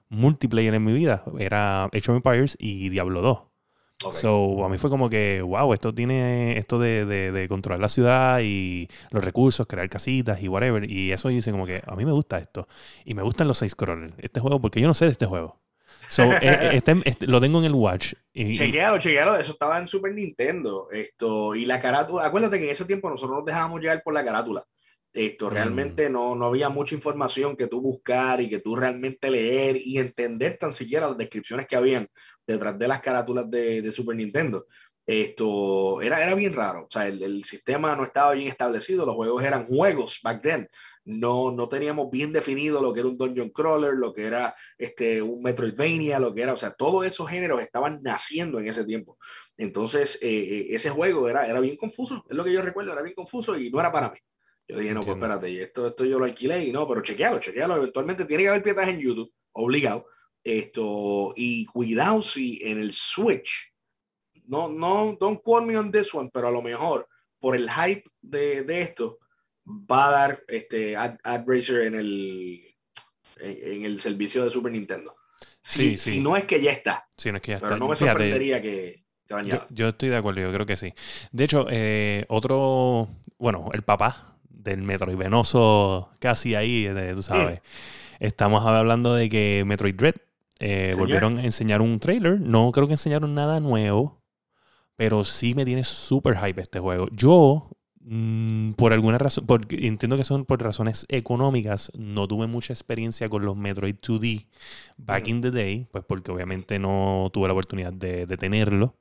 [0.09, 1.23] multiplayer en mi vida.
[1.37, 3.48] Era Age of Empires y Diablo 2.
[4.11, 8.39] So, a mí fue como que, wow, esto tiene esto de, de, controlar la ciudad
[8.41, 10.89] y los recursos, crear casitas y whatever.
[10.89, 12.67] Y eso dice como que a mí me gusta esto.
[13.03, 14.13] Y me gustan los seis scrollers.
[14.17, 15.59] Este juego, porque yo no sé de este juego.
[16.07, 18.13] So, eh, eh, este, este, lo tengo en el Watch.
[18.31, 18.97] Y, chequeado.
[19.37, 20.87] Eso estaba en Super Nintendo.
[20.91, 22.25] Esto, y la carátula.
[22.25, 24.63] Acuérdate que en ese tiempo nosotros nos dejábamos llevar por la carátula.
[25.11, 25.49] Esto, mm.
[25.49, 29.97] realmente no, no había mucha información que tú buscar y que tú realmente leer y
[29.97, 32.07] entender tan siquiera las descripciones que habían
[32.53, 34.67] detrás de las carátulas de, de Super Nintendo.
[35.05, 39.15] Esto era, era bien raro, o sea, el, el, sistema no estaba bien establecido, los
[39.15, 40.69] juegos eran juegos back then,
[41.03, 45.19] no, no teníamos bien definido lo que era un dungeon crawler, lo que era este,
[45.19, 49.17] un Metroidvania, lo que era, o sea, todos esos géneros estaban naciendo en ese tiempo.
[49.57, 53.01] Entonces, eh, eh, ese juego era, era bien confuso, es lo que yo recuerdo, era
[53.01, 54.19] bien confuso y no era para mí.
[54.67, 57.77] Yo dije, no, pues espérate, esto, esto yo lo alquilé y no, pero chequealo, chequealo,
[57.77, 60.05] eventualmente tiene que haber piezas en YouTube, obligado
[60.43, 63.73] esto, y cuidado si en el Switch,
[64.45, 67.07] no, no, don't quote me on this one, pero a lo mejor
[67.39, 69.19] por el hype de, de esto,
[69.65, 72.75] va a dar este Ad, en el,
[73.39, 75.15] en, el servicio de Super Nintendo.
[75.61, 77.07] Si, sí, si no es que ya está.
[77.15, 79.03] Sí, no es que ya pero no me sorprendería que,
[79.45, 80.93] yo, yo, estoy de acuerdo, yo creo que sí.
[81.31, 87.61] De hecho, eh, otro, bueno, el papá del Metroid Venoso, casi ahí, tú sabes.
[88.19, 90.15] Estamos hablando de que Metroid Dread
[90.59, 92.39] eh, volvieron a enseñar un trailer.
[92.39, 94.21] No creo que enseñaron nada nuevo,
[94.95, 97.07] pero sí me tiene súper hype este juego.
[97.11, 97.69] Yo,
[98.01, 103.29] mm, por alguna razón, porque entiendo que son por razones económicas, no tuve mucha experiencia
[103.29, 104.47] con los Metroid 2D
[104.97, 108.97] back in the day, pues porque obviamente no tuve la oportunidad de, tenerlo.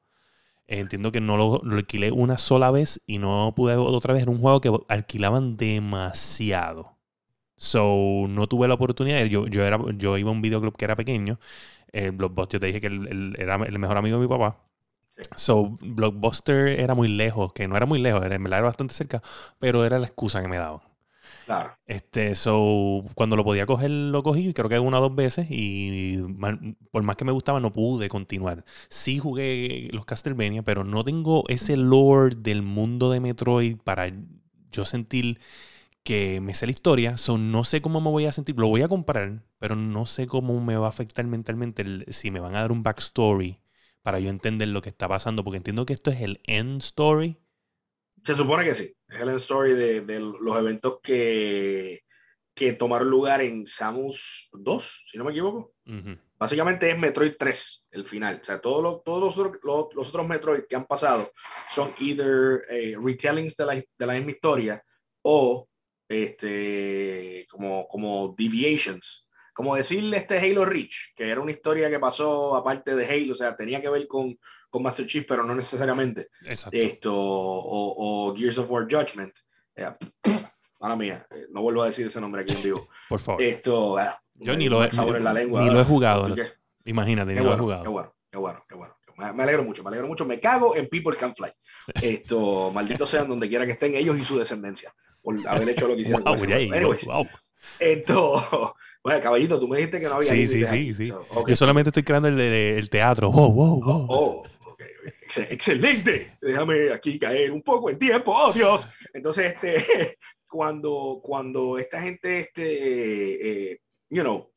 [0.69, 4.23] Entiendo que no lo, lo, alquilé una sola vez y no pude otra vez.
[4.23, 6.98] Era un juego que alquilaban demasiado.
[7.59, 9.25] So, no tuve la oportunidad.
[9.27, 11.39] Yo, yo, era, yo iba a un videoclub que era pequeño.
[11.93, 14.57] Eh, Blockbuster, yo te dije que él, era el mejor amigo de mi papá.
[15.37, 19.21] So, Blockbuster era muy lejos, que no era muy lejos, era, era bastante cerca,
[19.59, 20.81] pero era la excusa que me daban.
[21.45, 21.73] Claro.
[21.87, 26.19] Este, so, cuando lo podía coger, lo cogí, creo que una o dos veces, y
[26.93, 28.65] por más que me gustaba, no pude continuar.
[28.89, 34.13] Sí jugué los Castlevania, pero no tengo ese lore del mundo de Metroid para
[34.71, 35.41] yo sentir
[36.03, 38.83] que me sé la historia, so no sé cómo me voy a sentir, lo voy
[38.83, 42.61] a comprar, pero no sé cómo me va a afectar mentalmente si me van a
[42.61, 43.61] dar un backstory
[44.03, 47.37] para yo entender lo que está pasando, porque entiendo que esto es el end story.
[48.25, 52.01] Se supone que sí, es el end story de, los eventos que,
[52.55, 55.75] que tomaron lugar en Samus 2, si no me equivoco.
[56.39, 58.39] Básicamente es Metroid 3, el final.
[58.41, 59.61] O sea, todos los, todos los,
[59.95, 61.33] los, otros Metroid que han pasado
[61.71, 64.83] son either eh, retellings de la, de la misma historia
[65.23, 65.68] o
[66.09, 69.27] este, como, como deviations.
[69.53, 73.37] Como decirle este Halo Reach, que era una historia que pasó aparte de Halo, o
[73.37, 74.39] sea, tenía que ver con,
[74.71, 76.29] con Master Chief, pero no necesariamente.
[76.71, 79.35] Esto, o, o, Gears of War Judgment.
[79.75, 79.91] Eh,
[80.81, 82.89] mala mía, eh, no vuelvo a decir ese nombre aquí en vivo.
[83.09, 83.43] Por favor.
[83.43, 86.33] Esto, ah, Yo ni lo, he, ni lo he jugado.
[86.85, 87.83] Imagínate, ni lo he jugado.
[87.83, 88.95] Qué bueno, qué bueno, qué bueno.
[89.35, 90.25] Me alegro mucho, me alegro mucho.
[90.25, 91.51] Me cago en People Can Fly.
[92.01, 94.95] Esto, malditos sean donde quiera que estén ellos y su descendencia
[95.29, 96.25] por haber hecho lo que hicieron.
[96.25, 97.27] wow,
[97.79, 100.29] Esto, bueno, caballito, tú me dijiste que no había.
[100.29, 101.13] Sí, sí, sí, sí.
[101.47, 103.29] Yo solamente estoy creando el, el teatro.
[103.29, 104.07] Oh, wow, wow.
[104.09, 104.43] Oh,
[105.51, 106.39] excelente.
[106.41, 108.33] Déjame aquí caer un poco en tiempo.
[108.35, 108.89] Oh, Dios.
[109.13, 110.17] Entonces, este,
[110.49, 114.51] cuando, cuando esta gente, este, eh, you know,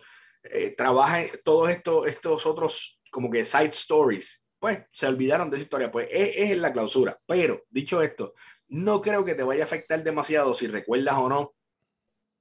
[0.44, 5.64] eh, trabaja todos estos, estos otros como que side stories, pues se olvidaron de esa
[5.64, 5.92] historia.
[5.92, 7.20] Pues es, es la clausura.
[7.26, 8.34] Pero, dicho esto,
[8.72, 11.54] no creo que te vaya a afectar demasiado si recuerdas o no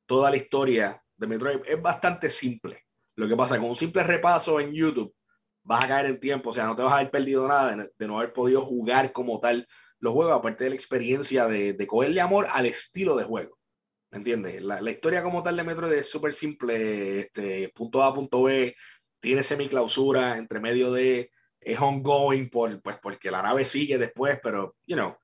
[0.06, 1.60] toda la historia de Metroid.
[1.66, 2.86] Es bastante simple.
[3.16, 5.12] Lo que pasa con un simple repaso en YouTube,
[5.64, 8.06] vas a caer en tiempo, o sea, no te vas a haber perdido nada de,
[8.06, 9.66] no haber podido jugar como tal
[9.98, 13.58] los juegos, aparte de la experiencia de, de cogerle amor al estilo de juego.
[14.12, 14.62] ¿Me entiendes?
[14.62, 18.74] La, la, historia como tal de Metroid es súper simple, este, punto A, punto B,
[19.18, 24.76] tiene semiclausura, entre medio de, es ongoing, por, pues porque la nave sigue después, pero,
[24.86, 25.16] you know,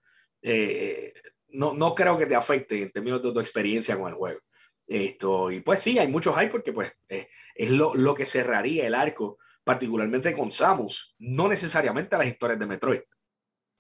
[0.49, 1.13] eh,
[1.49, 4.41] no, no creo que te afecte en términos de tu experiencia con el juego.
[4.87, 8.87] Esto, y pues sí, hay muchos hype porque pues eh, es lo, lo que cerraría
[8.87, 13.01] el arco particularmente con Samus, no necesariamente a las historias de Metroid.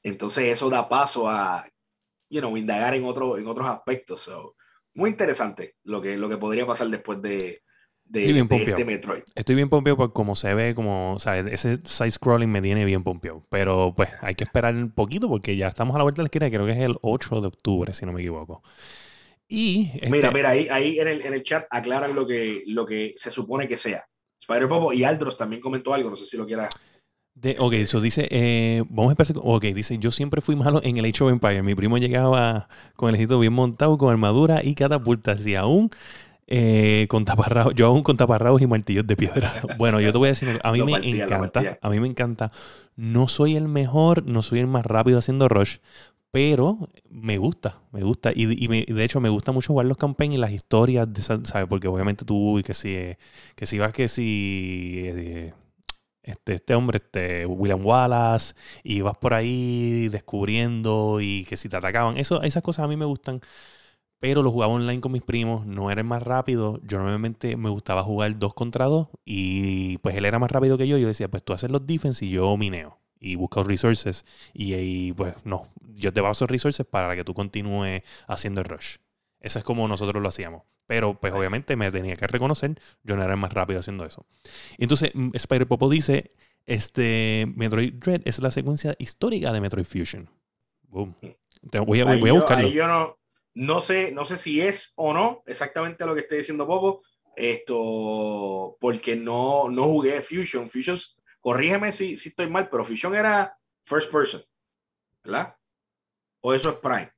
[0.02, 1.64] Entonces eso da paso a,
[2.28, 4.28] you know, indagar en, otro, en otros aspectos.
[4.94, 7.62] muy interesante lo que, lo que podría pasar después de,
[8.08, 9.22] de, este Metroid.
[9.34, 11.52] Estoy bien pompeado por cómo se ve, como, ¿sabes?
[11.52, 13.44] Ese side-scrolling me tiene bien pompeado.
[13.50, 16.26] Pero pues hay que esperar un poquito porque ya estamos a la vuelta de la
[16.26, 18.62] esquina, creo que es el 8 de octubre, si no me equivoco.
[19.48, 22.84] Y Mira, este mira, ahí, ahí en, el, en el chat aclaran lo que, lo
[22.84, 24.06] que se supone que sea.
[24.40, 26.68] Spider Popo y Aldros también comentó algo, no sé si lo quieras.
[27.34, 30.96] De, ok, eso dice, eh, vamos a empezar Ok, dice, yo siempre fui malo en
[30.96, 31.62] el Age of Empire.
[31.62, 35.46] Mi primo llegaba con el ejército bien montado, con armadura y catapultas.
[35.46, 35.90] Y aún
[36.46, 39.52] eh, con taparrabos, yo aún con taparrabos y martillos de piedra.
[39.78, 42.52] Bueno, yo te voy a decir, a mí me encanta, a mí me encanta.
[42.94, 45.78] No soy el mejor, no soy el más rápido haciendo rush,
[46.30, 48.30] pero me gusta, me gusta.
[48.34, 51.66] Y, de hecho me gusta mucho jugar los campaigns y las historias, de, ¿sabes?
[51.68, 52.96] Porque obviamente tú, y que si,
[53.54, 55.02] que si vas, que si...
[55.04, 55.54] Eh,
[56.26, 61.76] este, este hombre, este William Wallace, y vas por ahí descubriendo y que si te
[61.76, 63.40] atacaban, eso, esas cosas a mí me gustan,
[64.18, 67.70] pero lo jugaba online con mis primos, no era el más rápido, yo normalmente me
[67.70, 71.28] gustaba jugar dos contra dos y pues él era más rápido que yo, yo decía,
[71.28, 75.68] pues tú haces los defense y yo mineo y busco resources y, y, pues no,
[75.94, 78.96] yo te baso resources para que tú continúes haciendo el rush.
[79.40, 80.62] Eso es como nosotros lo hacíamos.
[80.86, 84.24] Pero pues obviamente me tenía que reconocer, yo no era el más rápido haciendo eso.
[84.78, 86.32] Entonces mm, Spider Popo dice,
[86.64, 90.30] este Metroid Dread es la secuencia histórica de Metroid Fusion.
[90.82, 91.16] Boom.
[91.84, 92.68] voy, a, voy a buscarlo.
[92.68, 93.18] yo no,
[93.56, 97.02] no, sé, no sé si es o no exactamente lo que esté diciendo Popo.
[97.34, 100.70] Esto, porque no, no jugué Fusion.
[100.70, 100.98] Fusion
[101.40, 104.42] corrígeme si, si estoy mal, pero Fusion era first person,
[105.24, 105.54] ¿verdad?
[106.40, 107.10] ¿O eso es Prime?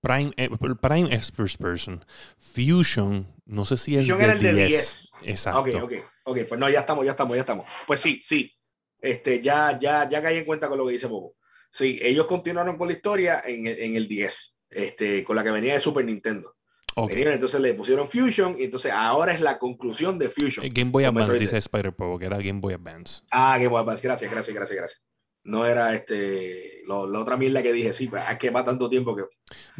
[0.00, 2.04] Prime, eh, Prime es first person.
[2.38, 5.10] Fusion, no sé si es Fusion era el de 10.
[5.22, 5.60] Exacto.
[5.60, 5.92] Ok, ok,
[6.24, 7.68] ok, pues no, ya estamos, ya estamos, ya estamos.
[7.86, 8.50] Pues sí, sí.
[8.98, 11.36] Este, ya, ya, ya caí en cuenta con lo que dice Bobo.
[11.70, 15.74] Sí, ellos continuaron con la historia en, en el 10, este, con la que venía
[15.74, 16.54] de Super Nintendo.
[16.96, 17.24] Okay.
[17.24, 20.64] entonces le pusieron Fusion y entonces ahora es la conclusión de Fusion.
[20.72, 23.24] Game Boy Advance dice Spider Power, que era Game Boy Advance.
[23.32, 25.04] Ah, Game Boy Advance, gracias, gracias, gracias, gracias.
[25.42, 28.88] No era este lo, la otra mierda que dije, sí, pues, es que va tanto
[28.88, 29.24] tiempo que.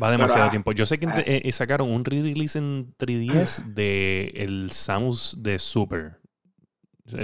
[0.03, 0.73] Va demasiado ah, tiempo.
[0.73, 1.23] Yo sé que ah.
[1.25, 6.19] eh, sacaron un re-release en 3DS de el Samus de Super.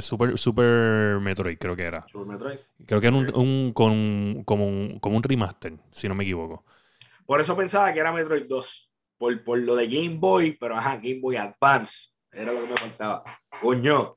[0.01, 2.07] Super, Super Metroid, creo que era.
[2.07, 2.59] Super Metroid.
[2.87, 6.65] Creo que era un, un, con, como, un, como un remaster, si no me equivoco.
[7.31, 10.97] Por eso pensaba que era Metroid 2 por, por lo de Game Boy, pero ajá,
[10.97, 12.09] Game Boy Advance.
[12.33, 13.23] Era lo que me faltaba.
[13.61, 14.17] Coño.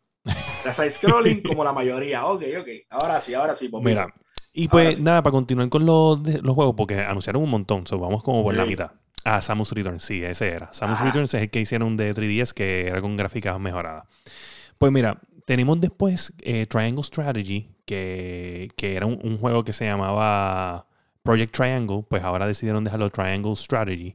[0.65, 2.25] La side scrolling como la mayoría.
[2.25, 2.67] Ok, ok.
[2.89, 3.69] Ahora sí, ahora sí.
[3.69, 4.11] Pues mira.
[4.51, 8.23] Y pues nada, para continuar con los, los juegos, porque anunciaron un montón, so vamos
[8.23, 8.89] como por la mitad.
[9.23, 10.73] Ah, Samus Returns, sí, ese era.
[10.73, 14.07] Samus Returns es el que hicieron de 3DS, que era con gráficas mejoradas.
[14.79, 19.85] Pues mira, tenemos después eh, Triangle Strategy, que, que era un, un, juego que se
[19.85, 20.87] llamaba
[21.23, 24.13] Project Triangle, pues ahora decidieron dejarlo Triangle Strategy.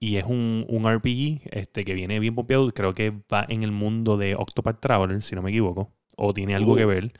[0.00, 2.68] Y es un, un RPG este, que viene bien pompeado.
[2.70, 5.92] Creo que va en el mundo de Octopath Traveler, si no me equivoco.
[6.16, 6.88] O tiene algo que uh.
[6.88, 7.12] ver.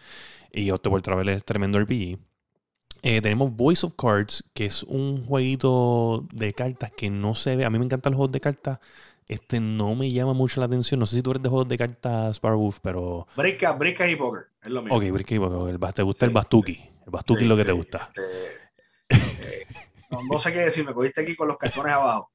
[0.53, 2.19] Y Octopath Traveler es tremendo RPG.
[3.03, 7.65] Eh, tenemos Voice of Cards, que es un jueguito de cartas que no se ve.
[7.65, 8.81] A mí me encantan los juegos de cartas.
[9.29, 10.99] Este no me llama mucho la atención.
[10.99, 13.29] No sé si tú eres de juegos de cartas Sparrowwolf, pero.
[13.37, 13.77] Brica
[14.09, 14.47] y Poker.
[14.63, 14.97] Es lo mismo.
[14.97, 15.93] Ok, Brica y Poker.
[15.93, 16.81] te gusta el Bastuki.
[17.07, 18.09] El Bastuki es lo que te gusta.
[18.09, 18.68] Este,
[20.11, 20.85] no, sé qué decir.
[20.85, 22.31] Me cogiste aquí con los calzones abajo.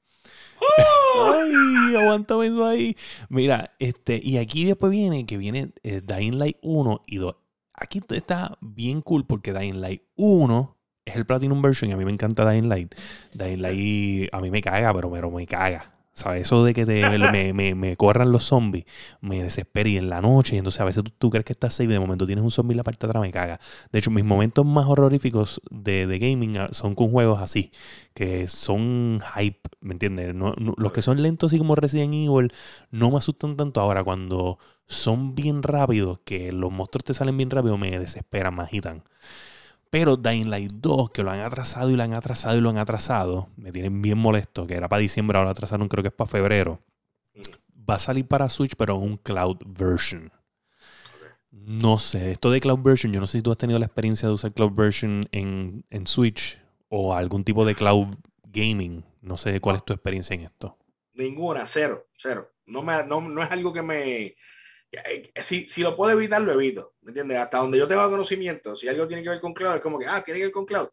[1.16, 2.96] Ay, aguántame eso ahí.
[3.30, 7.36] Mira, este, y aquí después viene que viene eh, Dying Light 1 y 2.
[7.74, 12.06] Aquí está bien cool porque Dying Light 1 es el Platinum version y a mí
[12.06, 12.96] me encanta Dying Light.
[13.34, 15.94] Dying Light a mí me caga, pero, pero me caga.
[16.14, 16.44] ¿Sabes?
[16.44, 16.86] Eso de que
[17.76, 18.86] me, corran los zombies
[19.20, 20.56] me desespera y en la noche.
[20.56, 22.74] Y entonces a veces tú, crees que estás safe y de momento tienes un zombie
[22.74, 23.60] en la parte de atrás, me caga.
[23.92, 27.72] De hecho, mis momentos más horroríficos de, gaming ah, son con juegos así,
[28.14, 30.36] que son hype, ¿me entiendes?
[30.36, 32.52] los que son lentos, así como Resident Evil,
[32.92, 33.82] no me asustan tanto.
[33.82, 38.64] Ahora, cuando son bien rápidos, que los monstruos te salen bien rápido, me desesperan, me
[38.64, 39.04] agitan.
[39.94, 42.80] Pero Dying Light 2, que lo han atrasado y lo han atrasado y lo han
[42.80, 46.16] atrasado, me tienen bien molesto, que era para diciembre, ahora lo atrasaron, creo que es
[46.16, 46.82] para febrero.
[47.36, 47.42] Mm.
[47.88, 50.32] Va a salir para Switch, pero en un cloud version.
[51.52, 54.28] No sé, esto de cloud version, yo no sé si tú has tenido la experiencia
[54.28, 58.08] de usar cloud version en, en Switch o algún tipo de cloud
[58.46, 59.06] gaming.
[59.22, 60.76] No sé cuál es tu experiencia en esto.
[61.14, 62.52] Ninguna, cero, cero.
[62.66, 64.34] No, me, no, no es algo que me,
[65.42, 66.94] si, si lo puedo evitar, lo evito.
[67.02, 67.38] ¿Me entiendes?
[67.38, 70.06] Hasta donde yo tengo conocimiento, si algo tiene que ver con cloud, es como que,
[70.06, 70.90] ah, tiene que ver con cloud.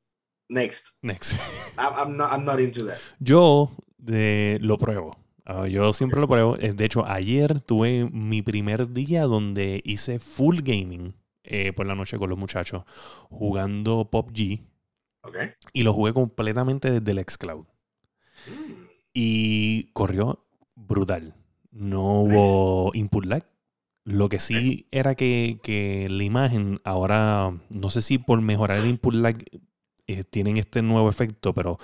[0.48, 0.96] Next.
[1.03, 1.38] Next.
[1.78, 2.98] I'm, not, I'm not into that.
[3.18, 5.16] Yo de, lo pruebo.
[5.44, 6.57] Ah, yo siempre lo pruebo.
[6.59, 11.94] Eh, de hecho, ayer tuve mi primer día donde hice full gaming eh, por la
[11.94, 12.84] noche con los muchachos,
[13.28, 14.61] jugando Pop G.
[15.22, 15.51] Okay.
[15.72, 17.66] Y lo jugué completamente desde el xCloud.
[18.46, 18.72] Mm.
[19.12, 21.34] Y corrió brutal.
[21.70, 23.44] No hubo input lag.
[24.11, 29.14] Lo que sí era que, la imagen ahora, no sé si por mejorar el input
[29.14, 29.36] lag
[30.08, 31.78] eh, tienen este nuevo efecto, pero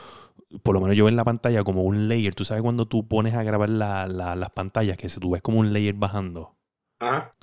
[0.64, 2.34] por lo menos yo veo en la pantalla como un layer.
[2.34, 5.72] Tú sabes cuando tú pones a grabar las pantallas, que si tú ves como un
[5.72, 6.56] layer bajando,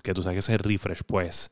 [0.02, 1.50] que tú sabes que ese es refresh, pues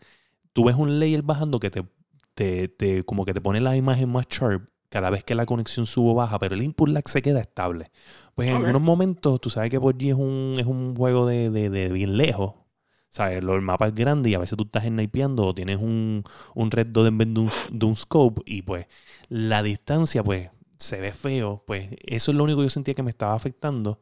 [0.51, 4.27] tú ves un layer bajando que te, te, como que te pone la imagen más
[4.27, 7.39] sharp cada vez que la conexión sube o baja, pero el input lag se queda
[7.39, 7.91] estable.
[8.36, 11.89] Pues en algunos momentos, tú sabes que por es un, es un juego de, de
[11.93, 12.55] bien lejos,
[13.12, 13.39] ¿Sabes?
[13.39, 16.24] El mapa es grande y a veces tú estás snipeando o tienes un,
[16.55, 18.88] un red en vez de un, scope y pues
[19.28, 21.62] la distancia pues se ve feo.
[21.68, 23.99] Pues eso es lo único que yo sentía que me estaba afectando.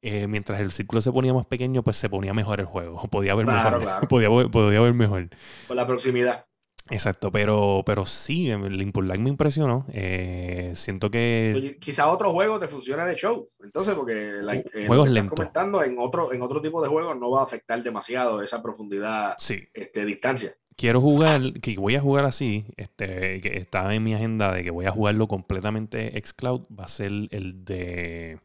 [0.00, 3.02] Eh, mientras el círculo se ponía más pequeño, pues se ponía mejor el juego.
[3.10, 4.06] Podía ver mejor.
[4.08, 5.28] Podía, podía ver mejor.
[5.66, 6.46] Con la proximidad.
[6.88, 9.86] Exacto, pero, pero sí, el input lag me impresionó.
[9.92, 11.76] Eh, siento que.
[11.80, 13.48] quizá otro juego te funciona de show.
[13.62, 17.40] Entonces, porque la, eh, juegos comentando en otro, en otro tipo de juegos no va
[17.40, 19.68] a afectar demasiado esa profundidad, sí.
[19.72, 20.52] este, distancia.
[20.76, 24.70] Quiero jugar, que voy a jugar así, este, que está en mi agenda de que
[24.70, 28.40] voy a jugarlo completamente xCloud, va a ser el de.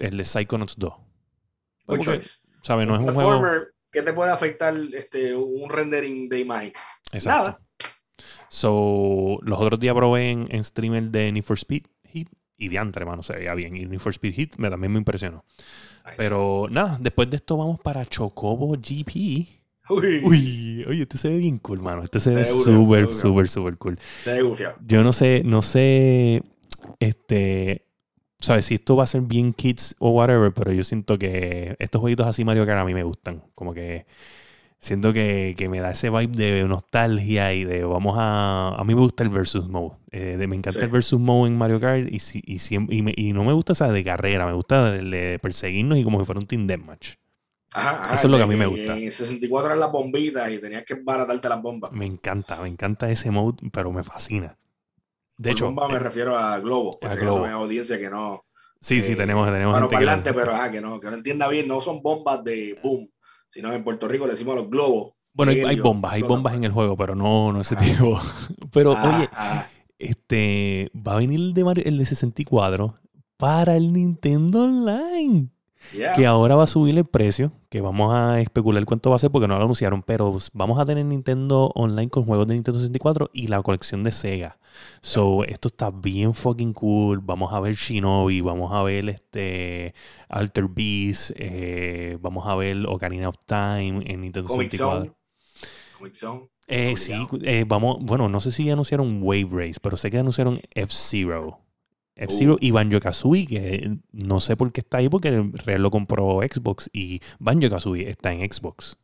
[0.00, 0.92] El de Psychonauts 2.
[2.62, 2.84] ¿Sabe?
[2.84, 3.42] No es un juego.
[3.98, 6.72] ¿Qué te puede afectar este, un rendering de imagen?
[7.12, 7.42] Exacto.
[7.42, 7.60] Nada.
[8.48, 13.02] So, los otros días probé en, en streamer de Need for Speed Hit y diantre,
[13.02, 13.76] hermano, se veía bien.
[13.76, 15.44] Y Need for Speed Hit me, también me impresionó.
[16.16, 19.48] Pero nada, después de esto vamos para Chocobo GP.
[19.88, 20.22] Uy.
[20.22, 22.04] Uy, oye, este se ve bien cool, mano.
[22.04, 23.98] Este se, ve súper, súper, súper cool.
[23.98, 26.44] Se ve Yo no sé, no sé,
[27.00, 27.87] este,
[28.40, 32.00] sabes, si esto va a ser bien kids o whatever, pero yo siento que estos
[32.00, 33.42] jueguitos así Mario Kart a mí me gustan.
[33.54, 34.06] Como que
[34.78, 38.74] siento que, me da ese vibe de nostalgia y de vamos a...
[38.76, 39.96] A mí me gusta el versus mode.
[40.10, 43.90] Eh, me encanta el versus mode en Mario Kart y, y, no me gusta esa
[43.90, 47.14] de carrera, me gusta de, perseguirnos y como si fuera un team deathmatch.
[47.70, 48.96] Ajá, Eso es lo que a mí me gusta.
[48.96, 51.92] En 64 eran las bombitas y tenías que baratarte las bombas.
[51.92, 54.56] Me encanta, me encanta ese mode, pero me fascina.
[55.38, 56.98] De hecho, bomba me eh, refiero a Globo.
[57.00, 57.46] A Globo.
[57.46, 58.44] audiencia que no.
[58.80, 62.00] Sí, sí, tenemos, tenemos bueno, gente pero que no, que no entienda bien, no son
[62.00, 63.08] bombas de boom
[63.48, 65.14] sino en Puerto Rico le decimos los globos.
[65.32, 67.78] Bueno, hay, bombas, hay bombas en el juego, pero no, no ese ah.
[67.78, 68.20] tipo.
[68.72, 69.66] Pero ah, oye, ah.
[69.98, 72.96] este va a venir el de, el de 64
[73.36, 75.48] para el Nintendo Online.
[76.14, 79.30] Que ahora va a subir el precio, que vamos a especular cuánto va a ser
[79.30, 83.30] porque no lo anunciaron, pero vamos a tener Nintendo Online con juegos de Nintendo 64
[83.32, 84.58] y la colección de Sega.
[85.00, 87.20] So, esto está bien fucking cool.
[87.20, 89.94] Vamos a ver Shinobi, vamos a ver este
[90.28, 95.16] Alter Beast, eh, vamos a ver Ocarina of Time en Nintendo 64.
[95.98, 96.48] Comic Zone.
[96.66, 100.60] Eh, sí, eh, vamos, bueno, no sé si anunciaron Wave Race, pero sé que anunciaron
[100.74, 101.60] F-Zero.
[102.18, 105.90] F-Zero y Banjo Kazooie, que no sé por qué está ahí, porque el Real lo
[105.90, 108.98] compró Xbox y Banjo Kazooie está en Xbox.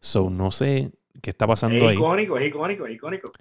[0.00, 0.90] So, no sé
[1.22, 1.94] qué está pasando ahí.
[1.94, 3.32] Es icónico, es icónico, es icónico.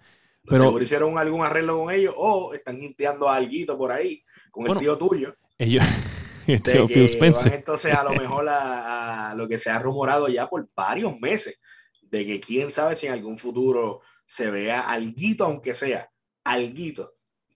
[0.45, 4.77] Pero Seguro hicieron algún arreglo con ellos o están limpiando algo por ahí con el
[4.77, 5.35] tío tuyo.
[5.57, 5.83] Ellos.
[6.47, 7.53] el tío Phil Spencer.
[7.53, 11.59] entonces a lo mejor a, lo que se ha rumorado ya por varios meses
[12.01, 16.09] de que quién sabe si en algún futuro se vea alguito, aunque sea
[16.43, 17.12] alguito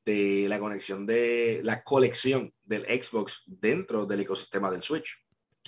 [0.07, 5.19] de la conexión de la colección del Xbox dentro del ecosistema del Switch.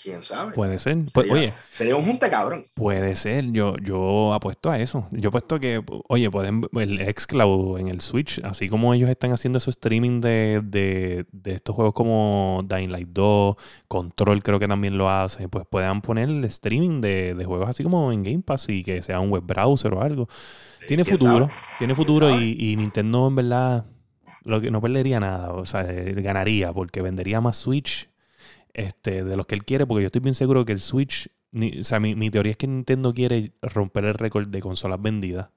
[0.02, 0.54] ¿Quién sabe?
[0.54, 0.98] Puede ser.
[1.14, 2.66] Sería, oye, sería un junte cabrón.
[2.74, 3.52] Puede ser.
[3.52, 5.10] Yo, yo apuesto a eso.
[5.12, 9.60] Yo apuesto que, oye, pueden el Xcloud en el Switch, así como ellos están haciendo
[9.60, 13.58] su streaming de, de, de, estos juegos como Dying Light 2,
[13.90, 17.84] Control creo que también lo hace, pues puedan poner el streaming de, de juegos así
[17.84, 20.30] como en Game Pass y que sea un web browser o algo.
[20.88, 23.86] Tiene futuro, tiene futuro y, y Nintendo en verdad
[24.44, 28.10] lo que no perdería nada, o sea, ganaría porque vendería más Switch
[28.74, 31.30] este, de los que él quiere, porque yo estoy bien seguro que el Switch,
[31.80, 35.50] o sea, mi, teoría es que Nintendo quiere romper el récord de consolas vendidas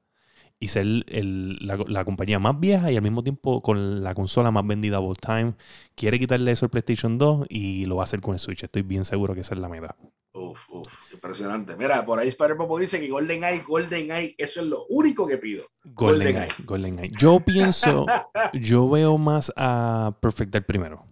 [0.62, 5.00] y ser la, compañía más vieja y al mismo tiempo con la consola más vendida
[5.00, 5.54] of all time.
[5.96, 8.62] Quiere quitarle eso al PlayStation 2 y lo va a hacer con el Switch.
[8.62, 9.96] Estoy bien seguro que esa es la meta.
[10.34, 11.74] Uf, uf, impresionante.
[11.74, 15.26] Mira, por ahí Spider Popo dice que Golden Eye, Golden Eye, eso es lo único
[15.26, 15.64] que pido.
[15.82, 16.48] Golden, Eye.
[16.64, 17.10] Golden Eye.
[17.18, 18.06] Yo pienso,
[18.54, 21.04] yo veo más a Perfectar primero.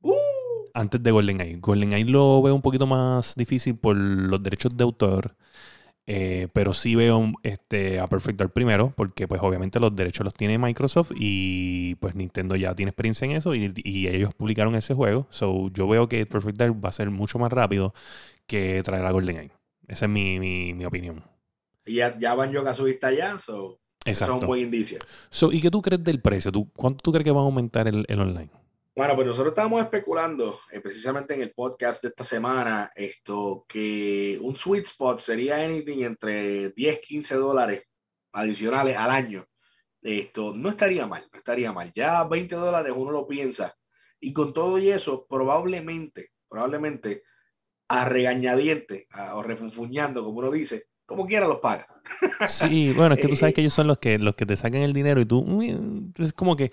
[0.00, 0.12] Uh.
[0.74, 1.58] Antes de Golden Eye.
[1.60, 5.36] Golden Eye lo veo un poquito más difícil por los derechos de autor.
[6.06, 10.58] Eh, pero sí veo este, a Perfect primero, porque pues obviamente los derechos los tiene
[10.58, 13.72] Microsoft y pues Nintendo ya tiene experiencia en eso y,
[14.08, 15.26] ellos publicaron ese juego.
[15.30, 17.94] So yo veo que Perfect va a ser mucho más rápido
[18.46, 19.52] que traer a GoldenEye.
[19.86, 21.24] Esa es mi, mi, mi opinión.
[21.84, 24.98] Y ya, ya van yo a su vista ya, so, eso es un buen indicio.
[25.30, 26.50] So, ¿Y qué tú crees del precio?
[26.50, 28.50] ¿Tú, ¿Cuánto tú crees que va a aumentar el, el online?
[28.94, 34.38] Bueno, pues nosotros estábamos especulando, eh, precisamente en el podcast de esta semana, esto, que
[34.42, 37.84] un sweet spot sería anything entre 10, 15 dólares
[38.32, 39.46] adicionales al año.
[40.02, 41.90] Esto no estaría mal, no estaría mal.
[41.94, 43.74] Ya 20 dólares uno lo piensa.
[44.20, 47.22] Y con todo y eso, probablemente, probablemente
[47.88, 51.86] a regañadiente o refunfuñando, como uno dice, como quiera los paga.
[52.46, 54.82] Sí, bueno, es que tú sabes que ellos son los que, los que te sacan
[54.82, 56.72] el dinero y tú, mm, es como que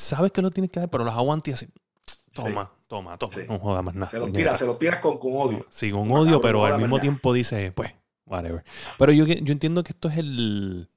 [0.00, 1.68] sabes que lo tienes que dar, pero los aguantas y así.
[2.32, 3.34] Toma, toma, toma.
[3.48, 4.10] No jodas más nada.
[4.10, 5.66] Se los tiras, se los tiras con, con, odio.
[5.68, 7.92] Sí, con odio, pero al mismo tiempo dice, pues,
[8.24, 8.64] whatever.
[8.98, 10.88] Pero yo, yo entiendo que esto es el.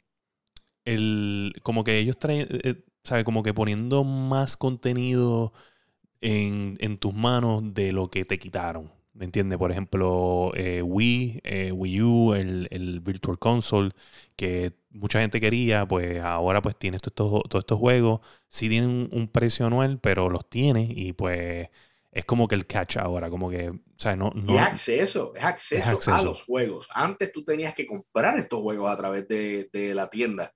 [0.85, 2.41] el como que ellos traen.
[2.41, 3.23] Eh, eh, ¿Sabes?
[3.23, 5.53] Como que poniendo más contenido
[6.21, 8.91] en, en tus manos de lo que te quitaron.
[9.13, 9.59] ¿Me entiendes?
[9.59, 13.91] Por ejemplo, eh, Wii, eh, Wii U, el, el, Virtual Console,
[14.35, 18.21] que mucha gente quería, pues ahora pues tiene todos estos, juegos.
[18.47, 21.69] Sí tienen un, precio anual, pero los tiene y pues
[22.11, 24.31] es como que el catch ahora, como que, o sea, no...
[24.35, 26.87] no es acceso, es acceso, a los juegos.
[26.93, 30.53] Antes tú tenías que comprar estos juegos a través de, de la tienda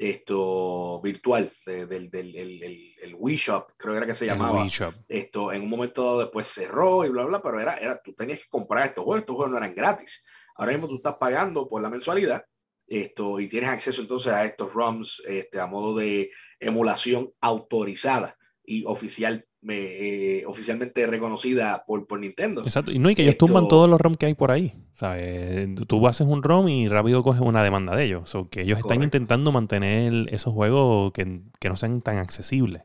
[0.00, 4.66] esto virtual del, del el, el, Wii Shop, creo que era que se llamaba.
[5.06, 8.48] Esto en un momento después cerró y bla, bla, pero era, era, tú tenías que
[8.48, 10.24] comprar estos juegos, estos juegos no eran gratis.
[10.56, 12.44] Ahora mismo tú estás pagando por la mensualidad
[12.90, 18.84] esto, y tienes acceso entonces a estos ROMs este, a modo de emulación autorizada y
[18.84, 22.62] oficial eh, oficialmente reconocida por, por, Nintendo.
[22.62, 24.72] Exacto, y no, y que ellos tumban todos los ROM que hay por ahí.
[24.94, 25.68] ¿sabes?
[25.86, 28.34] Tú haces un ROM y rápido coges una demanda de ellos.
[28.34, 32.82] O que ellos están intentando mantener esos juegos que, que no sean tan accesibles.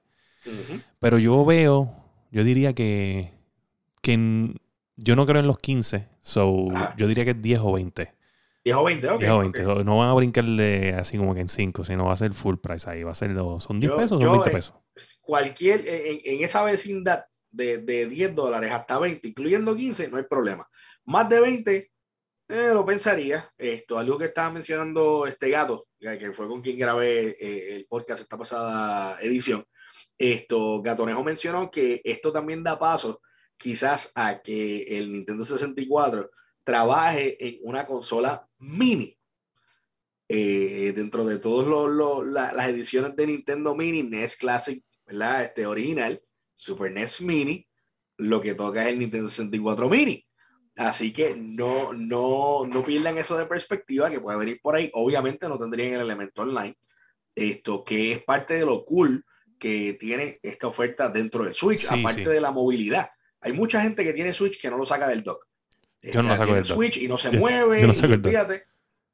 [0.99, 1.95] Pero yo veo,
[2.32, 3.32] yo diría que,
[4.01, 4.53] que
[4.95, 8.14] yo no creo en los 15, so yo diría que es 10 o 20.
[8.66, 9.20] 10 o 20, ok.
[9.20, 9.63] 10 o 20.
[9.84, 12.89] No van a brincarle así como que en 5, sino va a ser full price
[12.89, 13.03] ahí.
[13.03, 14.76] Va a ser, ¿Son 10 pesos o son 20 pesos?
[15.22, 20.24] cualquier, en, en, esa vecindad de, de 10 dólares hasta 20, incluyendo 15, no hay
[20.24, 20.68] problema.
[21.03, 21.91] Más de 20,
[22.47, 23.51] eh, lo pensaría.
[23.55, 28.22] Esto, algo que estaba mencionando este gato, que fue con quien grabé eh, el podcast
[28.22, 29.63] esta pasada edición.
[30.18, 33.22] Esto, Gatonejo mencionó que esto también da paso
[33.57, 36.32] quizás a que el Nintendo 64
[36.63, 39.18] trabaje en una consola mini.
[40.28, 45.43] Eh, dentro de todas las ediciones de Nintendo Mini, NES Classic, ¿verdad?
[45.43, 46.20] Este original,
[46.55, 47.68] Super NES Mini,
[48.18, 50.26] lo que toca es el Nintendo 64 Mini.
[50.78, 54.89] Así que no, no, no pierdan eso de perspectiva que puede venir por ahí.
[54.93, 56.76] Obviamente no tendrían el elemento online,
[57.34, 59.24] esto que es parte de lo cool
[59.59, 63.09] que tiene esta oferta dentro del Switch, aparte de la movilidad.
[63.39, 65.45] Hay mucha gente que tiene Switch que no lo saca del dock.
[66.12, 67.82] Yo no saco del Switch y no se mueve.
[67.82, 68.66] Yo, no fíjate,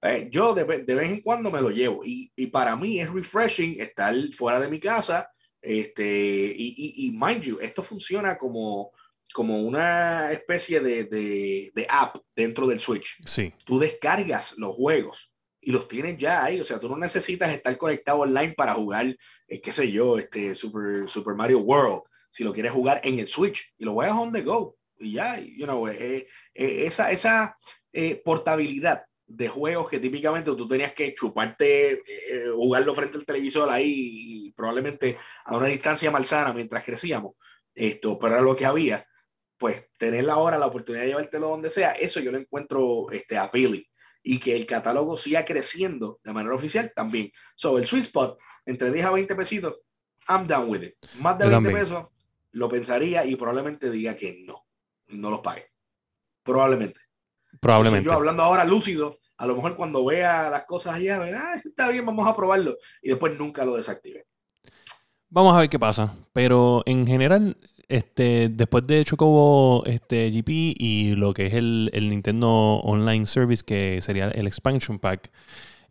[0.01, 3.11] eh, yo de, de, vez en cuando me lo llevo y, y, para mí es
[3.11, 5.31] refreshing estar fuera de mi casa.
[5.61, 8.91] Este, y, y, y mind you, esto funciona como,
[9.31, 13.21] como una especie de, de, de, app dentro del Switch.
[13.25, 13.53] Sí.
[13.63, 15.31] Tú descargas los juegos
[15.61, 16.59] y los tienes ya ahí.
[16.59, 19.15] O sea, tú no necesitas estar conectado online para jugar,
[19.47, 22.01] eh, qué sé yo, este Super, Super Mario World.
[22.31, 24.77] Si lo quieres jugar en el Switch y lo juegas on the go.
[24.97, 27.57] Y ya, you know, eh, eh, esa, esa
[28.23, 34.45] portabilidad de juegos que típicamente tú tenías que chuparte, eh, jugarlo frente al televisor ahí
[34.45, 37.35] y probablemente a una distancia malsana mientras crecíamos.
[37.73, 39.05] Esto, pero era lo que había.
[39.57, 43.85] Pues tener ahora la oportunidad de llevártelo donde sea, eso yo lo encuentro este, appealing.
[44.23, 47.31] Y que el catálogo siga creciendo de manera oficial también.
[47.55, 49.79] So, el sweet spot, entre 10 a 20 pesitos,
[50.27, 50.95] I'm down with it.
[51.19, 52.05] Más de 20 pesos,
[52.51, 54.67] lo pensaría y probablemente diga que no.
[55.07, 55.70] No los pague.
[56.43, 56.99] Probablemente.
[57.59, 58.05] Probablemente.
[58.05, 62.05] yo hablando ahora lúcido, a lo mejor cuando vea las cosas allá, ah, está bien,
[62.05, 62.77] vamos a probarlo.
[63.01, 64.25] Y después nunca lo desactive.
[65.29, 66.15] Vamos a ver qué pasa.
[66.33, 72.09] Pero en general, este, después de Chocobo este, GP y lo que es el, el
[72.09, 75.31] Nintendo Online Service, que sería el Expansion Pack,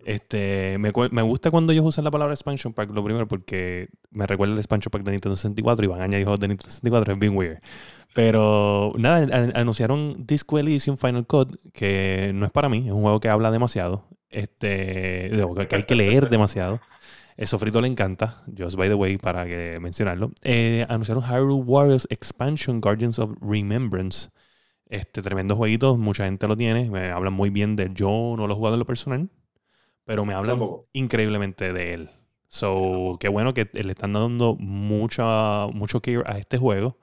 [0.04, 4.26] este, me, me, gusta cuando ellos usan la palabra expansion pack, lo primero, porque me
[4.26, 7.12] recuerda el expansion pack de Nintendo 64 y van a añadir juegos de Nintendo 64,
[7.12, 7.58] es bien weird.
[8.14, 13.20] Pero nada, anunciaron Disco Elysium Final Cut, que no es para mí, es un juego
[13.20, 15.30] que habla demasiado, este,
[15.68, 16.80] que hay que leer demasiado.
[17.36, 20.30] Eso Frito le encanta, just by the way, para que mencionarlo.
[20.42, 24.28] Eh, anunciaron Hyrule Warriors Expansion Guardians of Remembrance.
[24.90, 28.52] Este tremendo jueguito, mucha gente lo tiene, me hablan muy bien de yo, no lo
[28.52, 29.30] he jugado en lo personal,
[30.04, 30.60] pero me hablan
[30.92, 32.10] increíblemente de él.
[32.48, 36.98] So, qué bueno que le están dando mucha, mucho care a este juego,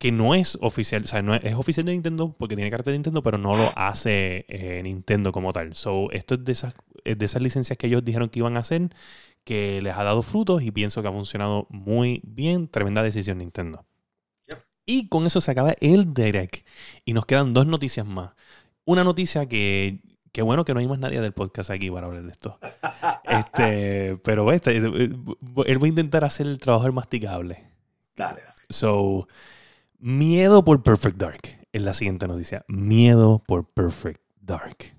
[0.00, 2.96] que no es oficial, o sea, no es, oficial de Nintendo porque tiene carta de
[2.96, 5.74] Nintendo, pero no lo hace eh, Nintendo como tal.
[5.74, 6.74] So, esto es de, esas,
[7.04, 8.88] de esas licencias que ellos dijeron que iban a hacer,
[9.44, 12.66] que les ha dado frutos y pienso que ha funcionado muy bien.
[12.66, 13.84] Tremenda decisión Nintendo.
[14.86, 16.66] Y con eso se acaba el Direct.
[17.04, 18.30] Y nos quedan dos noticias más.
[18.86, 20.00] Una noticia que
[20.32, 22.58] Qué bueno que no hay más nadie del podcast aquí para hablar de esto.
[23.30, 25.14] Este, pero este, él
[25.54, 27.70] va a intentar hacer el trabajo masticable.
[28.16, 29.28] Dale, So,
[30.00, 32.64] miedo por Perfect Dark es la siguiente noticia.
[32.68, 34.96] Miedo por Perfect Dark.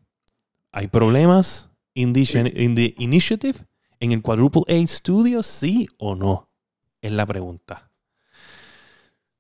[0.71, 3.59] ¿Hay problemas in the, initiative?
[3.99, 5.43] ¿En el Quadruple A Studio?
[5.43, 6.49] ¿Sí o no?
[7.01, 7.91] Es la pregunta.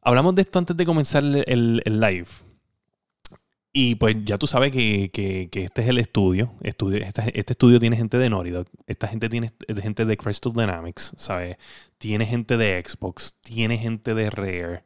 [0.01, 2.27] Hablamos de esto antes de comenzar el live.
[3.73, 6.53] Y pues ya tú sabes que, este es el estudio.
[6.61, 8.51] estudio este, estudio tiene gente de Naughty
[8.85, 9.49] Esta gente tiene
[9.81, 11.57] gente de Crystal Dynamics, ¿sabes?
[11.97, 14.83] Tiene gente de Xbox, tiene gente de Rare.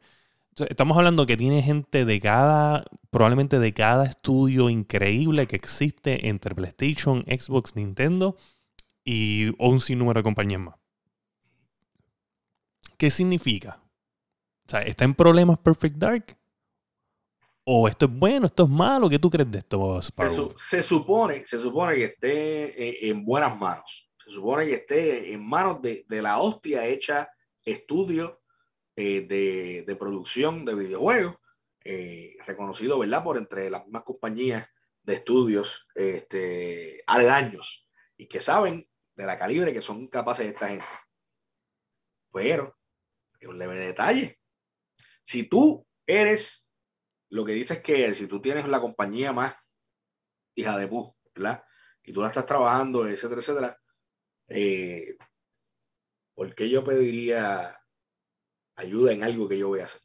[0.68, 6.54] Estamos hablando que tiene gente de cada, probablemente de cada estudio increíble que existe entre
[6.54, 8.36] PlayStation, Xbox, Nintendo
[9.04, 10.76] y un sinnúmero de compañías más.
[12.96, 13.82] ¿Qué significa?
[14.66, 16.38] O sea, ¿está en problemas Perfect Dark?
[17.68, 21.58] o esto es bueno, esto es malo, ¿qué tú crees de esto, se, supone, se
[21.58, 24.08] supone que esté en, buenas manos.
[24.24, 27.28] Se supone que esté en manos de, la hostia hecha
[27.64, 28.40] estudio
[28.96, 31.36] eh, de, producción de videojuegos,
[31.84, 34.68] eh, reconocido, ¿verdad?, por entre las mismas compañías
[35.02, 40.68] de estudios este, aledaños y que saben de la calibre que son capaces de esta
[40.68, 40.84] gente.
[42.32, 42.76] Pero,
[43.38, 44.40] es un leve detalle.
[45.22, 46.66] Si tú eres
[47.28, 49.54] lo que dice es que si tú tienes la compañía más
[50.54, 51.64] hija de pu, ¿verdad?
[52.02, 53.80] Y tú la estás trabajando, etcétera, etcétera,
[54.48, 55.16] eh,
[56.34, 57.78] ¿por qué yo pediría
[58.76, 60.00] ayuda en algo que yo voy a hacer?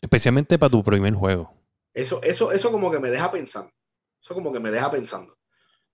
[0.00, 1.52] Especialmente para tu primer juego.
[1.92, 3.72] Eso, eso, eso como que me deja pensando.
[4.22, 5.36] Eso como que me deja pensando.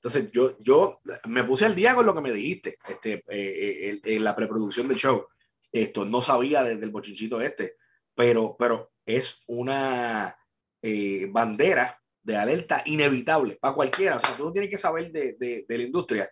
[0.02, 4.00] Entonces yo, yo me puse al día con lo que me dijiste este, eh, eh,
[4.02, 5.28] en la preproducción del show.
[5.70, 7.76] Esto no sabía desde el bochinchito este,
[8.14, 10.36] pero, pero es una
[10.82, 14.16] eh, bandera de alerta inevitable para cualquiera.
[14.16, 16.30] O sea, tú no tienes que saber de, de, la industria.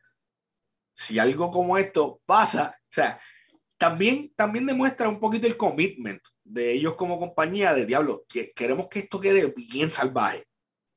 [0.93, 3.21] Si algo como esto pasa, o sea,
[3.81, 8.27] también, también demuestra un poquito el commitment de ellos como compañía de diablo.
[8.29, 10.47] Que queremos que esto quede bien salvaje.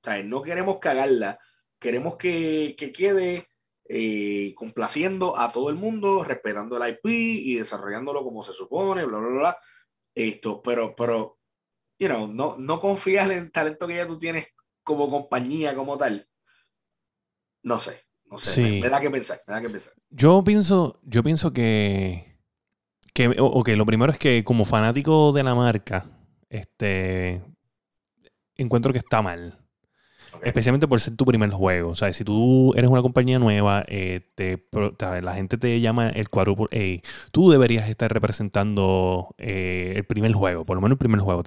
[0.02, 1.40] O sea, no queremos cagarla.
[1.80, 3.48] Queremos que, que quede
[3.88, 9.18] eh, complaciendo a todo el mundo, respetando el IP y desarrollándolo como se supone, bla,
[9.18, 9.58] bla, bla.
[10.14, 11.40] Esto, pero, pero
[12.10, 14.48] no, no confías en el talento que ya tú tienes
[14.84, 16.28] como compañía, como tal.
[17.64, 18.82] No sé, no sé.
[18.82, 19.94] Me, da que pensar, me da que pensar.
[20.10, 22.33] Yo pienso, yo pienso que,
[23.14, 26.06] que ok, lo primero es que como fanático de la marca,
[26.50, 27.42] este,
[28.56, 29.60] encuentro que está mal.
[30.42, 31.92] Especialmente por ser tu primer juego.
[31.92, 34.22] O sea, si tú eres una compañía nueva, eh,
[35.00, 40.66] la gente te llama el Quadruple A, tú deberías estar representando eh, el primer juego,
[40.66, 41.44] por lo menos el primer juego.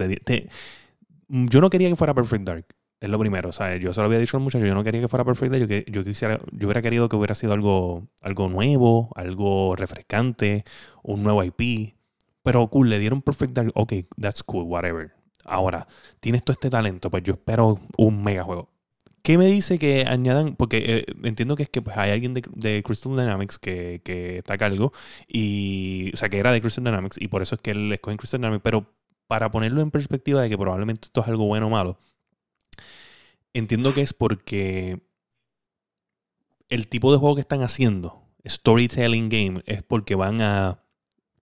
[1.28, 2.76] yo no quería que fuera Perfect Dark.
[3.01, 3.52] Es lo primero.
[3.52, 5.52] Sea, yo se lo había dicho a los muchachos, yo no quería que fuera Perfect
[5.52, 5.66] Dark.
[5.66, 10.64] Yo, yo, quisiera, yo hubiera querido que hubiera sido algo, algo nuevo, algo refrescante,
[11.02, 11.94] un nuevo IP.
[12.43, 13.73] Pero cool, le dieron Perfect Dark.
[13.74, 15.12] Ok, that's cool, whatever.
[15.44, 15.86] Ahora,
[16.20, 18.77] tienes todo este talento, pues yo espero un mega juego
[19.27, 20.55] ¿Qué me dice que añadan?
[20.55, 24.55] Porque eh, entiendo que es que pues, hay alguien de, Crystal Dynamics que, que, está
[24.55, 24.93] a cargo,
[25.27, 28.16] y, o sea, que era de Crystal Dynamics, y por eso es que él escoge
[28.18, 28.86] Crystal Dynamics, pero
[29.27, 31.98] para ponerlo en perspectiva de que probablemente esto es algo bueno o malo,
[33.59, 35.01] entiendo que es porque
[36.69, 40.83] el tipo de juego que están haciendo, storytelling game, es porque van a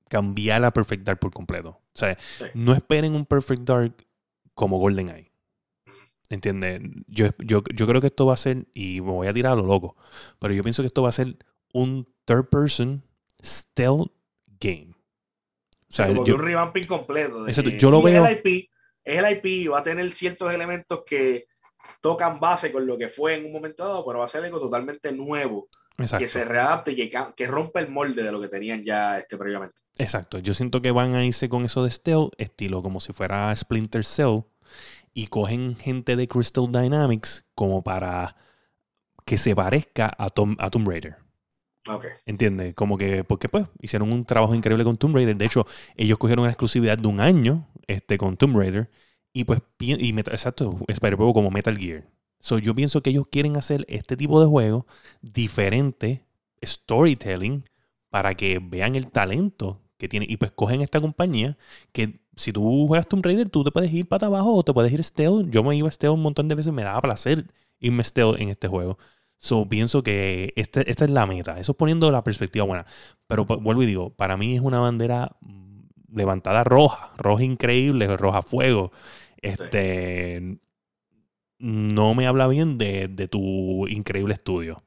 [0.09, 1.71] cambiar a Perfect Dark por completo.
[1.71, 2.17] O sea,
[2.55, 4.07] no esperen un Perfect Dark
[4.55, 5.33] como GoldenEye.
[6.31, 6.81] ¿Entiendes?
[7.07, 9.57] Yo, yo, yo creo que esto va a ser, y me voy a tirar a
[9.57, 9.97] lo loco,
[10.39, 11.37] pero yo pienso que esto va a ser
[11.73, 13.03] un third person
[13.43, 14.11] stealth
[14.61, 14.95] game.
[15.89, 17.47] O sea, como un revamping completo.
[17.49, 18.25] yo lo veo.
[18.25, 18.71] Es el IP,
[19.05, 21.47] es el IP, va a tener ciertos elementos que
[22.01, 24.61] tocan base con lo que fue en un momento dado, pero va a ser algo
[24.61, 25.69] totalmente nuevo.
[26.19, 29.37] Que se readapte y que, que rompa el molde de lo que tenían ya este,
[29.37, 29.81] previamente.
[29.97, 30.39] Exacto.
[30.39, 34.05] Yo siento que van a irse con eso de stealth, estilo como si fuera Splinter
[34.05, 34.41] Cell,
[35.13, 38.37] y cogen gente de Crystal Dynamics como para
[39.25, 41.17] que se parezca a, Tom, a Tomb Raider.
[41.87, 42.11] Okay.
[42.27, 42.75] ¿Entiendes?
[42.75, 45.37] Como que, porque pues hicieron un trabajo increíble con Tomb Raider.
[45.37, 45.67] De hecho,
[45.97, 48.91] ellos cogieron una exclusividad de un año este, con Tomb Raider.
[49.35, 52.05] Y pues, y, exacto, Spider-Man como Metal Gear.
[52.39, 54.87] So, yo pienso que ellos quieren hacer este tipo de juego
[55.23, 56.25] diferente,
[56.65, 57.65] storytelling,
[58.11, 60.27] para que vean el talento que tiene.
[60.29, 61.59] Y pues cogen esta compañía
[61.93, 64.93] que si tú juegas Tomb Raider, tú te puedes ir para abajo o te puedes
[64.93, 65.51] ir stealth.
[65.51, 67.47] Yo me iba stealth un montón de veces, me daba placer
[67.81, 68.99] irme stealth en este juego.
[69.39, 71.59] So, pienso que este, esta es la meta.
[71.59, 72.87] Eso es poniendo la perspectiva buena.
[73.27, 75.81] Pero pues, vuelvo y digo, para mí es una bandera mm,
[76.15, 78.93] levantada roja, roja increíble, roja fuego.
[79.45, 80.59] Este
[81.59, 84.83] no me habla bien de, de tu increíble estudio.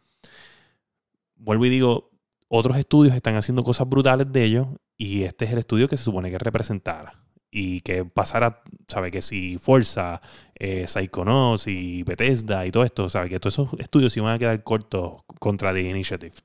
[1.35, 2.11] Vuelvo y digo,
[2.49, 4.67] otros estudios están haciendo cosas brutales de ellos
[4.97, 9.11] y este es el estudio que se supone que representara y que pasara, ¿sabe?
[9.11, 10.21] Que si Forza,
[10.55, 13.29] eh, Psychonauts y Bethesda y todo esto, ¿sabe?
[13.29, 16.35] Que todos esos estudios iban a quedar cortos contra The Initiative.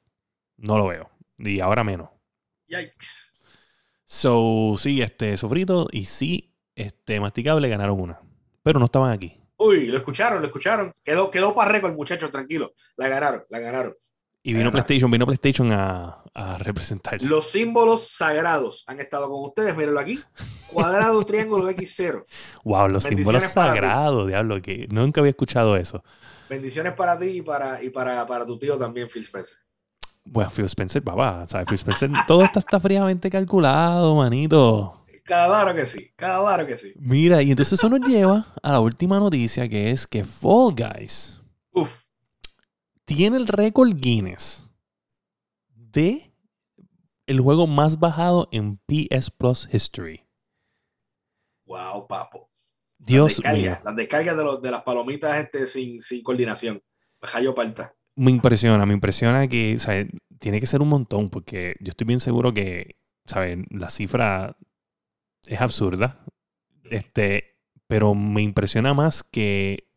[0.57, 1.11] No lo veo.
[1.39, 2.09] Y ahora menos.
[2.69, 3.33] Yikes.
[4.05, 8.21] So, sí, este, sofrito y sí, este, masticable ganaron una.
[8.63, 9.39] Pero no estaban aquí.
[9.57, 10.93] Uy, lo escucharon, lo escucharon.
[11.05, 12.73] Quedó, quedó para récord, muchachos, tranquilo.
[12.97, 13.95] La ganaron, la ganaron.
[14.45, 17.23] Y vino PlayStation, vino PlayStation a, a, representar.
[17.23, 20.21] Los símbolos sagrados han estado con ustedes, mírenlo aquí.
[20.67, 22.25] Cuadrado, triángulo, X0.
[22.65, 26.03] Wow, los símbolos sagrados, diablo, que nunca había escuchado eso.
[26.51, 29.59] Bendiciones para ti y para, y para, para tu tío también, Phil Spencer.
[30.25, 31.69] Bueno, Phil Spencer, papá, ¿sabes?
[31.69, 35.02] Phil Spencer, todo esto está fríamente calculado, manito.
[35.25, 36.93] Claro que sí, claro que sí.
[36.97, 41.41] Mira, y entonces eso nos lleva a la última noticia que es que Fall Guys
[41.71, 42.05] Uf.
[43.05, 44.69] tiene el récord Guinness
[45.75, 46.33] de
[47.27, 50.27] el juego más bajado en PS Plus History.
[51.67, 52.51] Wow, papo.
[52.99, 53.79] Dios las mío.
[53.85, 56.83] Las descargas de, de las palomitas este, sin, sin coordinación.
[57.21, 57.95] Jayo parta.
[58.17, 62.21] Me impresiona, me impresiona que, o tiene que ser un montón, porque yo estoy bien
[62.21, 63.59] seguro que, ¿sabes?
[63.71, 64.57] La cifra
[65.47, 66.25] es absurda.
[66.85, 67.57] Este,
[67.87, 69.89] pero me impresiona más que.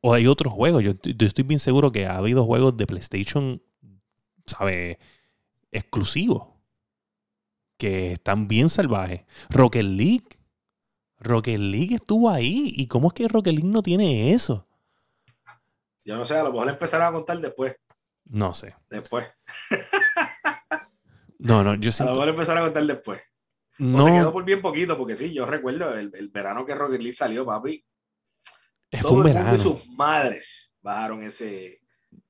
[0.00, 0.82] O hay otros juegos.
[0.82, 3.62] Yo, estoy bien seguro que ha habido juegos de PlayStation,
[4.46, 4.98] ¿sabe?
[5.72, 6.48] Exclusivos.
[7.76, 9.22] Que están bien salvajes.
[9.50, 10.28] Rocket League.
[11.20, 12.72] Rocket League estuvo ahí.
[12.76, 14.66] ¿Y cómo es que Rocket League no tiene eso?
[16.04, 17.76] Yo no sé, a lo mejor empezarán a contar después.
[18.24, 18.74] No sé.
[18.88, 19.26] Después.
[21.38, 22.12] no, no, yo siento...
[22.12, 23.20] A lo mejor empezarán a contar después.
[23.78, 24.04] No.
[24.04, 27.14] se quedó por bien poquito, porque sí, yo recuerdo el, el verano que Rocket League
[27.14, 27.84] salió, papi.
[29.00, 29.52] Fue un verano.
[29.52, 31.80] de sus madres bajaron ese.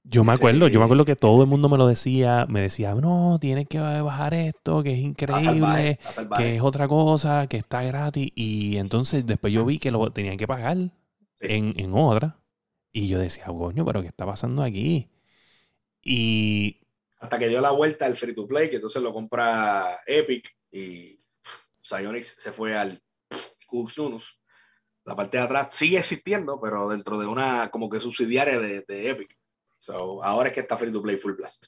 [0.02, 2.94] Yo me acuerdo, yo me acuerdo que todo el mundo me lo decía, me decía,
[2.94, 5.98] no, tienes que bajar esto, que es increíble,
[6.36, 8.30] que es otra cosa, que está gratis.
[8.34, 10.76] Y entonces después yo vi que lo tenían que pagar
[11.40, 12.40] en, en otra.
[12.90, 15.08] Y yo decía, coño, pero ¿qué está pasando aquí?
[16.02, 16.80] Y.
[17.20, 21.17] Hasta que dio la vuelta al free to play, que entonces lo compra Epic y
[21.88, 23.02] Psyonix se fue al
[23.70, 24.40] Unus.
[25.04, 29.36] La parte de atrás sigue existiendo, pero dentro de una como que subsidiaria de, Epic.
[30.22, 31.66] ahora es que está free to play full blast.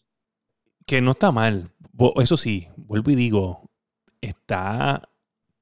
[0.86, 1.72] Que no está mal.
[2.16, 3.70] Eso sí, vuelvo y digo,
[4.20, 5.09] está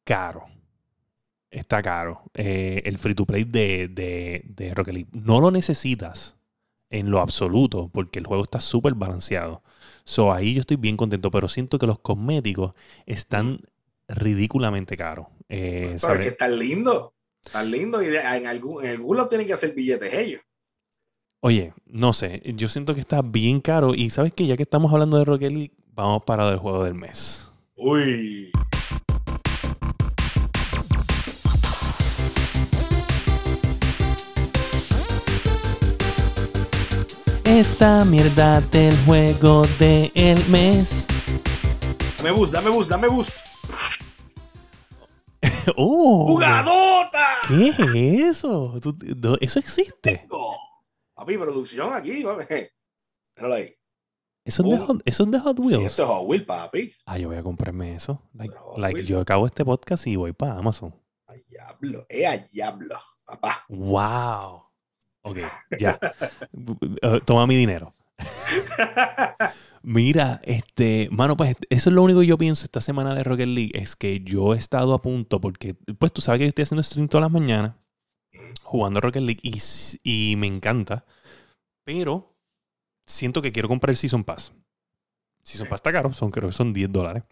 [0.05, 0.45] caro.
[1.51, 2.25] Está caro.
[2.35, 5.11] Eh, el free to play de, de, de Rocket League.
[5.13, 6.37] No lo necesitas
[6.91, 9.63] en lo absoluto, porque el juego está súper balanceado.
[10.05, 12.75] So, ahí yo estoy bien contento, pero siento que los cosméticos
[13.07, 13.61] están
[14.09, 15.31] ridículamente caro.
[15.49, 17.15] Eh, pero es que están lindo.
[17.45, 20.43] Están lindo y en algún, en algún tienen que hacer billetes ellos.
[21.41, 24.93] Oye, no sé, yo siento que está bien caro y sabes que ya que estamos
[24.93, 27.53] hablando de Rocket League, vamos para el juego del mes.
[27.77, 28.51] Uy.
[37.49, 41.07] esta mierda del juego del mes.
[42.19, 43.48] Dame boost, dame boost, dame boost.
[45.77, 46.27] ¡Oh!
[46.29, 47.27] ¡Jugadota!
[47.47, 47.79] ¿Qué es
[48.37, 48.77] eso?
[48.81, 50.29] ¿Tú- no, ¿Eso existe?
[51.15, 52.45] Papi, producción aquí, papi.
[53.37, 53.75] Míralo ahí.
[54.45, 54.87] ¿Eso es de Oh.
[54.87, 55.85] Hot, eso es de Hot Sí, Wheels?
[55.85, 56.93] esto es Hot Wheels, papi.
[57.07, 58.23] Ah, yo voy a comprarme eso.
[58.33, 60.95] Like, like, yo acabo este podcast y voy para Amazon.
[61.27, 63.65] A diablo, eh, a diablo, papá.
[63.69, 64.63] ¡Wow!
[65.23, 65.39] Ok,
[65.79, 65.99] ya.
[67.03, 67.95] Eh, Toma mi dinero.
[69.83, 73.49] Mira, este, mano, pues eso es lo único que yo pienso esta semana de Rocket
[73.49, 76.63] League, es que yo he estado a punto, porque, pues tú sabes que yo estoy
[76.63, 77.75] haciendo stream todas las mañanas,
[78.63, 79.41] jugando Rocket League,
[80.03, 81.05] y, me encanta,
[81.85, 82.35] pero
[83.07, 84.53] siento que quiero comprar el Season Pass.
[85.43, 85.69] Season.
[85.69, 87.23] Pass está caro, son, creo que son 10 dólares.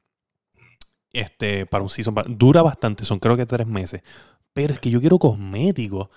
[1.12, 2.26] Este, para un Season Pass.
[2.28, 4.02] Dura bastante, son creo que tres meses.
[4.52, 6.08] Pero es que yo quiero cosméticos.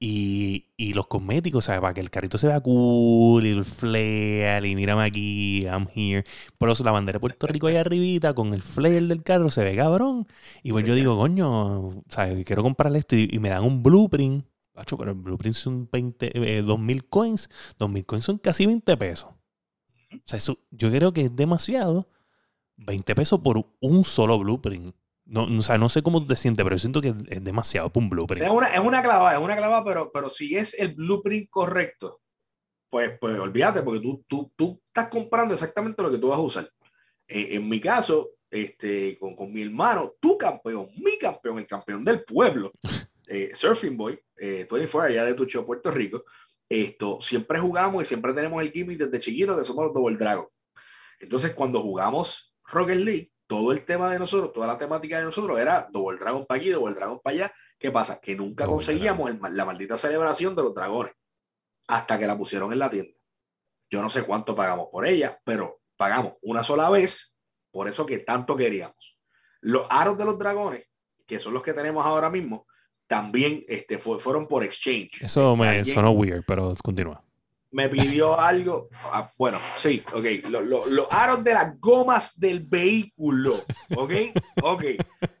[0.00, 1.80] Y, y los cosméticos, ¿sabes?
[1.80, 6.24] Para que el carrito se vea cool y el flare y mírame aquí, I'm here.
[6.56, 9.64] Por eso la bandera de Puerto Rico ahí arribita con el flare del carro se
[9.64, 10.26] ve cabrón.
[10.62, 12.44] Y pues yo digo, coño, ¿sabes?
[12.44, 14.44] Quiero comprarle esto y, y me dan un blueprint.
[14.72, 17.50] Pacho, pero el blueprint son 20, eh, 2000 coins.
[17.78, 19.30] 2000 coins son casi 20 pesos.
[20.12, 22.08] O sea, eso yo creo que es demasiado.
[22.76, 24.94] 20 pesos por un solo blueprint.
[25.28, 27.92] No, o sea, no sé cómo tú te sientes, pero yo siento que es demasiado
[27.92, 28.46] por un blueprint.
[28.46, 32.22] Es una, es una clava, es una clava, pero, pero si es el blueprint correcto,
[32.88, 36.42] pues, pues olvídate, porque tú, tú, tú estás comprando exactamente lo que tú vas a
[36.42, 36.70] usar.
[37.26, 42.02] Eh, en mi caso, este, con, con mi hermano, tu campeón, mi campeón, el campeón
[42.02, 42.72] del pueblo,
[43.28, 46.24] eh, Surfing Boy, eh, 24 allá de Tucho, Puerto Rico,
[46.70, 50.46] esto, siempre jugamos y siempre tenemos el gimmick desde chiquito que somos los Double Dragon.
[51.20, 55.58] Entonces, cuando jugamos Rocket League, todo el tema de nosotros, toda la temática de nosotros
[55.58, 57.52] era Double Dragon para aquí, Double Dragon para allá.
[57.78, 58.20] ¿Qué pasa?
[58.20, 61.14] Que nunca Double conseguíamos el la maldita celebración de los dragones
[61.88, 63.16] hasta que la pusieron en la tienda.
[63.90, 67.34] Yo no sé cuánto pagamos por ella, pero pagamos una sola vez,
[67.72, 69.16] por eso que tanto queríamos.
[69.62, 70.84] Los aros de los dragones,
[71.26, 72.66] que son los que tenemos ahora mismo,
[73.06, 75.22] también este, fue- fueron por exchange.
[75.22, 77.24] Eso me Alguien- sonó weird, pero continúa.
[77.70, 78.88] Me pidió algo.
[79.12, 80.48] ah, bueno, sí, ok.
[80.48, 83.64] lo- lo- Los aros de las gomas del vehículo.
[83.96, 84.12] Ok,
[84.62, 84.84] ok.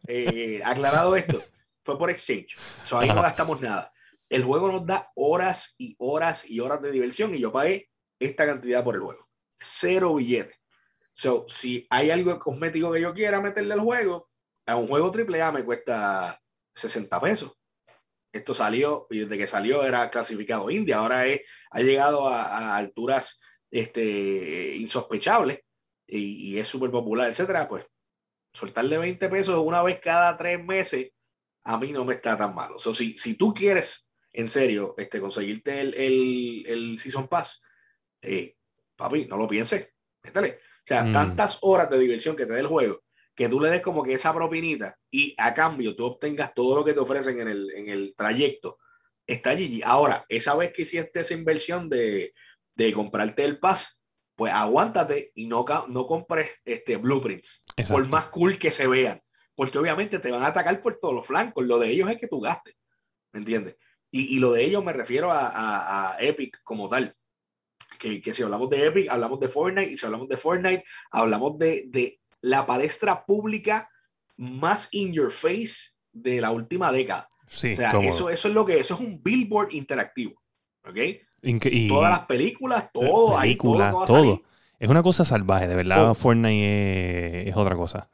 [0.06, 1.42] Eh, aclarado esto,
[1.84, 2.56] fue por exchange.
[2.84, 3.92] So, ahí no gastamos nada.
[4.28, 8.44] El juego nos da horas y horas y horas de diversión y yo pagué esta
[8.46, 9.26] cantidad por el juego.
[9.58, 10.56] Cero billetes.
[11.14, 14.30] So, si hay algo cosmético que yo quiera meterle al juego,
[14.66, 16.40] a un juego AAA me cuesta
[16.74, 17.52] 60 pesos.
[18.38, 20.98] Esto salió y desde que salió era clasificado India.
[20.98, 23.40] Ahora es ha llegado a, a alturas
[23.70, 25.60] este, insospechables
[26.06, 27.84] y, y es súper popular, etcétera, pues
[28.52, 31.10] soltarle 20 pesos una vez cada tres meses
[31.64, 32.76] a mí no me está tan malo.
[32.76, 37.62] O si, si tú quieres, en serio, este, conseguirte el, el, el Season Pass,
[38.22, 38.56] eh,
[38.96, 39.90] papi, no lo pienses,
[40.22, 40.60] métele.
[40.62, 41.12] O sea, Mm.
[41.12, 43.02] tantas horas de diversión que te dé el juego,
[43.38, 46.84] que tú le des como que esa propinita y a cambio tú obtengas todo lo
[46.84, 48.78] que te ofrecen en el, en el trayecto,
[49.24, 49.80] está allí.
[49.84, 52.34] Ahora, esa vez que hiciste esa inversión de,
[52.74, 54.02] de comprarte el pass,
[54.34, 58.02] pues aguántate y no, no compres este, blueprints, Exacto.
[58.02, 59.22] por más cool que se vean,
[59.54, 61.64] porque obviamente te van a atacar por todos los flancos.
[61.64, 62.74] Lo de ellos es que tú gastes,
[63.32, 63.76] ¿me entiendes?
[64.10, 67.14] Y, y lo de ellos me refiero a, a- a Epic como tal.
[68.00, 71.56] Que, que si hablamos de Epic, hablamos de Fortnite, y si hablamos de Fortnite, hablamos
[71.58, 73.88] de, de la palestra pública
[74.36, 77.28] más in your face de la última década.
[77.48, 78.08] Sí, o sea, cómodo.
[78.10, 80.40] eso, eso es lo que eso es un billboard interactivo.
[80.86, 80.96] ¿Ok?
[81.42, 84.42] Inque- y Todas las películas, todo ahí, todo, todo.
[84.78, 85.96] Es una cosa salvaje, de verdad.
[85.96, 86.14] Todo.
[86.14, 88.10] Fortnite es, es otra cosa.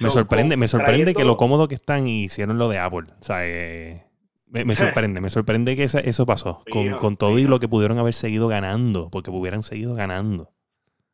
[0.00, 3.06] Me So, sorprende, me sorprende que lo cómodo que están y hicieron lo de Apple.
[3.20, 4.04] O sea, eh,
[4.46, 6.64] me, me sorprende, me sorprende que esa- eso pasó.
[6.70, 10.52] Con, con todo y lo que pudieron haber seguido ganando, porque hubieran seguido ganando.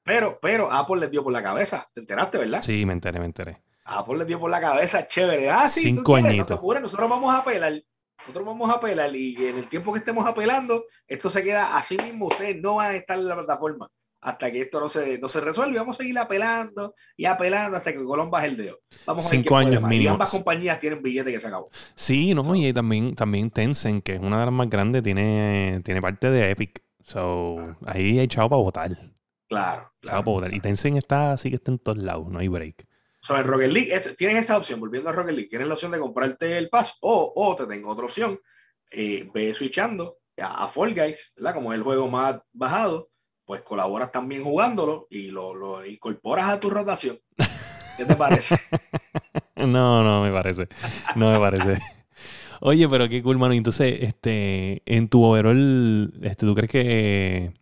[0.05, 1.89] Pero, pero Apple les dio por la cabeza.
[1.93, 2.63] ¿Te enteraste, verdad?
[2.63, 3.63] Sí, me enteré, me enteré.
[3.87, 5.51] Apple les dio por la cabeza, chévere.
[5.51, 6.59] Ah, sí, Cinco no añitos.
[6.59, 7.73] apures, nosotros vamos a apelar.
[8.21, 11.97] Nosotros vamos a apelar y en el tiempo que estemos apelando, esto se queda así
[11.97, 12.27] mismo.
[12.29, 13.91] Ustedes no van a estar en la plataforma
[14.21, 15.75] hasta que esto no se, no se resuelva.
[15.75, 18.79] Y vamos a seguir apelando y apelando hasta que Colón baje el dedo.
[19.05, 19.91] Vamos a ver Cinco quién puede años más.
[19.93, 20.13] Y mínimo.
[20.13, 21.69] ambas compañías tienen billete que se acabó.
[21.95, 26.01] Sí, no, y también, también Tencent, que es una de las más grandes, tiene, tiene
[26.01, 26.83] parte de Epic.
[27.03, 29.14] So, ahí hay chavo para votar.
[29.55, 30.19] Claro, claro.
[30.19, 30.55] para votar.
[30.55, 32.87] Y Tencent está así que está en todos lados, no hay break.
[33.21, 35.93] So, en Rocket League es- tienes esa opción, volviendo a Rocket League, tienes la opción
[35.93, 38.39] de comprarte el pass o, o te tengo otra opción,
[38.91, 41.55] eh, ve switchando a, a Fall Guys, ¿verdad?
[41.55, 43.11] Como es el juego más bajado,
[43.47, 47.19] pues colaboras también jugándolo y lo, lo incorporas a tu rotación.
[47.97, 48.57] ¿Qué te parece?
[49.57, 50.69] No, no me parece.
[51.15, 51.81] No me parece.
[52.61, 53.55] Oye, pero qué cool, mano.
[53.55, 57.53] Entonces, este, en tu overall, este, ¿tú crees que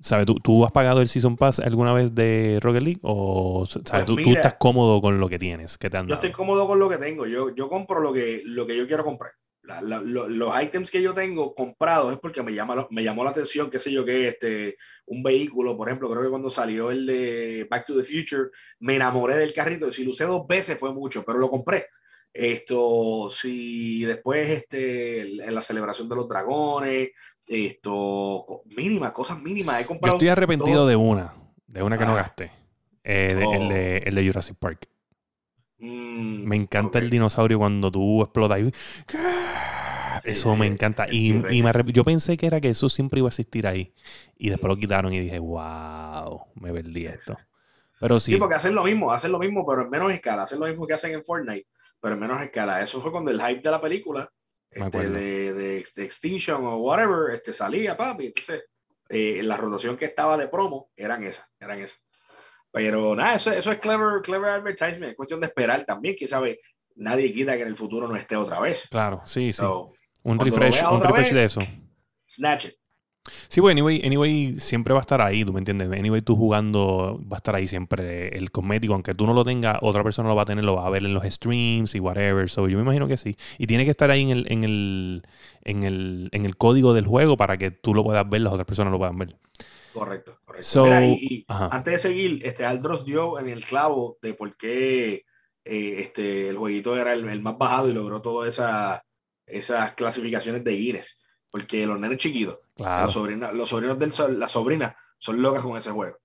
[0.00, 0.26] ¿Sabes?
[0.26, 3.00] ¿Tú, ¿Tú has pagado el Season Pass alguna vez de Rocket League?
[3.02, 5.78] ¿O sabes, Pues tú, tú mira, estás cómodo con lo que tienes?
[5.78, 6.26] que te han Yo dado?
[6.26, 7.26] estoy cómodo con lo que tengo.
[7.26, 9.32] Yo, yo compro lo que, lo que yo quiero comprar.
[9.62, 13.24] La- la- lo- los items que yo tengo comprados es porque me, llama, me llamó
[13.24, 16.90] la atención, qué sé yo, que este, un vehículo, por ejemplo, creo que cuando salió
[16.92, 18.50] el de Back to the Future,
[18.80, 19.90] me enamoré del carrito.
[19.90, 21.86] Si lo usé dos veces fue mucho, pero lo compré.
[22.32, 27.08] Esto, si después este, en la celebración de los dragones,
[27.48, 29.78] esto, mínimas, cosas mínimas.
[29.80, 30.16] He Yo comprado.
[30.16, 30.86] estoy arrepentido todo.
[30.88, 31.32] de una,
[31.66, 32.16] de una que no Ah.
[32.16, 32.50] gasté.
[33.04, 33.68] Eh, de- el, Oh.
[33.68, 34.88] de, el de Jurassic Park.
[35.78, 38.60] Mm, Me encanta el dinosaurio cuando tú explotas.
[38.60, 38.72] y-
[40.22, 41.04] Sí, Eso sí, me encanta.
[41.04, 43.94] el Y, y me yo pensé que era que eso siempre iba a existir ahí.
[44.36, 47.34] Y después lo quitaron y dije, wow, me perdí Sí, esto.
[47.36, 47.44] sí.
[48.00, 50.42] Pero Sí, sí, porque hacen lo mismo, hacen lo mismo, pero en menos escala.
[50.44, 51.66] Hacen lo mismo que hacen en Fortnite,
[52.00, 52.80] pero en menos escala.
[52.82, 54.30] Eso fue cuando el hype de la película,
[54.84, 58.26] este, de, de, de Extinction o whatever, este, salía, papi.
[58.26, 58.64] Entonces,
[59.08, 62.00] eh, la rotación que estaba de promo eran esas, eran esas.
[62.72, 65.10] Pero nada, eso, eso es clever, clever advertisement.
[65.10, 66.14] Es cuestión de esperar también.
[66.16, 66.60] Quién sabe,
[66.96, 68.88] nadie quita que en el futuro no esté otra vez.
[68.90, 69.54] claro, sí, sí.
[69.54, 69.92] So,
[70.22, 71.60] un cuando lo refresh, un refresh vez- de eso.
[72.28, 72.74] snatch it.
[73.48, 75.90] Sí, pues anyway, anyway, siempre va a estar ahí, ¿tú me entiendes?
[75.90, 79.78] Anyway, tú jugando va a estar ahí siempre el cosmético, aunque tú no lo tengas,
[79.82, 82.48] otra persona lo va a tener, lo va a ver en los streams y whatever.
[82.48, 83.36] So, yo me imagino que sí.
[83.58, 85.22] Y tiene que estar ahí en el, en el,
[85.64, 88.66] en el, en el código del juego para que tú lo puedas ver, las otras
[88.66, 89.36] personas lo puedan ver.
[89.92, 90.66] Correcto, correcto.
[90.66, 95.24] So, Mira, y, antes de seguir, este Aldros dio en el clavo de por qué
[95.64, 99.02] eh, este, el jueguito era el, el más bajado y logró todas esa,
[99.46, 101.18] esas clasificaciones de Guinness.
[101.50, 103.06] Porque los nenes chiquitos, Claro.
[103.06, 106.18] los, sobrinos, los sobrinos de la sobrina son locas con ese juego.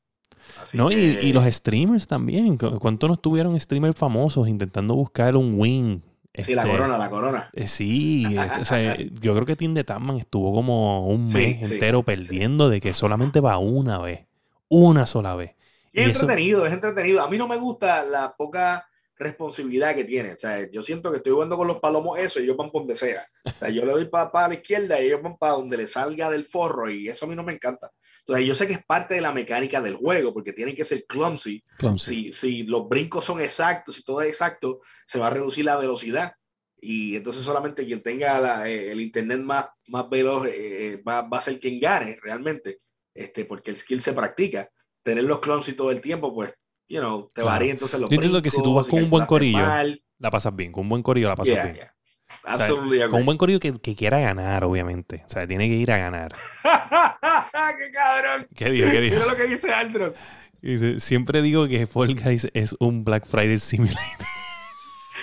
[0.62, 2.58] Así No, y, que- y los streamers también.
[2.58, 6.04] ¿Cu- ¿Cuántos no tuvieron streamers famosos intentando buscar un win?
[6.38, 7.50] Sí, la Este, corona, la corona.
[7.54, 11.68] eh, Sí, este, o sea, yo creo que Team de Tatman estuvo como un mes
[11.68, 14.28] sí, entero perdiendo de que solamente va una vez.
[14.70, 15.56] Una sola vez.
[15.94, 17.22] Y es Y eso- entretenido, es entretenido.
[17.24, 18.88] A mí no me gusta la poca
[19.22, 20.34] responsabilidad que tiene.
[20.34, 22.82] O sea, yo siento que estoy jugando con los palomos eso y ellos van por
[22.82, 23.24] donde sea.
[23.46, 26.30] O sea, yo le doy para la izquierda y ellos van para donde le salga
[26.30, 27.90] del forro y eso a mí no me encanta.
[28.20, 31.06] Entonces, yo sé que es parte de la mecánica del juego porque tienen que ser
[31.06, 31.64] clumsy.
[31.78, 32.32] Clumsy.
[32.32, 35.78] Si, si los brincos son exactos, si todo es exacto, se va a reducir la
[35.78, 36.34] velocidad.
[36.80, 41.22] Y entonces solamente quien tenga la- eh, el internet más, más veloz eh, eh, va,
[41.22, 42.80] va a ser quien gane realmente,
[43.14, 44.70] este, porque el skill se practica.
[45.04, 46.54] Tener los clumsy todo el tiempo, pues,
[46.92, 47.50] you know, te Claro.
[47.56, 50.04] varía entonces los Yo entiendo que si tú vas con un buen corillo, mal.
[50.20, 50.72] La pasas bien.
[50.72, 51.76] Con un buen corillo la pasas Yeah, bien.
[51.76, 51.94] yeah.
[52.44, 55.24] O sea, Absolutely Con un buen corillo que, que quiera ganar, obviamente.
[55.26, 56.32] O sea, tiene que ir a ganar.
[56.64, 58.48] ¡Qué cabrón!
[58.56, 58.90] ¿Qué dijo?
[58.90, 59.16] ¿Qué dijo?
[59.16, 60.14] Mira lo que dice Aldros.
[60.62, 64.28] Dice, siempre digo que Fall Guys es un Black Friday Simulator.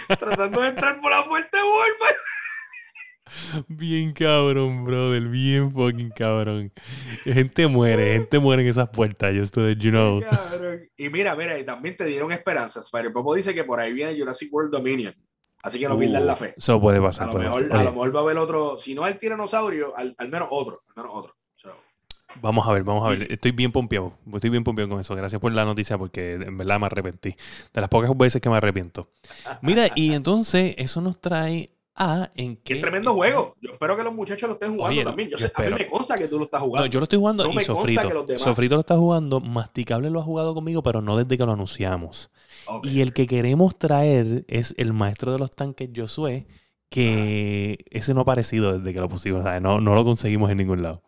[0.19, 2.17] Tratando de entrar por la puerta de Walmart.
[3.69, 5.23] Bien cabrón, brother.
[5.29, 6.73] Bien fucking cabrón.
[7.25, 9.51] Gente muere, gente muere en esas puertas.
[9.51, 10.21] To let you know.
[10.97, 12.87] Y mira, mira, y también te dieron esperanzas.
[12.87, 15.15] Spider Popo dice que por ahí viene Jurassic World Dominion.
[15.63, 16.55] Así que no pierdan la fe.
[16.57, 17.33] Eso puede A pasar.
[17.33, 20.29] lo, mejor, a lo mejor va a haber otro, si no el tiranosaurio, al, al
[20.29, 21.35] menos otro, al menos otro.
[21.57, 21.71] So,
[22.41, 23.31] Vamos a ver, vamos a ver.
[23.33, 24.15] Estoy bien pompeado.
[24.33, 25.17] Estoy bien pompeado con eso.
[25.17, 27.35] Gracias por la noticia porque en verdad me arrepentí.
[27.75, 29.11] De las pocas veces que me arrepiento.
[29.61, 32.81] Mira, y entonces eso nos trae a en qué qué...
[32.81, 33.57] tremendo juego.
[33.61, 35.29] Yo espero que los muchachos lo estén jugando Oye, también.
[35.29, 36.87] Yo, yo sé, a mí me consta que tú lo estás No, jugando.
[36.87, 38.39] yo lo estoy jugando No y Sofrito.
[38.39, 39.41] Sofrito lo está jugando.
[39.41, 42.31] Masticable lo ha jugado conmigo, pero no desde que lo anunciamos.
[42.85, 46.47] Y el que queremos traer es el maestro de los tanques, Josué,
[46.89, 49.45] que ese no ha aparecido desde que lo pusimos.
[49.61, 51.03] No, no lo conseguimos en ningún lado.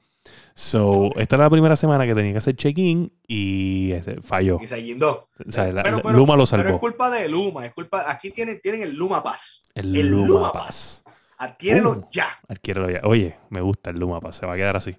[0.55, 4.59] So, esta era la primera semana que tenía que hacer check-in y este, falló.
[4.63, 5.29] Y se guindó.
[5.47, 6.79] O sea, la- Pero- pero- Luma lo Pero es salvó.
[6.81, 8.11] culpa de Luma, es culpa.
[8.11, 9.63] Aquí tienen, tienen el Luma Pass.
[9.75, 11.05] El, el Luma, Luma Pass.
[11.39, 12.09] Adquiérelo Uh.
[12.13, 12.27] ya.
[12.49, 13.01] Adquiérelo ya.
[13.05, 14.37] Oye, me gusta el Luma Pass.
[14.37, 14.95] Se va a quedar así.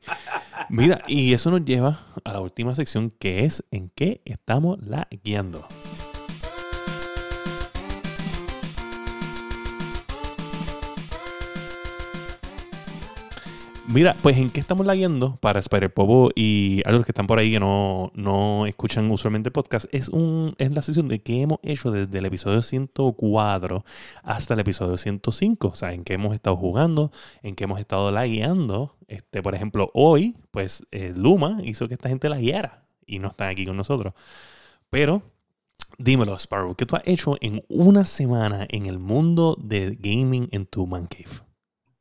[0.69, 5.07] Mira, y eso nos lleva a la última sección que es en qué estamos la
[5.23, 5.68] guiando.
[13.93, 17.39] Mira, pues en qué estamos lagueando para Spider Popo y a los que están por
[17.39, 21.41] ahí que no, no escuchan usualmente el podcast, es, un, es la sesión de qué
[21.41, 23.84] hemos hecho desde el episodio 104
[24.23, 25.68] hasta el episodio 105.
[25.68, 27.11] O sea, en qué hemos estado jugando,
[27.43, 28.95] en qué hemos estado lagueando.
[29.09, 33.27] Este, por ejemplo, hoy, pues eh, Luma hizo que esta gente la guiara y no
[33.27, 34.13] están aquí con nosotros.
[34.89, 35.22] Pero,
[35.97, 40.65] dímelo, Sparrow, ¿qué tú has hecho en una semana en el mundo de gaming en
[40.65, 41.51] tu man cave?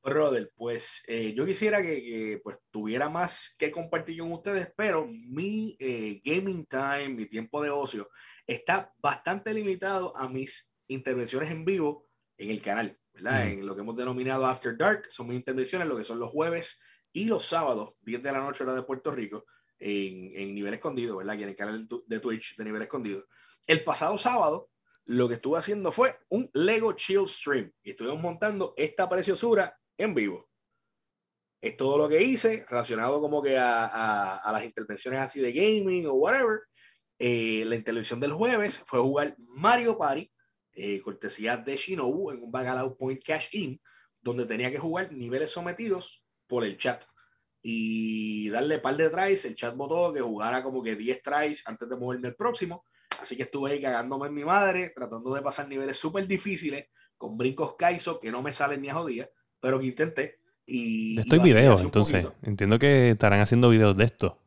[0.02, 5.06] Brother, pues eh, yo quisiera que, que, pues, tuviera más que compartir con ustedes, pero
[5.06, 8.08] mi eh, gaming time, mi tiempo de ocio,
[8.46, 12.06] está bastante limitado a mis intervenciones en vivo
[12.38, 13.44] en el canal, ¿verdad?
[13.44, 13.48] Mm.
[13.48, 16.80] En lo que hemos denominado After Dark, son mis intervenciones, lo que son los jueves
[17.12, 19.44] y los sábados, 10 de la noche hora de Puerto Rico.
[19.78, 21.34] en, en nivel escondido, ¿verdad?
[21.34, 23.26] Aquí en el canal de Twitch de nivel escondido.
[23.66, 24.70] El pasado sábado,
[25.06, 30.14] lo que estuve haciendo fue un Lego Chill Stream y estuvimos montando esta preciosura en
[30.14, 30.48] vivo.
[31.60, 36.06] Es todo lo que hice relacionado como que a, a, las intervenciones así de gaming
[36.06, 36.60] o whatever.
[37.18, 40.30] Eh, la intervención del jueves fue jugar Mario Party,
[40.72, 43.78] eh, cortesía de Shinobu en un Bacalao Point Cash In,
[44.22, 47.04] donde tenía que jugar niveles sometidos por el chat
[47.62, 49.44] y darle par de tries.
[49.44, 52.84] El chat votó que jugara como que 10 tries antes de moverme al próximo.
[53.20, 56.86] Así que estuve ahí cagándome en mi madre, tratando de pasar niveles súper difíciles,
[57.18, 59.28] con brincos Kaizo que no me salen ni a jodía,
[59.60, 60.40] pero que intenté.
[60.66, 61.36] Y, esto
[61.80, 62.26] entonces.
[62.42, 64.38] Entiendo que estarán haciendo videos de esto.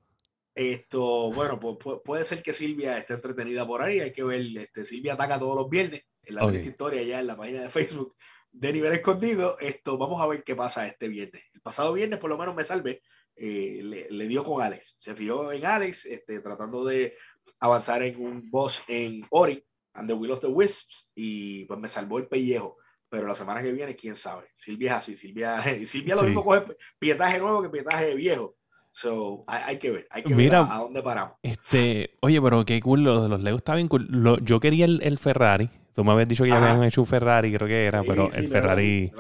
[0.56, 3.99] Esto, bueno, pues puede ser que Silvia esté entretenida por ahí.
[3.99, 7.35] Hay que ver, este, Silvia ataca todos los viernes en la historia ya en la
[7.35, 8.15] página de Facebook
[8.52, 9.57] de nivel escondido.
[9.60, 11.44] Esto, vamos a ver qué pasa este viernes.
[11.53, 13.02] El pasado viernes, por lo menos, me salvé.
[13.35, 14.95] Eh, le, le, dio con Alex.
[14.99, 17.15] Se fijó en Alex, este, tratando de
[17.60, 21.90] avanzar en un boss en Ori and the Will of the Wisps y pues me
[21.90, 22.77] salvó el pellejo.
[23.14, 24.45] Pero la semana que viene, quién sabe.
[24.56, 25.15] Silvia es así.
[25.15, 26.64] Silvia, Silvia lo mismo coge
[26.98, 28.56] pietaje nuevo que pietaje viejo.
[28.91, 31.35] So, hay, que ver, hay que ver a, dónde paramos.
[31.44, 34.40] Este, oye, pero qué cool, los, los Legos está bien cool.
[34.41, 35.69] yo quería el, el, Ferrari.
[35.94, 38.49] Tú me habías dicho que ya habían hecho un Ferrari, creo que era, pero el
[38.49, 39.14] Ferrari.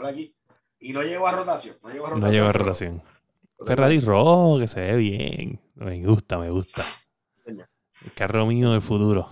[0.79, 1.75] Y no llegó a rotación.
[1.83, 2.27] No llegó a rotación.
[2.27, 3.03] No llegó a rotación.
[3.63, 5.59] Ferrari rojo, que se ve bien.
[5.75, 6.83] Me gusta, me gusta.
[7.45, 9.29] El carro mío del futuro.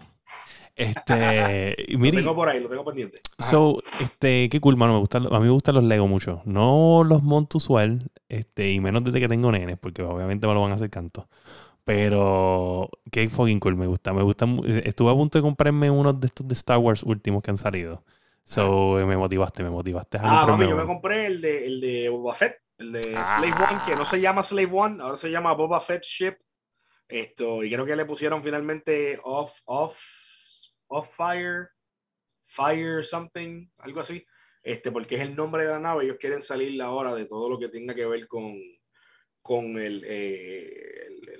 [0.81, 3.21] Este, lo tengo por ahí, lo tengo pendiente.
[3.37, 4.93] So, este, qué cool, mano.
[4.93, 6.41] Me gustan, a mí me gustan los Lego mucho.
[6.45, 7.99] No los monto usual,
[8.29, 11.29] este, y menos desde que tengo nenes, porque obviamente me lo van a hacer canto.
[11.83, 14.11] Pero qué fucking cool, me gusta.
[14.11, 14.47] Me gusta.
[14.83, 18.03] Estuve a punto de comprarme uno de estos de Star Wars últimos que han salido.
[18.43, 20.17] So, me motivaste, me motivaste.
[20.17, 23.53] A ah, mami, yo me compré el de, el de Boba Fett, el de Slave
[23.53, 26.37] One, que no se llama Slave One, ahora se llama Boba Fett Ship.
[27.07, 30.30] Esto, y creo que le pusieron finalmente off, off
[30.91, 31.69] of Fire,
[32.45, 34.25] Fire something, algo así,
[34.61, 36.03] este, porque es el nombre de la nave.
[36.03, 38.53] Ellos quieren salir ahora de todo lo que tenga que ver con,
[39.41, 41.39] con el, eh, el,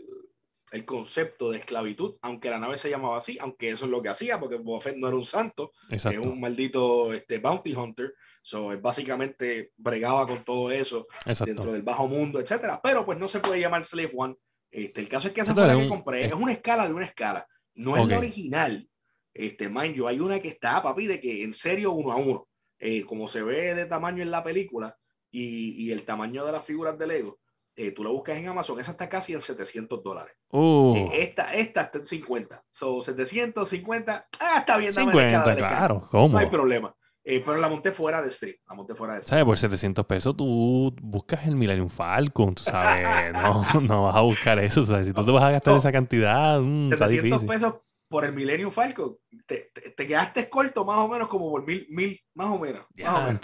[0.72, 4.10] el, concepto de esclavitud, aunque la nave se llamaba así, aunque eso es lo que
[4.10, 8.14] hacía, porque Boba Fett no era un santo, es un maldito este, bounty hunter.
[8.44, 11.06] So, básicamente bregaba con todo eso
[11.46, 12.80] dentro del bajo mundo, etcétera.
[12.82, 14.36] Pero pues no se puede llamar Slave One.
[14.72, 16.26] Este, el caso es que esa fue la que compré.
[16.26, 17.46] Es una escala de una escala.
[17.76, 18.90] No es la original,
[19.34, 22.48] este, mind you, hay una que está, papi, de que en serio uno a uno,
[22.80, 24.98] eh, como se ve de tamaño en la película
[25.30, 27.40] y, y el tamaño de las figuras de Lego,
[27.76, 30.34] eh, tú la buscas en Amazon, esa está casi en 700 dólares.
[30.50, 30.94] Uh.
[30.96, 32.64] Eh, esta, esta está en 50.
[32.70, 34.28] Son 750.
[34.40, 34.94] Ah, está bien.
[34.94, 36.08] 50, claro.
[36.12, 36.30] ¿Cómo?
[36.30, 36.94] No hay problema.
[37.24, 38.56] pero la monté fuera de stream.
[38.68, 39.46] La monté fuera de ¿Sabes?
[39.46, 43.34] Por 700 pesos tú buscas el Millennium Falcon, tú sabes.
[43.34, 44.86] no, no vas a buscar eso.
[44.86, 47.76] Sea, si tú te vas a gastar esa cantidad, mmm, 700 pesos
[48.12, 52.20] por el Millennium Falcon, te, te, quedaste corto más o menos como por mil, mil
[52.34, 52.86] más o menos.
[52.98, 53.40] Más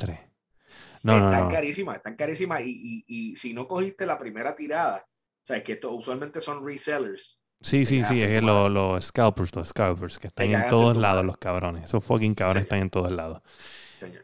[1.03, 2.61] No, están no, carísimas, están carísimas.
[2.65, 6.41] Y, y, y, si no cogiste la primera tirada, o sea, es que esto usualmente
[6.41, 7.39] son resellers.
[7.61, 11.37] Sí, sí, sí, es que los, scalpers, los scalpers, que están en todos lados, los
[11.37, 11.85] cabrones.
[11.85, 13.41] Esos fucking cabrones están en todos lados.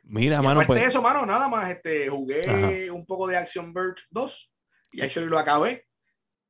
[0.03, 0.81] Mira, mano, pues.
[0.81, 4.53] de eso, mano, nada más este, jugué un poco de Action Verge 2
[4.91, 5.87] y actually lo acabé.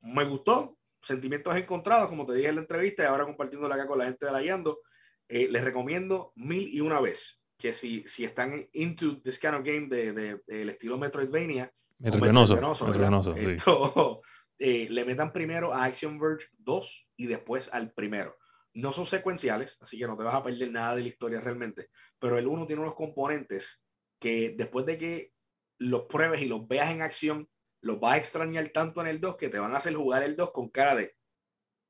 [0.02, 3.99] Me gustó, sentimientos encontrados, como te dije en la entrevista y ahora compartiéndola acá con
[3.99, 4.80] la gente de la Yando,
[5.27, 9.63] eh, les recomiendo mil y una vez que si, si están into this kind of
[9.63, 13.34] game de, de, del estilo Metroidvania, Metroidvanoso,
[14.59, 18.38] eh, le metan primero a Action Verge 2 y después al primero.
[18.73, 21.89] No son secuenciales, así que no te vas a perder nada de la historia realmente,
[22.19, 23.81] pero el uno tiene unos componentes
[24.19, 25.34] que después de que
[25.77, 27.49] los pruebes y los veas en acción,
[27.84, 30.35] los vas a extrañar tanto en el 2 que te van a hacer jugar el
[30.35, 31.15] 2 con cara de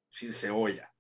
[0.10, 0.92] sin cebolla.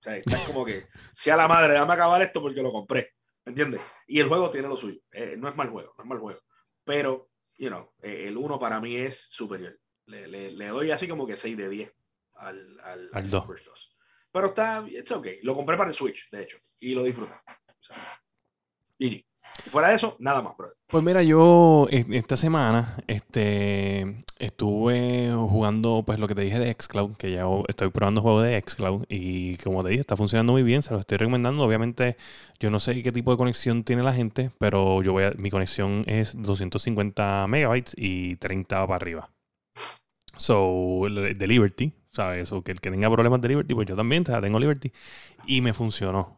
[0.00, 3.14] O sea, estás como que, sea la madre, déjame acabar esto porque lo compré.
[3.44, 3.80] ¿Me entiendes?
[4.06, 5.00] Y el juego tiene lo suyo.
[5.10, 6.40] Eh, no es mal juego, no es mal juego.
[6.84, 9.78] Pero, you know, eh, el 1 para mí es superior.
[10.06, 11.92] Le, le, le, doy así como que 6 de 10
[12.34, 13.94] al, al, al 2.
[14.30, 15.40] Pero está, it's okay.
[15.42, 17.32] Lo compré para el Switch, de hecho, y lo disfruté.
[17.32, 17.96] O sea,
[18.98, 19.24] GG
[19.70, 20.54] fuera de eso, nada más,
[20.88, 27.16] Pues mira, yo esta semana este, estuve jugando pues lo que te dije de Xcloud,
[27.16, 30.82] que ya estoy probando juegos de Xcloud y como te dije, está funcionando muy bien,
[30.82, 31.64] se lo estoy recomendando.
[31.64, 32.16] Obviamente,
[32.60, 36.04] yo no sé qué tipo de conexión tiene la gente, pero yo voy mi conexión
[36.06, 39.30] es 250 megabytes y 30 para arriba.
[40.36, 42.52] So, de Liberty, ¿sabes?
[42.52, 44.92] O que el que tenga problemas de Liberty, pues yo también, o sea, tengo Liberty.
[45.46, 46.35] Y me funcionó.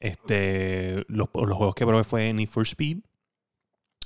[0.00, 2.98] Este, los, juegos que probé fue Need for Speed.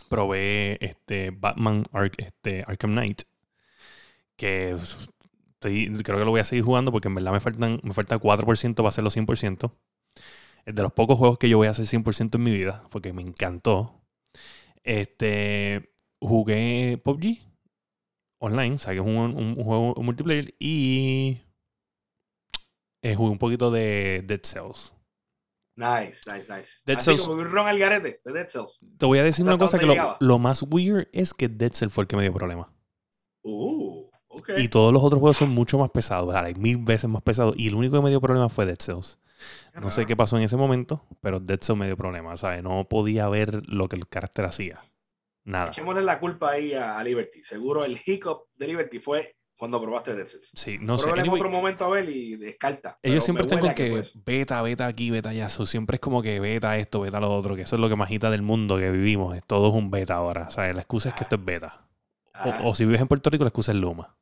[0.08, 1.84] Probé este, Batman
[2.18, 3.22] este, Arkham Knight.
[4.36, 7.92] Que estoy, creo que lo voy a seguir jugando porque en verdad me faltan me
[7.92, 9.72] falta 4% para hacerlo 100%.
[10.64, 13.12] Es de los pocos juegos que yo voy a hacer 100% en mi vida porque
[13.12, 13.94] me encantó.
[14.82, 17.38] Este, jugué PUBG
[18.38, 21.40] online, o sea que es un, juego multiplayer y
[23.02, 24.94] eh, jugué un poquito de Dead Cells.
[25.76, 26.80] Nice, nice, nice.
[26.84, 28.78] Dead Así Cells, como un ron al garete de Dead Cells.
[28.98, 31.92] Te voy a decir una cosa que lo, lo, más weird es que Dead Cells
[31.92, 32.72] fue el que me dio problema.
[33.42, 34.10] Uh.
[34.56, 37.54] Y todos los otros juegos son mucho más pesados, hay mil veces más pesados.
[37.56, 39.18] Y el único que me dio problema fue Dead Cells.
[39.74, 42.36] No sé qué pasó en ese momento, pero Dead Cells me dio problema.
[42.36, 42.62] ¿sabes?
[42.62, 44.80] No podía ver lo que el carácter hacía.
[45.44, 45.68] Nada.
[45.68, 47.42] Echémosle la culpa ahí a, Liberty.
[47.42, 50.26] Seguro el hiccup de Liberty fue cuando probaste Dead.
[50.54, 51.10] Sí, no sé.
[51.10, 52.98] en otro momento a ver y descarta.
[53.02, 55.50] Ellos siempre están con que, beta, beta aquí, beta allá.
[55.50, 57.56] siempre es como que beta esto, beta lo otro.
[57.56, 59.36] Que eso es lo que más del mundo que vivimos.
[59.46, 60.46] Todo es un beta ahora.
[60.48, 61.86] O sea, la excusa es que esto es beta.
[62.64, 64.16] O, si vives en Puerto Rico, la excusa es Luma.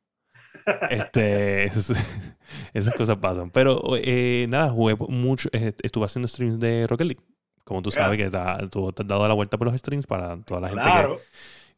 [0.89, 1.63] este,
[2.73, 3.49] esas cosas pasan.
[3.49, 7.23] Pero eh, nada, jugué mucho, eh, estuve haciendo streams de Rocket League.
[7.63, 8.29] Como tú sabes que
[8.69, 10.83] tú te has dado la vuelta por los streams para toda la gente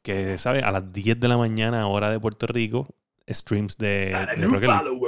[0.02, 2.88] que, que, sabe, a las 10 de la mañana, hora de Puerto Rico,
[3.34, 4.99] streams de, Rocket League.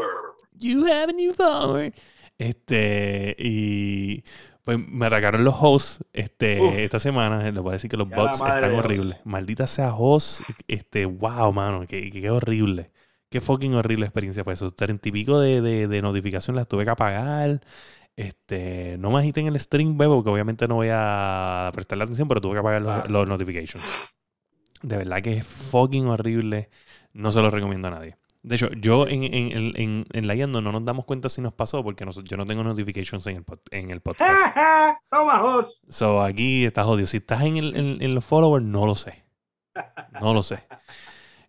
[0.56, 1.94] You have a new follower.
[2.38, 4.24] Este, y
[4.64, 7.52] pues me atacaron los hosts este, esta semana.
[7.52, 9.20] Les voy a decir que los bugs están horribles.
[9.26, 10.42] Maldita sea host.
[10.68, 12.92] Este, wow, mano, qué, qué horrible.
[13.30, 14.72] Qué fucking horrible experiencia fue eso.
[14.72, 17.62] Treinta y pico de, de, de notificaciones las tuve que apagar.
[18.16, 22.42] Este, no me agiten el stream, bebo, porque obviamente no voy a prestarle atención, pero
[22.42, 23.84] tuve que apagar los, los notifications.
[24.84, 26.70] De verdad que es fucking horrible.
[27.14, 28.18] No se lo recomiendo a nadie.
[28.42, 31.82] De hecho, yo en, en, en, en la no nos damos cuenta si nos pasó
[31.82, 34.58] porque yo no tengo notifications en el, en el podcast.
[35.10, 37.08] ¡Toma, So aquí estás jodido.
[37.08, 39.24] Si estás en, el, en, los followers, no lo sé.
[40.20, 40.60] No lo sé.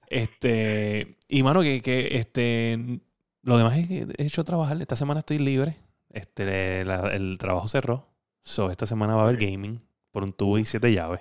[0.06, 3.00] Este, y mano, que, que este,
[3.42, 4.80] lo demás es que he hecho trabajar.
[4.80, 5.76] Esta semana estoy libre.
[6.10, 8.06] Este, el trabajo cerró.
[8.40, 9.82] So, esta semana va a haber gaming
[10.12, 11.20] por un tubo y siete llaves.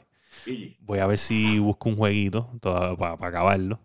[0.80, 3.80] Voy a ver si busco un jueguito para, acabarlo.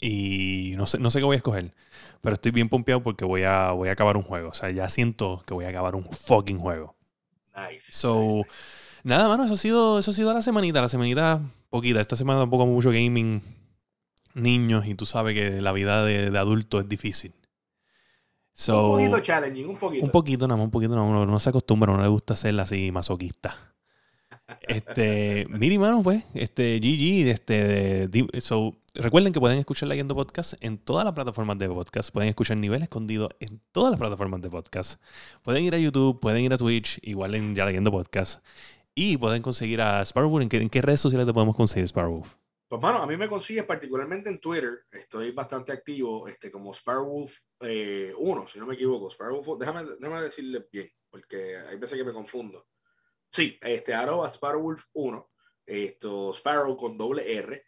[0.00, 1.74] Y no sé, no sé qué voy a escoger.
[2.22, 4.50] Pero estoy bien pompeado porque voy a, voy a acabar un juego.
[4.50, 6.96] O sea, ya siento que voy a acabar un fucking juego.
[7.54, 7.92] Nice.
[7.92, 8.42] So,
[9.02, 10.80] nada, mano, eso ha sido, eso ha sido la semanita.
[10.80, 12.00] La semanita poquita.
[12.00, 13.42] Esta semana tampoco mucho gaming
[14.34, 17.32] niños y tú sabes que la vida de, de adulto es difícil.
[18.68, 20.04] un poquito challenging, un poquito.
[20.04, 21.26] Un poquito, nada más, un poquito, nada más.
[21.26, 23.56] No, se acostumbra, no le gusta ser así masoquista.
[24.62, 28.10] Este, miri, mano, pues, este, GG, este,
[28.40, 32.56] so, recuerden que pueden escuchar Leyendo Podcast en todas las plataformas de podcast, pueden escuchar
[32.56, 35.02] Nivel Escondido en todas las plataformas de podcast,
[35.42, 38.44] pueden ir a YouTube, pueden ir a Twitch, igual en Ya Leyendo Podcast,
[38.94, 42.24] y pueden conseguir a Sparrow, ¿en qué, en qué redes sociales te podemos conseguir Sparrow?
[42.70, 44.84] Pues, mano, a mí me consigues particularmente en Twitter.
[44.92, 48.14] Estoy bastante activo, este, como Sparrowwolf 1, eh,
[48.46, 49.10] si no me equivoco.
[49.10, 52.68] Sparrowwolf, déjame, déjame decirle bien, porque hay veces que me confundo.
[53.28, 55.29] Sí, este, arroba Sparrowwolf 1.
[55.70, 57.64] Esto, Sparrow con doble R.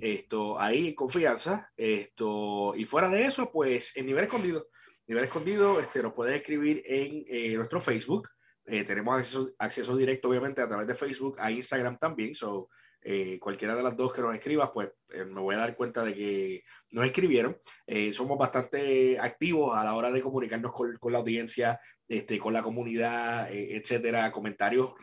[0.00, 1.70] Esto, ahí confianza.
[1.76, 4.68] Esto, y fuera de eso, pues en nivel escondido.
[5.06, 8.28] Nivel escondido, este, nos puedes escribir en eh, nuestro Facebook.
[8.64, 12.34] Eh, tenemos acceso, acceso directo, obviamente, a través de Facebook, a Instagram también.
[12.34, 12.68] So,
[13.04, 16.04] eh, cualquiera de las dos que nos escriba, pues eh, me voy a dar cuenta
[16.04, 17.58] de que nos escribieron.
[17.86, 22.52] Eh, somos bastante activos a la hora de comunicarnos con, con la audiencia, este, con
[22.52, 24.94] la comunidad, etcétera, comentarios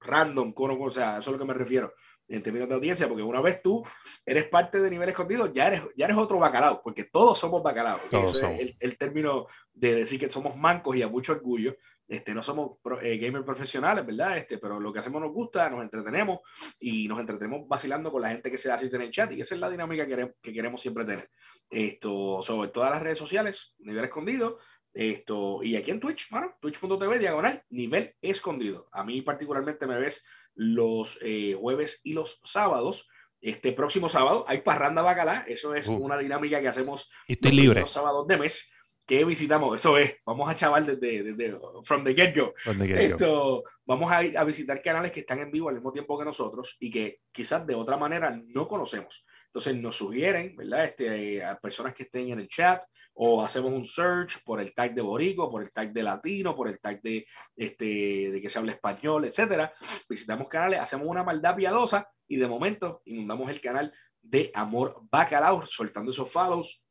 [0.00, 1.92] random, o sea, eso es lo que me refiero
[2.30, 3.84] en términos de audiencia, porque una vez tú
[4.24, 7.98] eres parte de nivel escondido, ya eres, ya eres otro bacalao, porque todos somos bacalao.
[8.10, 11.76] es el, el, término de decir que somos mancos y a mucho orgullo.
[12.06, 14.36] Este, no somos eh, gamers profesionales, ¿verdad?
[14.36, 16.40] Este, pero lo que hacemos nos gusta, nos entretenemos
[16.80, 19.54] y nos entretenemos vacilando con la gente que se hace en el chat y esa
[19.54, 21.30] es la dinámica que, que queremos siempre tener.
[21.68, 24.58] Esto, sobre todas las redes sociales, nivel escondido,
[24.92, 28.88] esto, y aquí en Twitch, bueno, twitch.tv, diagonal, nivel escondido.
[28.92, 33.08] A mí particularmente me ves los eh, jueves y los sábados.
[33.40, 35.94] Este próximo sábado hay parranda bacala, eso es uh.
[35.94, 37.80] una dinámica que hacemos estoy libre.
[37.80, 38.70] los sábados de mes
[39.06, 42.54] que visitamos, eso es, vamos a chaval desde, desde from the get-go.
[42.96, 46.24] Esto, vamos a, ir a visitar canales que están en vivo al mismo tiempo que
[46.24, 49.26] nosotros y que quizás de otra manera no conocemos.
[49.46, 50.84] Entonces nos sugieren, ¿verdad?
[50.84, 52.84] Este, a personas que estén en el chat
[53.22, 56.68] o hacemos un search por el tag de borico, por el tag de latino, por
[56.68, 59.74] el tag de, este, de que se habla español, etcétera.
[60.08, 63.92] Visitamos canales, hacemos una maldad piadosa y de momento inundamos el canal
[64.22, 66.82] de Amor Bacalao, soltando esos follows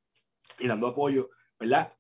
[0.60, 1.96] y dando apoyo, ¿verdad?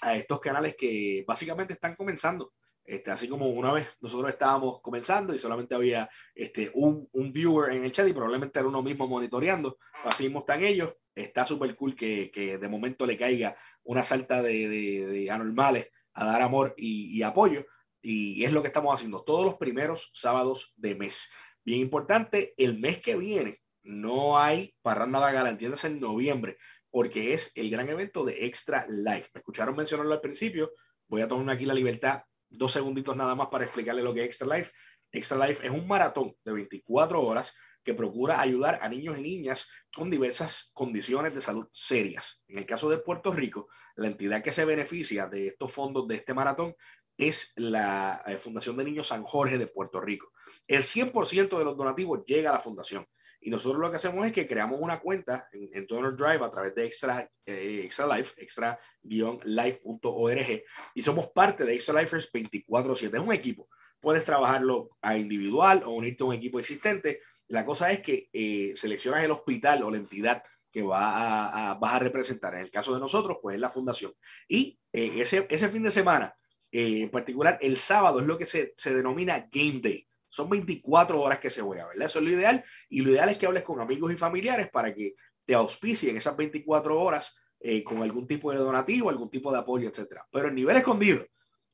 [0.00, 2.52] a estos canales que básicamente están comenzando.
[2.84, 7.72] Este, así como una vez nosotros estábamos comenzando y solamente había este, un, un viewer
[7.72, 10.94] en el chat y probablemente era uno mismo monitoreando, así mismo están ellos.
[11.16, 16.24] Está súper cool que, que, de momento le caiga una salta de, de, anormales a
[16.24, 17.66] dar amor y, y, apoyo.
[18.02, 21.28] Y es lo que estamos haciendo todos los primeros sábados de mes.
[21.64, 26.58] Bien importante, el mes que viene no hay parranda vaga, entiendes, en noviembre,
[26.90, 29.30] porque es el gran evento de Extra Life.
[29.34, 30.72] Me escucharon mencionarlo al principio.
[31.08, 34.26] Voy a tomar aquí la libertad dos segunditos nada más para explicarle lo que es
[34.26, 34.72] Extra Life.
[35.12, 37.56] Extra Life es un maratón de 24 horas
[37.86, 42.42] que procura ayudar a niños y niñas con diversas condiciones de salud serias.
[42.48, 46.16] En el caso de Puerto Rico, la entidad que se beneficia de estos fondos de
[46.16, 46.74] este maratón
[47.16, 50.32] es la eh, Fundación de Niños San Jorge de Puerto Rico.
[50.66, 53.06] El 100% de los donativos llega a la fundación.
[53.40, 56.74] Y nosotros lo que hacemos es que creamos una cuenta en, en Drive a través
[56.74, 63.14] de Extra, eh, Extra Life, extra-life.org, y somos parte de Extra Lifers 24-7.
[63.14, 63.68] Es un equipo.
[64.00, 67.20] Puedes trabajarlo a individual o unirte a un equipo existente.
[67.48, 71.74] La cosa es que eh, seleccionas el hospital o la entidad que va a, a,
[71.74, 72.54] vas a representar.
[72.54, 74.12] En el caso de nosotros, pues es la fundación.
[74.48, 76.34] Y eh, ese, ese fin de semana,
[76.70, 80.06] eh, en particular el sábado, es lo que se, se denomina Game Day
[80.36, 82.04] son 24 horas que se juega, ¿verdad?
[82.04, 82.62] Eso es lo ideal.
[82.90, 85.14] Y lo ideal es que hables con amigos y familiares para que
[85.46, 89.88] te auspicien esas 24 horas eh, con algún tipo de donativo, algún tipo de apoyo,
[89.88, 90.26] etcétera.
[90.30, 91.24] Pero el nivel escondido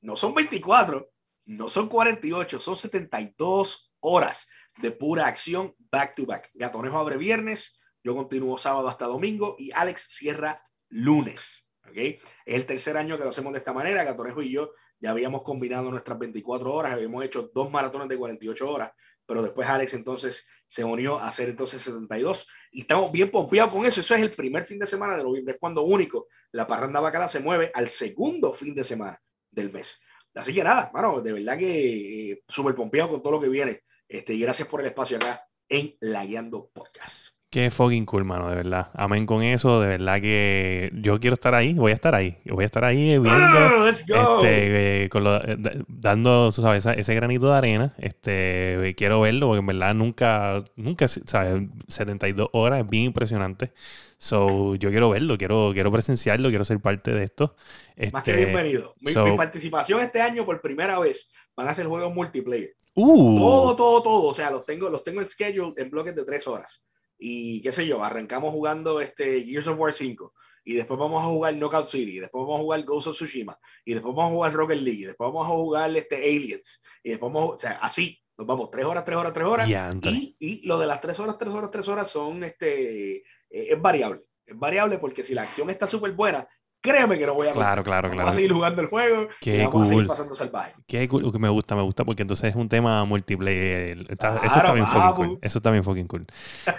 [0.02, 1.10] no son 24,
[1.46, 6.50] no son 48, son 72 horas de pura acción back to back.
[6.54, 11.70] Gatonejo abre viernes, yo continúo sábado hasta domingo y Alex cierra lunes.
[11.88, 12.18] ¿okay?
[12.44, 14.04] Es el tercer año que lo hacemos de esta manera.
[14.04, 18.70] Gatonejo y yo ya habíamos combinado nuestras 24 horas, habíamos hecho dos maratones de 48
[18.70, 18.92] horas,
[19.26, 23.84] pero después Alex entonces se unió a hacer entonces 72 y estamos bien pompeados con
[23.84, 24.00] eso.
[24.00, 27.28] Eso es el primer fin de semana de noviembre, es cuando único la parranda bacala
[27.28, 29.20] se mueve al segundo fin de semana
[29.50, 30.02] del mes.
[30.34, 33.82] Así que nada, mano, de verdad que eh, súper pompeado con todo lo que viene.
[34.12, 37.28] Este, y gracias por el espacio acá en La Guiando Podcast.
[37.48, 38.90] Qué fucking cool, mano, de verdad.
[38.92, 42.64] Amén con eso, de verdad que yo quiero estar ahí, voy a estar ahí, voy
[42.64, 44.44] a estar ahí viendo, oh, let's go.
[44.44, 45.56] Este, eh, con lo, eh,
[45.88, 51.62] dando, sabes, ese granito de arena, este, quiero verlo porque en verdad nunca, nunca, sabes,
[51.88, 53.72] 72 horas es bien impresionante.
[54.18, 57.56] So, yo quiero verlo, quiero, quiero presenciarlo, quiero ser parte de esto.
[57.96, 58.94] Este, Más que bienvenido.
[59.00, 62.74] Mi, so, mi, participación este año por primera vez van a ser juegos multiplayer.
[62.94, 63.38] Uh.
[63.38, 64.24] Todo, todo, todo.
[64.28, 66.86] O sea, los tengo, los tengo en schedule en bloques de tres horas.
[67.18, 70.32] Y qué sé yo, arrancamos jugando este Gears of War 5
[70.64, 73.58] y después vamos a jugar Knockout City, después vamos a jugar Ghost of Tsushima.
[73.84, 76.82] Y después vamos a jugar Rocket League, después vamos a jugar este Aliens.
[77.02, 79.68] Y después vamos, o sea, así, nos vamos tres horas, tres horas, tres horas.
[79.68, 83.80] Y, y, lo de las tres horas, tres horas, tres horas son, este, eh, es
[83.80, 86.48] variable, es variable porque si la acción está súper buena,
[86.82, 88.18] créeme que no voy a Claro, claro, claro.
[88.24, 89.82] Vamos a seguir jugando el juego Qué y vamos cool.
[89.82, 90.74] a seguir pasando salvaje.
[90.86, 93.98] Qué cool, que me gusta, me gusta porque entonces es un tema multiplayer.
[94.10, 95.38] Está, Claro, eso está bien fucking cool.
[95.40, 96.26] Eso está bien fucking cool.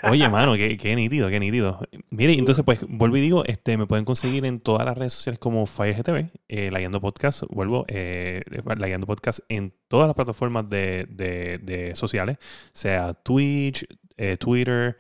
[0.10, 1.80] Oye, mano, qué, qué nítido, qué nítido.
[2.12, 5.40] Mire, entonces pues vuelvo y digo, este, me pueden conseguir en todas las redes sociales
[5.40, 8.42] como FireGTV, eh, La Guiando Podcast, vuelvo, eh,
[8.78, 12.38] La Guiando Podcast en todas las plataformas de, de, de sociales,
[12.74, 13.86] sea Twitch,
[14.18, 14.98] eh, Twitter,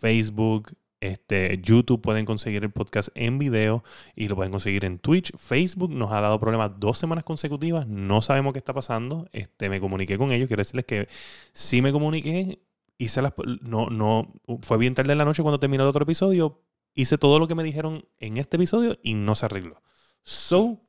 [0.00, 5.36] Facebook, este, YouTube pueden conseguir el podcast en video y lo pueden conseguir en Twitch.
[5.36, 7.86] Facebook nos ha dado problemas dos semanas consecutivas.
[7.86, 9.28] No sabemos qué está pasando.
[9.32, 10.48] Este, me comuniqué con ellos.
[10.48, 11.08] Quiero decirles que
[11.52, 12.60] sí me comuniqué.
[12.98, 14.32] Hice las, no, no,
[14.62, 16.62] fue bien tarde en la noche cuando terminó el otro episodio.
[16.94, 19.82] Hice todo lo que me dijeron en este episodio y no se arregló.
[20.22, 20.80] So,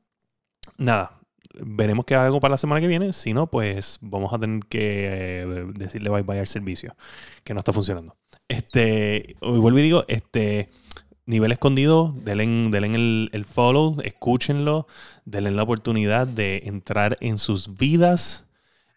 [0.78, 1.20] nada.
[1.60, 3.12] Veremos qué hago para la semana que viene.
[3.12, 6.96] Si no, pues vamos a tener que eh, decirle bye bye al servicio,
[7.44, 8.16] que no está funcionando.
[8.48, 10.70] Este, vuelvo y digo, este,
[11.26, 14.86] nivel escondido, denle, denle el, el, follow, escúchenlo,
[15.24, 18.46] denle la oportunidad de entrar en sus vidas.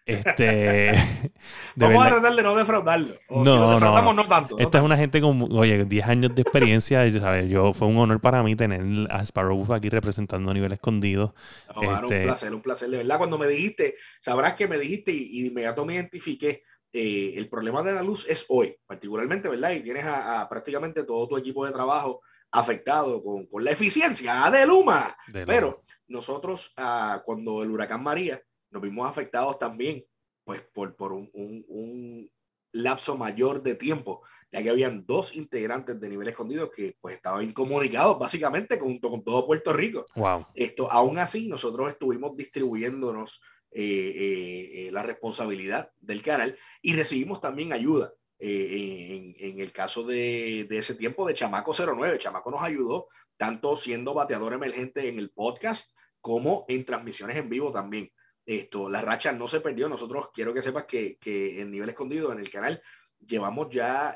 [0.05, 0.93] Este,
[1.75, 2.05] Vamos verdad.
[2.05, 3.13] a tratar de no defraudarlo.
[3.29, 4.57] O no, si lo defraudamos, no, no tanto.
[4.57, 7.05] Esta no es una gente con, oye, 10 años de experiencia.
[7.05, 7.49] y, ¿sabes?
[7.49, 11.35] Yo, fue un honor para mí tener a Sparrow aquí representando a nivel escondido.
[11.75, 12.89] No, Este- un placer, un placer.
[12.89, 16.63] De verdad, cuando me dijiste, sabrás que me dijiste y, y de inmediato me identifiqué.
[16.93, 19.71] Eh, el problema de la luz es hoy, particularmente, ¿verdad?
[19.71, 24.49] Y tienes a, a prácticamente todo tu equipo de trabajo afectado con, con la eficiencia
[24.51, 25.15] de Luma.
[25.31, 28.41] de Pero nosotros, ah, cuando el huracán María,
[28.71, 30.03] nos vimos afectados también,
[30.43, 32.31] pues por, por un, un- un
[32.73, 37.43] lapso mayor de tiempo, ya que habían dos integrantes de nivel escondido que pues estaban
[37.43, 40.05] incomunicados básicamente junto con todo Puerto Rico.
[40.15, 40.45] Wow.
[40.53, 43.41] Esto, aún así, nosotros estuvimos distribuyéndonos
[43.73, 48.13] eh, eh, la responsabilidad del canal y recibimos también ayuda.
[48.37, 53.07] eh, en, en el caso de, de ese tiempo de Chamaco 09, Chamaco nos ayudó
[53.37, 58.11] tanto siendo bateador emergente en el podcast como en transmisiones en vivo también.
[58.45, 59.87] esto, la racha no se perdió.
[59.87, 62.81] Nosotros quiero que sepas que, que en nivel escondido en el canal
[63.19, 64.15] llevamos ya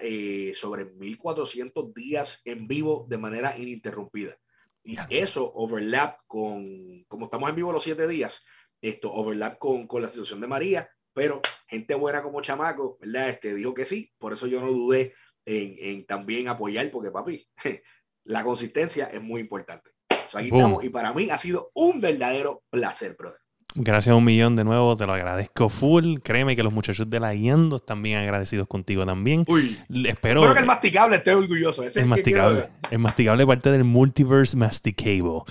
[0.53, 4.35] sobre 1400 días en vivo de manera ininterrumpida.
[4.83, 8.45] Y eso overlap con, como estamos en vivo los siete días,
[8.89, 13.29] esto overlap con, con la situación de María, pero gente buena como Chamaco, ¿verdad?
[13.29, 15.13] Este, dijo que sí, por eso yo no dudé
[15.45, 17.47] en, en también apoyar, porque papi,
[18.25, 19.91] la consistencia es muy importante.
[20.33, 23.39] aquí estamos, y para mí ha sido un verdadero placer, brother.
[23.77, 26.19] Gracias a un millón de nuevo, te lo agradezco full.
[26.23, 29.43] Créeme que los muchachos de la Guiando están bien agradecidos contigo también.
[29.47, 31.83] Uy, espero, espero que el masticable esté orgulloso.
[31.83, 32.67] Es el masticable.
[32.89, 35.41] El masticable parte del Multiverse Masticable.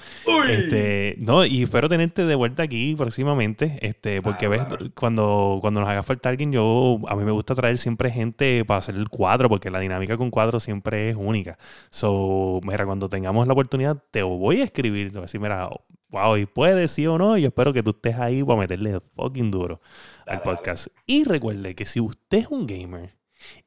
[0.49, 3.79] Este, no, y espero tenerte de vuelta aquí próximamente.
[3.83, 4.63] Este, porque ves,
[4.95, 8.79] cuando, cuando nos haga falta alguien, yo a mí me gusta traer siempre gente para
[8.79, 11.59] hacer el cuadro, porque la dinámica con cuadro siempre es única.
[11.91, 15.09] So, mira, cuando tengamos la oportunidad, te voy a escribir.
[15.09, 15.69] Te voy a decir, mira,
[16.15, 19.51] wow, y puede, sí o no, yo espero que tú estés ahí para meterle fucking
[19.51, 19.81] duro
[20.27, 20.87] al podcast.
[21.07, 23.17] Y recuerde que si usted es un gamer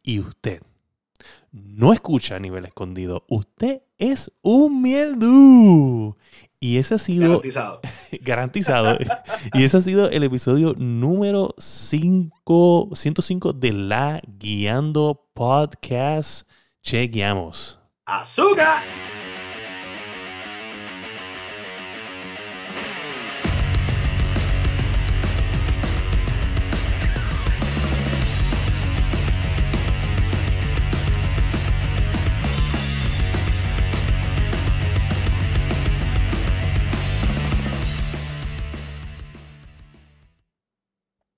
[0.01, 0.61] y usted
[1.51, 6.15] no escucha a nivel escondido, usted es un mieldu.
[6.59, 7.27] Y ese ha sido.
[7.27, 7.81] Garantizado.
[8.21, 8.97] garantizado.
[9.53, 16.49] y ese ha sido el episodio número 5, 105 de La Guiando Podcast.
[16.81, 17.79] Chequeamos.
[18.05, 18.81] ¡Azúcar!